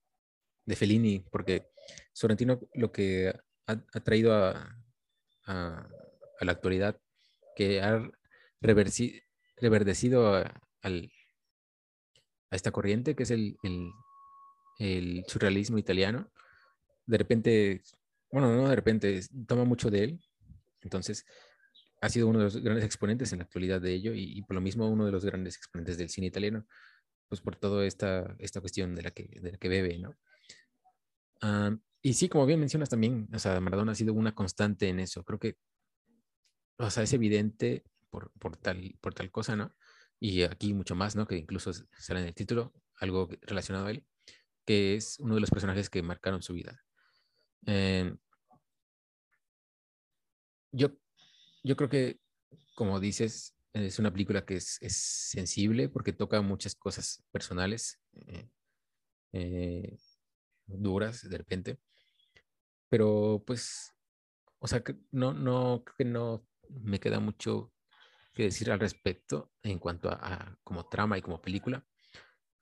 [0.65, 1.67] de Fellini, porque
[2.11, 3.31] Sorrentino lo que
[3.67, 4.75] ha, traído a,
[5.45, 5.87] a,
[6.41, 6.99] la actualidad,
[7.55, 8.09] que ha
[8.61, 11.11] reverdecido a, al,
[12.49, 13.91] a esta corriente, que es el, el,
[14.79, 16.31] el surrealismo italiano,
[17.05, 17.81] de repente,
[18.31, 20.21] bueno, no de repente, toma mucho de él,
[20.81, 21.25] entonces
[22.01, 24.61] ha sido uno de los grandes exponentes en la actualidad de ello y, por lo
[24.61, 26.65] mismo uno de los grandes exponentes del cine italiano,
[27.29, 30.15] pues por toda esta, esta cuestión de la que, de la que bebe, ¿no?
[31.41, 34.99] Ah, y sí, como bien mencionas también, o sea, Maradona ha sido una constante en
[34.99, 35.23] eso.
[35.23, 35.57] Creo que,
[36.77, 39.75] o sea, es evidente por, por, tal, por tal cosa, ¿no?
[40.19, 41.27] Y aquí mucho más, ¿no?
[41.27, 44.05] Que incluso sale en el título, algo relacionado a él,
[44.65, 46.83] que es uno de los personajes que marcaron su vida.
[47.65, 48.15] Eh,
[50.71, 50.91] yo
[51.63, 52.19] yo creo que,
[52.75, 58.49] como dices, es una película que es, sensible porque toca muchas cosas personales, eh,
[59.33, 59.97] eh,
[60.65, 61.79] duras de repente,
[62.89, 63.93] pero pues,
[64.59, 67.71] o sea, que no, no, creo que no me queda mucho
[68.33, 71.85] que decir al respecto en cuanto a, como trama y como película,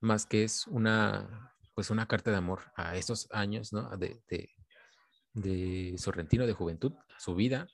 [0.00, 3.96] más que es una, pues una carta de amor a estos años, ¿no?
[3.96, 4.50] De, de,
[5.34, 7.68] de Sorrentino, de juventud, a su vida,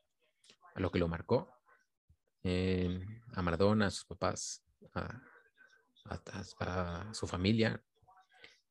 [0.74, 1.50] a lo que lo marcó,
[2.42, 3.00] eh,
[3.34, 4.64] a Maradona, a sus papás,
[4.94, 5.20] a,
[7.12, 7.82] su familia,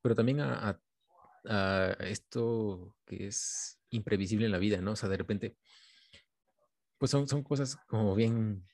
[0.02, 0.80] pero también a,
[2.00, 4.92] esto que es imprevisible en la vida, ¿no?
[4.92, 5.58] O sea, de repente,
[6.98, 8.66] pues son, son cosas como bien,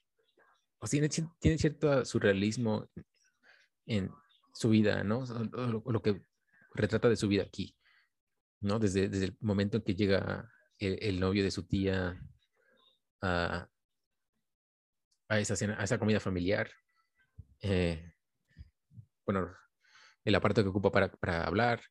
[0.82, 2.90] o tiene, tiene cierto surrealismo
[3.86, 4.12] en
[4.54, 5.24] su vida, ¿no?
[5.86, 6.24] Lo, que
[6.74, 7.78] retrata de su vida aquí,
[8.62, 8.80] ¿no?
[8.80, 12.20] Desde, desde el momento en que llega el novio de su tía
[13.22, 13.70] a,
[15.30, 16.72] esa, a esa comida familiar.
[17.62, 18.14] Eh,
[19.24, 19.56] bueno,
[20.26, 21.84] el aparato que ocupa para, para, hablar,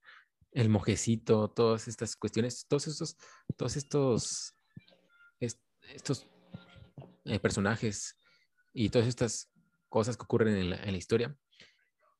[0.51, 3.17] el mojecito, todas estas cuestiones, todos estos,
[3.57, 4.57] todos estos,
[5.39, 6.27] estos
[7.25, 8.20] eh, personajes
[8.73, 9.51] y todas estas
[9.89, 11.37] cosas que ocurren en la, en la, historia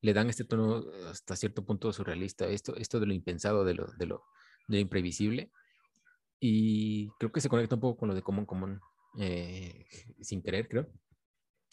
[0.01, 3.87] le dan este tono hasta cierto punto surrealista, esto, esto de lo impensado, de lo,
[3.99, 4.25] de lo,
[4.69, 5.53] de lo imprevisible.
[6.41, 8.81] Y creo que se conecta un poco con lo de común común.
[9.19, 9.87] Eh,
[10.23, 10.91] sin querer, creo.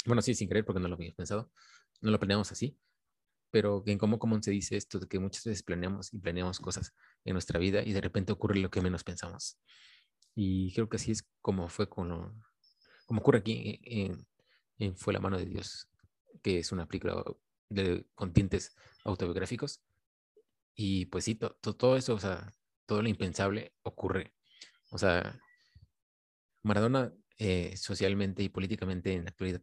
[0.05, 1.51] Bueno, sí, sin querer, porque no lo habíamos pensado.
[2.01, 2.77] No lo planeamos así.
[3.49, 6.93] Pero en cómo común se dice esto de que muchas veces planeamos y planeamos cosas
[7.23, 9.57] en nuestra vida y de repente ocurre lo que menos pensamos.
[10.35, 12.35] Y creo que así es como fue con lo,
[13.05, 14.27] como ocurre aquí en,
[14.95, 15.87] Fue la mano de Dios,
[16.41, 17.23] que es una película
[17.69, 19.81] de, con tintes autobiográficos.
[20.75, 22.53] Y pues sí, todo eso, o sea,
[22.85, 24.33] todo lo impensable ocurre.
[24.91, 25.39] O sea,
[26.63, 29.61] Maradona eh, socialmente y políticamente en la actualidad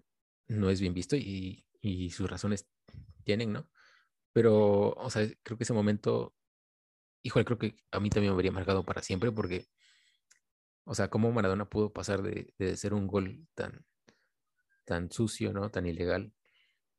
[0.49, 1.61] no es bien visto y,
[2.11, 2.67] sus razones
[3.25, 3.69] tienen, ¿no?
[4.33, 6.35] Pero, o sea, creo que ese momento,
[7.23, 9.67] híjole, creo que a mí también me habría marcado para siempre porque,
[10.85, 13.85] o sea, cómo Maradona pudo pasar de, ser un gol tan,
[14.85, 15.71] tan sucio, ¿no?
[15.71, 16.33] Tan ilegal.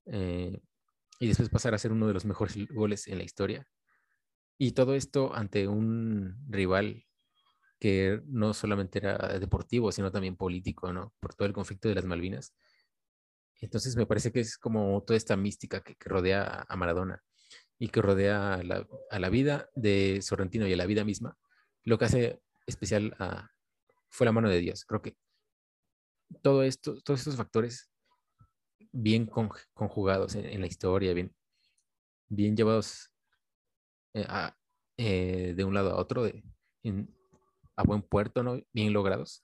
[0.06, 0.60] Eh,
[1.20, 3.68] y después pasar a ser uno de los mejores goles en la historia.
[4.58, 7.06] Y todo esto ante un rival
[7.80, 11.14] que no solamente era deportivo, sino también político, ¿no?
[11.20, 12.54] Por todo el conflicto de las Malvinas.
[13.62, 17.24] Entonces me parece que es como toda esta mística que, rodea a Maradona
[17.78, 21.38] y que rodea a la, vida de Sorrentino y a la vida misma,
[21.84, 23.16] lo que hace especial
[24.10, 24.86] fue la mano de Dios.
[24.86, 25.18] Creo que
[26.42, 27.90] todo esto, todos estos factores
[28.92, 31.36] bien conjugados en, la historia, bien,
[32.30, 33.12] bien llevados
[34.14, 34.26] eh,
[34.98, 36.44] eh, de un lado a otro, de,
[36.84, 37.14] en,
[37.76, 38.62] a buen puerto, ¿no?
[38.72, 39.44] Bien logrados,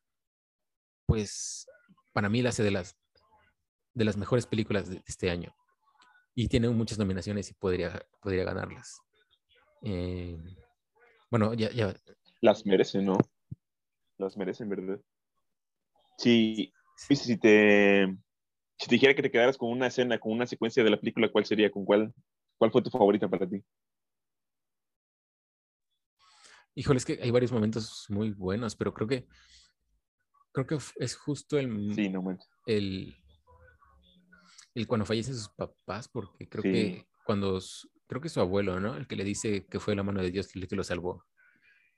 [1.05, 1.67] pues
[2.13, 2.97] para mí la hace de las,
[3.93, 5.53] de las mejores películas de este año.
[6.33, 9.01] Y tiene muchas nominaciones y podría, podría ganarlas.
[9.81, 10.37] Eh,
[11.29, 11.93] bueno, ya, ya.
[12.39, 13.17] Las merecen, ¿no?
[14.17, 15.01] Las merecen, ¿verdad?
[16.21, 18.05] Sí, si te,
[18.77, 21.31] si te dijera que te quedaras con una escena, con una secuencia de la película,
[21.31, 21.71] ¿cuál sería?
[21.71, 22.13] ¿Con cuál,
[22.59, 23.63] cuál fue tu favorita para ti?
[26.75, 29.27] Híjole, es que hay varios momentos muy buenos, pero creo que
[30.51, 32.37] creo que es justo el, sí, no
[32.67, 33.15] el,
[34.75, 37.59] el cuando fallecen sus papás, porque creo que cuando
[38.05, 38.95] creo que su abuelo, ¿no?
[38.95, 41.25] El que le dice que fue la mano de Dios el que lo salvó.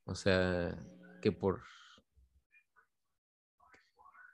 [0.06, 0.82] O sea,
[1.22, 1.62] que por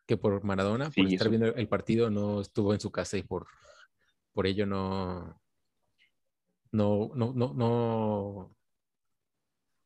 [0.10, 3.46] que por Maradona, por estar viendo el partido, no estuvo en su casa y por,
[4.34, 5.40] por ello no,
[6.72, 8.56] no, no, no, no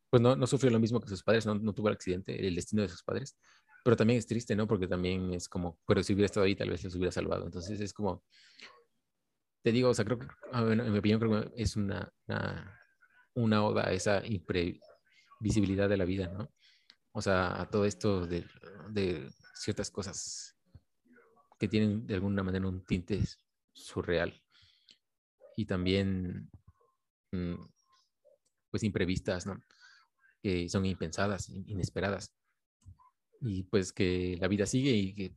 [0.09, 2.55] pues no, no sufrió lo mismo que sus padres, no, no tuvo el accidente, el
[2.55, 3.35] destino de sus padres.
[3.83, 4.65] pero también es triste, ¿no?
[4.65, 7.43] Porque también es como, pero si hubiera estado ahí, tal vez los hubiera salvado.
[7.45, 8.23] Entonces es como,
[9.61, 12.79] te digo, o sea, creo que, ah, en mi opinión, creo que es una, una,
[13.33, 16.49] una oda a esa imprevisibilidad de la vida, ¿no?
[17.11, 18.45] O sea, a todo esto de,
[18.89, 20.55] de ciertas cosas
[21.59, 23.21] que tienen de alguna manera un tinte
[23.71, 24.41] surreal
[25.55, 26.49] y también
[27.31, 27.55] mm,
[28.69, 29.61] pues imprevistas, ¿no?
[30.41, 32.33] Que son impensadas, inesperadas.
[33.39, 35.35] Y pues que la vida sigue y que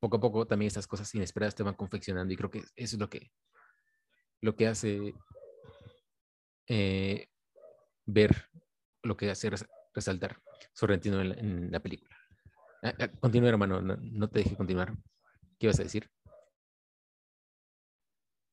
[0.00, 2.98] poco a poco también estas cosas inesperadas te van confeccionando y creo que eso es
[2.98, 3.32] lo que,
[4.40, 5.14] lo que hace
[6.68, 7.28] eh,
[8.06, 8.48] ver,
[9.02, 9.50] lo que hace
[9.94, 10.40] resaltar
[10.72, 12.16] Sorrentino en la, película.
[12.16, 12.27] Ah, ah,
[13.20, 14.94] continúa, hermano, no, te deje continuar.
[15.58, 16.08] ¿Qué ibas a decir?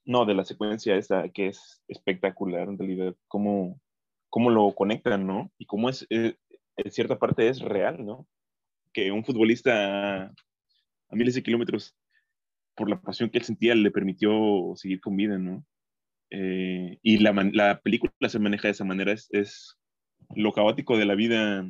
[0.05, 3.79] No, de la secuencia esa que es espectacular en realidad, cómo,
[4.29, 5.51] cómo lo conectan, ¿no?
[5.57, 6.35] Y cómo es, eh,
[6.77, 8.27] en cierta parte es real, ¿no?
[8.93, 11.95] Que un futbolista a miles de kilómetros,
[12.75, 15.65] por la pasión que él sentía, le permitió seguir con vida, ¿no?
[16.31, 19.77] Eh, y la, la, película se maneja de esa manera, es, es,
[20.35, 21.69] lo caótico de la vida,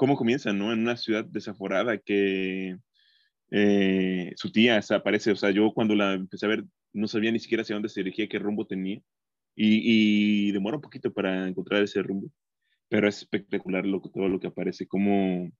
[0.00, 0.72] cómo comienza, ¿no?
[0.72, 2.74] En una ciudad desaforada que
[3.50, 6.64] eh, su tía desaparece, o sea, yo cuando la empecé a ver
[6.94, 9.02] no sabía ni siquiera hacia dónde se dirigía, qué rumbo tenía,
[9.54, 12.30] y, y demora un poquito para encontrar ese rumbo,
[12.88, 15.52] pero es espectacular lo, todo lo que aparece, cómo,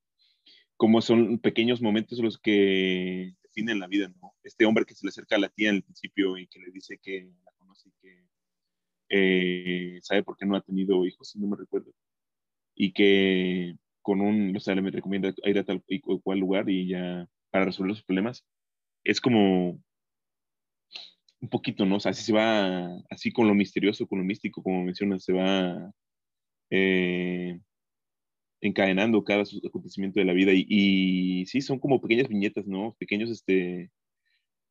[0.79, 4.33] cómo son pequeños momentos los que definen la vida, ¿no?
[4.43, 6.71] Este hombre que se le acerca a la tía en el principio y que le
[6.71, 8.25] dice que la conoce y que
[9.11, 11.93] eh, sabe por qué no ha tenido hijos, si no me recuerdo,
[12.75, 16.89] y que con un, o sea, le recomienda ir a tal y cual lugar y
[16.89, 18.44] ya para resolver los problemas,
[19.05, 19.81] es como
[21.40, 21.97] un poquito, ¿no?
[21.97, 25.32] O sea, así se va, así con lo misterioso, con lo místico, como mencionas, se
[25.32, 25.93] va
[26.70, 27.59] eh,
[28.60, 32.94] encadenando cada acontecimiento de la vida y, y, sí, son como pequeñas viñetas, ¿no?
[32.98, 33.90] Pequeños, este,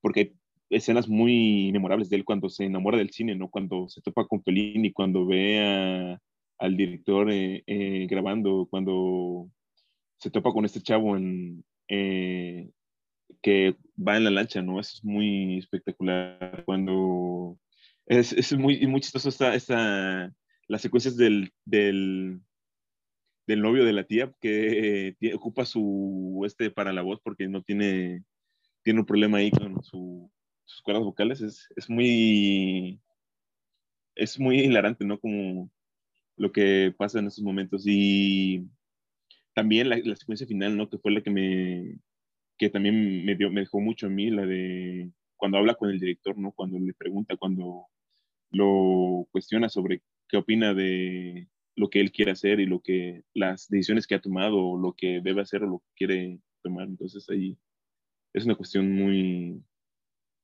[0.02, 0.34] porque hay
[0.70, 3.50] escenas muy memorables de él cuando se enamora del cine, ¿no?
[3.50, 6.22] Cuando se topa con Fellini, cuando ve a,
[6.60, 9.50] al director eh, eh, grabando, cuando
[10.18, 11.18] se topa con este chavo
[11.88, 12.70] eh,
[13.42, 14.80] que va en la lancha, ¿no?
[14.80, 16.64] es muy espectacular.
[16.66, 17.58] Cuando
[18.06, 20.34] es, es muy, muy chistoso esta, esta,
[20.68, 22.42] las secuencias del, del,
[23.48, 28.24] del novio de la tía que ocupa su este para la voz porque no tiene,
[28.84, 30.30] tiene un problema ahí con su,
[30.66, 31.42] sus cuerdas vocales.
[31.42, 33.02] Es, es muy
[34.20, 35.20] es muy hilarante, ¿no?
[35.20, 35.72] Como
[36.40, 37.84] lo que pasa en esos momentos.
[37.86, 38.68] Y
[39.54, 40.90] también la, la, secuencia final, ¿no?
[40.90, 42.00] Que fue la que me,
[42.58, 46.00] que también me, dio, me dejó mucho a mí, la de cuando habla con el
[46.00, 46.52] director, ¿no?
[46.54, 47.88] Cuando le pregunta, cuando
[48.52, 53.68] lo cuestiona sobre qué opina de lo que él quiere hacer y lo que, las
[53.70, 56.88] decisiones que ha tomado, o lo que debe hacer o lo que quiere tomar.
[56.88, 57.58] Entonces ahí
[58.34, 59.62] es una cuestión muy,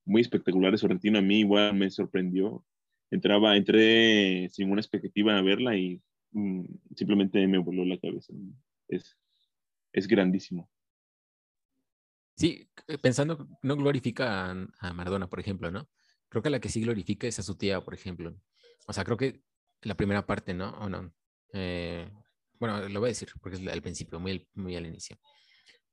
[0.05, 1.19] muy espectacular de Sorrentino.
[1.19, 2.63] A mí igual me sorprendió
[3.11, 6.01] entraba, entré sin una expectativa a verla y
[6.31, 6.65] mm,
[6.95, 8.33] simplemente me voló la cabeza.
[8.87, 9.17] Es,
[9.93, 10.69] es grandísimo.
[12.35, 15.89] Sí, eh, pensando, no glorifica a, Maradona, por ejemplo, ¿no?
[16.29, 18.35] Creo que la que sí glorifica es a su tía, por ejemplo.
[18.87, 19.41] O sea, creo que
[19.81, 20.71] la primera parte, ¿no?
[20.79, 21.13] ¿O no?
[21.53, 22.09] Eh,
[22.59, 25.17] bueno, lo voy a decir porque es al principio, muy, muy al inicio.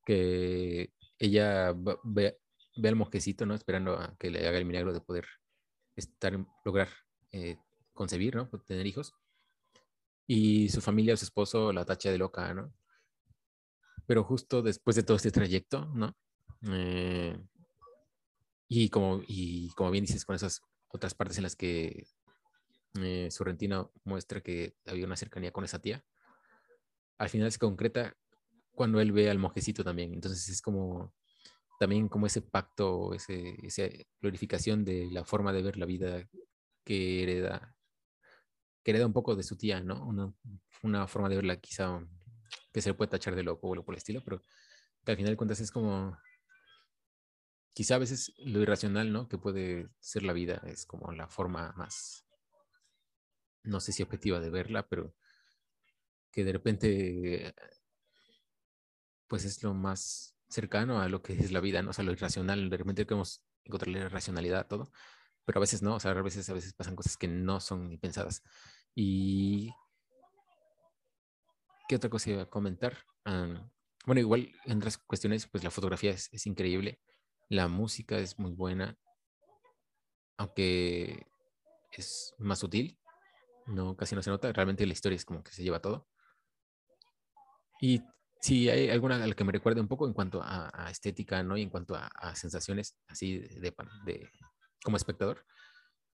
[0.05, 2.37] Que ella ve,
[2.75, 3.55] ve al mosquecito, ¿no?
[3.55, 5.25] Esperando a que le haga el milagro de poder
[5.95, 6.89] estar, lograr
[7.33, 7.57] eh,
[7.93, 8.47] concebir, ¿no?
[8.65, 9.15] Tener hijos.
[10.27, 12.73] Y su familia, su esposo, la tacha de loca, ¿no?
[14.05, 16.15] Pero justo después de todo este trayecto, ¿no?
[16.69, 17.37] Eh,
[18.67, 22.07] y, como, y como bien dices, con esas otras partes en las que
[23.01, 26.05] eh, Sorrentino muestra que había una cercanía con esa tía,
[27.17, 28.15] al final se concreta
[28.75, 30.13] cuando él ve al monjecito también.
[30.13, 31.13] Entonces es como
[31.79, 33.83] también como ese pacto, esa
[34.21, 36.29] glorificación de la forma de ver la vida
[36.83, 37.75] que hereda,
[38.83, 40.05] hereda un poco de su tía, ¿no?
[40.05, 40.33] Una,
[40.83, 42.05] una forma de verla quizá
[42.71, 44.41] que se le puede tachar de loco o algo por el estilo, pero
[45.05, 46.17] que al final de cuentas es como,
[47.73, 49.27] quizá a veces lo irracional, ¿no?
[49.27, 52.25] Que puede ser la vida, es como la forma más,
[53.63, 55.13] no sé si objetiva de verla, pero
[56.31, 57.55] que de repente,
[59.27, 61.91] pues es lo más cercano a lo que es la vida, ¿no?
[61.91, 64.91] O sea, lo irracional, de repente queremos encontrarle racionalidad a todo,
[65.45, 67.89] pero a veces no, o sea, a veces, a veces pasan cosas que no son
[67.89, 68.43] ni pensadas.
[68.95, 69.71] Y...
[71.87, 72.97] ¿Qué otra cosa iba a comentar?
[74.05, 76.99] bueno, igual en otras cuestiones, pues la fotografía es, es increíble,
[77.49, 78.97] la música es muy buena,
[80.37, 81.25] aunque
[81.91, 82.99] es más sutil,
[83.65, 86.09] no, casi no se nota, realmente la historia es como que se lleva todo.
[87.79, 88.01] Y
[88.43, 91.55] Sí, hay alguna a la que me recuerde un poco en cuanto a, estética, ¿no?
[91.55, 94.29] Y en cuanto a, sensaciones, así de, de,
[94.83, 95.45] como espectador.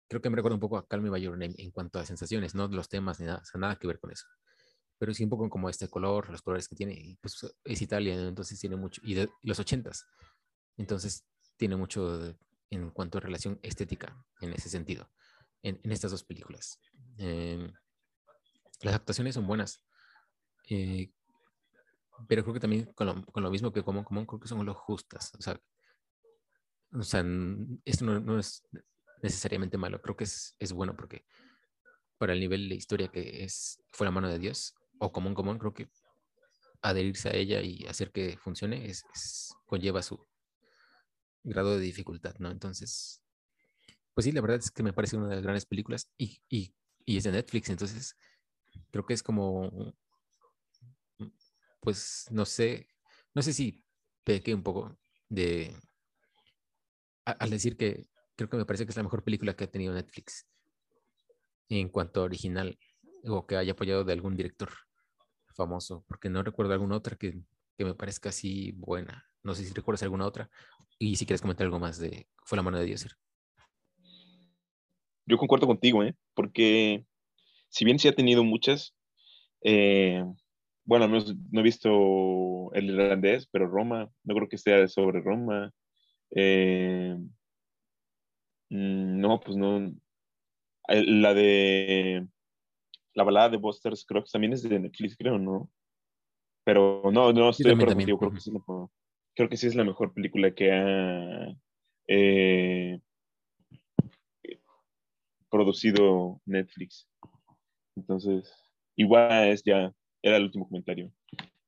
[0.08, 2.06] Creo que me recuerda un poco a Calm Me By Your Name en cuanto a
[2.06, 4.26] sensaciones, no los temas ni nada, o sea, nada que ver con eso.
[4.98, 8.60] Pero sí un poco como este color, los colores que tiene, pues es Italia, entonces
[8.60, 10.06] tiene mucho, y de los ochentas,
[10.78, 11.26] entonces
[11.58, 12.36] tiene mucho
[12.70, 15.10] en cuanto a relación estética en ese sentido,
[15.62, 16.80] en, en estas dos películas.
[17.18, 17.72] Eh,
[18.82, 19.84] las actuaciones son buenas.
[20.70, 21.12] Eh,
[22.28, 24.66] pero creo que también con lo, con lo mismo que Common Common, creo que son
[24.66, 25.34] los justas.
[25.38, 25.60] O sea,
[26.94, 27.24] o sea
[27.86, 28.64] esto no, no, es
[29.22, 31.26] necesariamente malo, creo que es, es, bueno porque
[32.18, 35.58] para el nivel de historia que es fue la mano de Dios, o Common Common,
[35.58, 35.90] creo que
[36.82, 39.04] adherirse a ella y hacer que funcione es,
[39.66, 40.28] conlleva su
[41.44, 42.52] grado de dificultad, ¿no?
[42.52, 43.22] Entonces,
[44.14, 46.76] pues sí, la verdad es que me parece una de las grandes películas y, y,
[47.06, 48.16] y es de Netflix, entonces
[48.92, 49.96] creo que es como
[51.84, 52.88] pues no sé,
[53.34, 53.84] no sé si
[54.24, 54.98] pequé un poco
[55.28, 55.76] de,
[57.26, 59.94] al decir que creo que me parece que es la mejor película que ha tenido
[59.94, 60.48] Netflix
[61.70, 62.78] en cuanto a original
[63.26, 64.70] o que haya apoyado de algún director
[65.56, 67.42] famoso, porque no recuerdo alguna otra que,
[67.78, 69.30] que me parezca así buena.
[69.44, 70.50] No sé si recuerdas alguna otra
[70.98, 73.08] y si quieres comentar algo más de Fue la mano de Dios.
[75.26, 76.16] Yo concuerdo contigo, ¿eh?
[76.34, 77.06] porque
[77.70, 78.94] si bien sí ha tenido muchas,
[79.62, 80.24] eh,
[80.84, 81.20] bueno, no,
[81.52, 85.72] no, he visto el irlandés, pero Roma, no creo que sea sobre Roma.
[86.36, 87.16] Eh,
[88.70, 89.94] mm, no, pues no.
[90.88, 92.28] La de
[93.14, 95.70] la balada de Busters creo que también es de Netflix, creo, ¿no?
[96.66, 98.52] Pero no, no estoy de acuerdo contigo, creo que, sí,
[99.36, 101.56] creo que sí es la mejor película que ha
[102.08, 103.00] eh,
[105.50, 107.08] producido Netflix.
[107.96, 108.52] Entonces,
[108.96, 111.12] igual es ya era el último comentario.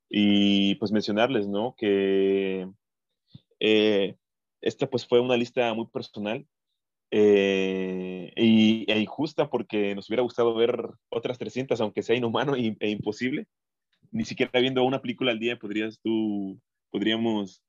[0.10, 1.76] Y pues mencionarles, ¿no?
[1.78, 2.68] Que
[3.60, 4.16] eh,
[4.62, 6.46] esta pues fue una lista muy personal
[7.12, 12.76] eh, y, e injusta porque nos hubiera gustado ver otras 300, aunque sea inhumano e,
[12.90, 13.48] imposible.
[14.12, 16.60] Ni siquiera viendo una película al día podrías tú,
[16.90, 17.62] podríamos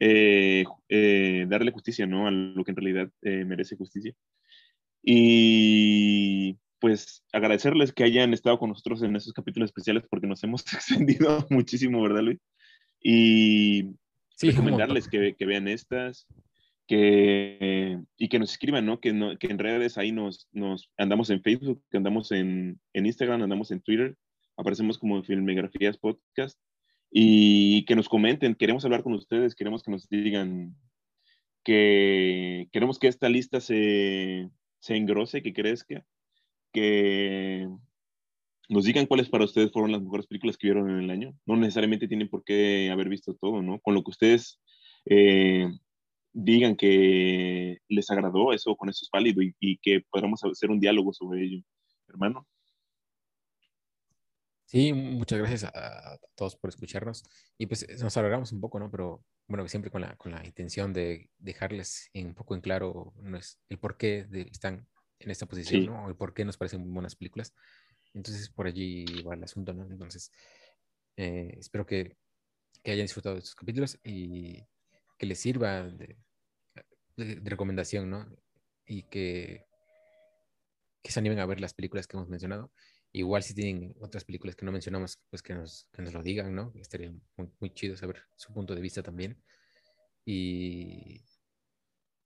[0.00, 0.64] eh,
[1.48, 2.26] darle justicia, ¿no?
[2.26, 4.14] A lo que en realidad merece justicia.
[5.02, 10.64] Y pues agradecerles que hayan estado con nosotros en esos capítulos especiales porque nos hemos
[10.74, 12.40] extendido muchísimo, ¿verdad, Luis?
[13.00, 13.94] Y
[14.42, 16.26] recomendarles que, que, vean estas
[16.86, 19.00] que, y que nos escriban, ¿no?
[19.00, 19.36] Que, ¿no?
[19.38, 23.70] que en redes ahí nos, nos andamos en Facebook, que andamos en, en Instagram, andamos
[23.70, 24.16] en Twitter,
[24.56, 26.58] aparecemos como en Filmografías Podcast
[27.10, 30.74] y que nos comenten, queremos hablar con ustedes, queremos que nos digan
[31.64, 34.50] que queremos que esta lista se,
[34.80, 36.04] se engrose, que crezca
[36.72, 37.68] que
[38.72, 41.36] nos digan cuáles para ustedes fueron las mejores películas que vieron en el año.
[41.44, 43.78] No necesariamente tienen por qué haber visto todo, ¿no?
[43.80, 44.60] Con lo que ustedes
[45.04, 45.68] eh,
[46.32, 51.12] digan que les agradó, eso con eso es válido y, que podamos hacer un diálogo
[51.12, 51.62] sobre ello,
[52.08, 52.48] hermano.
[54.64, 57.24] Sí, muchas gracias a, todos por escucharnos.
[57.58, 58.90] Y pues nos alargamos un poco, ¿no?
[58.90, 63.36] Pero bueno, siempre con la, con la intención de dejarles un poco en claro no
[63.36, 64.88] es el por qué de, están
[65.18, 66.10] en esta posición, ¿no?
[66.10, 67.54] Y por qué nos parecen buenas películas.
[68.14, 69.84] Entonces, por allí va el asunto, ¿no?
[69.90, 70.30] Entonces,
[71.16, 72.16] eh, espero que,
[72.82, 74.64] que, hayan disfrutado de estos capítulos y
[75.18, 76.16] que les sirva de,
[77.16, 78.26] recomendación, ¿no?
[78.86, 79.66] Y que,
[81.02, 82.72] que se animen a ver las películas que hemos mencionado.
[83.12, 86.54] Igual si tienen otras películas que no mencionamos, pues que nos, que nos lo digan,
[86.54, 86.72] ¿no?
[86.76, 89.42] Estaría muy, muy chido saber su punto de vista también.
[90.24, 91.22] Y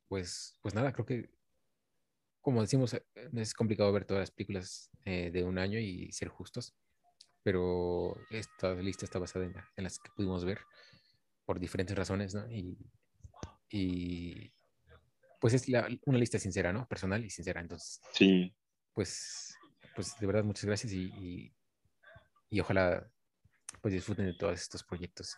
[0.08, 1.35] pues, pues nada, creo que
[2.46, 3.04] como decimos, eh,
[3.34, 6.76] es complicado ver todas las películas eh, de un año y ser justos,
[7.42, 10.60] pero esta lista está basada en, las que pudimos ver
[11.44, 12.48] por diferentes razones, ¿no?
[12.48, 12.78] Y,
[13.68, 14.52] y
[15.40, 15.66] pues es
[16.04, 16.86] una lista sincera, ¿no?
[16.86, 18.00] Personal y sincera, entonces.
[18.12, 18.54] Sí.
[18.94, 19.56] Pues,
[19.96, 21.52] pues de verdad, muchas gracias y,
[22.48, 23.10] y ojalá
[23.80, 25.36] pues disfruten de todos estos proyectos.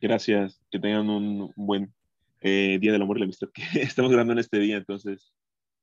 [0.00, 1.92] Gracias, que tengan un buen
[2.42, 4.76] eh, Día del Amor y la Amistad que estamos grabando en este día.
[4.76, 5.32] Entonces,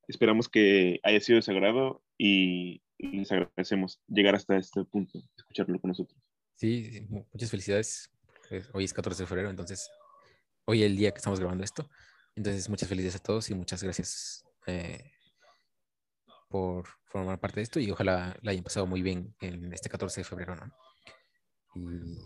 [0.07, 5.79] esperamos que haya sido de su agrado y les agradecemos llegar hasta este punto, escucharlo
[5.79, 6.19] con nosotros.
[6.55, 8.11] Sí, muchas felicidades.
[8.73, 9.89] Hoy es 14 de febrero, entonces,
[10.65, 11.89] hoy es el día que estamos grabando esto.
[12.35, 15.11] Entonces, muchas felicidades a todos y muchas gracias eh,
[16.49, 20.21] por formar parte de esto y ojalá la hayan pasado muy bien en este 14
[20.21, 20.73] de febrero, ¿no?
[21.75, 22.17] Y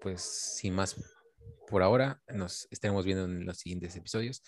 [0.00, 0.96] pues, sin más
[1.68, 4.42] por ahora nos estaremos viendo en los siguientes episodios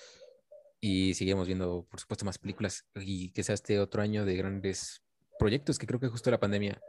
[0.80, 5.02] y seguiremos viendo, por supuesto, más películas y que sea este otro año de grandes
[5.38, 6.80] proyectos que creo que justo la pandemia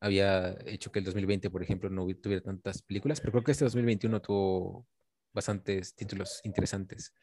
[0.00, 3.64] había hecho que el 2020, por ejemplo, no tuviera tantas películas, pero creo que este
[3.64, 4.88] 2021 tuvo
[5.32, 7.14] bastantes títulos interesantes.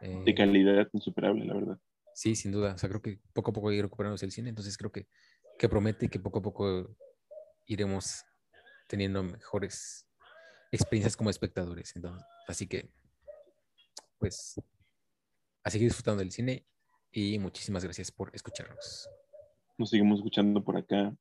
[0.00, 1.80] de calidad insuperable, la verdad.
[2.14, 2.74] Sí, sin duda.
[2.74, 5.06] O sea, creo que poco a poco ir recuperándose el cine, entonces creo que,
[5.58, 6.94] que promete que poco a poco
[7.66, 8.24] iremos
[8.86, 10.06] teniendo mejores
[10.70, 11.94] experiencias como espectadores.
[11.96, 12.90] Entonces, así que,
[14.18, 14.60] pues,
[15.62, 16.66] a seguir disfrutando del cine
[17.12, 19.08] y muchísimas gracias por escucharnos.
[19.78, 21.14] Nos seguimos escuchando por acá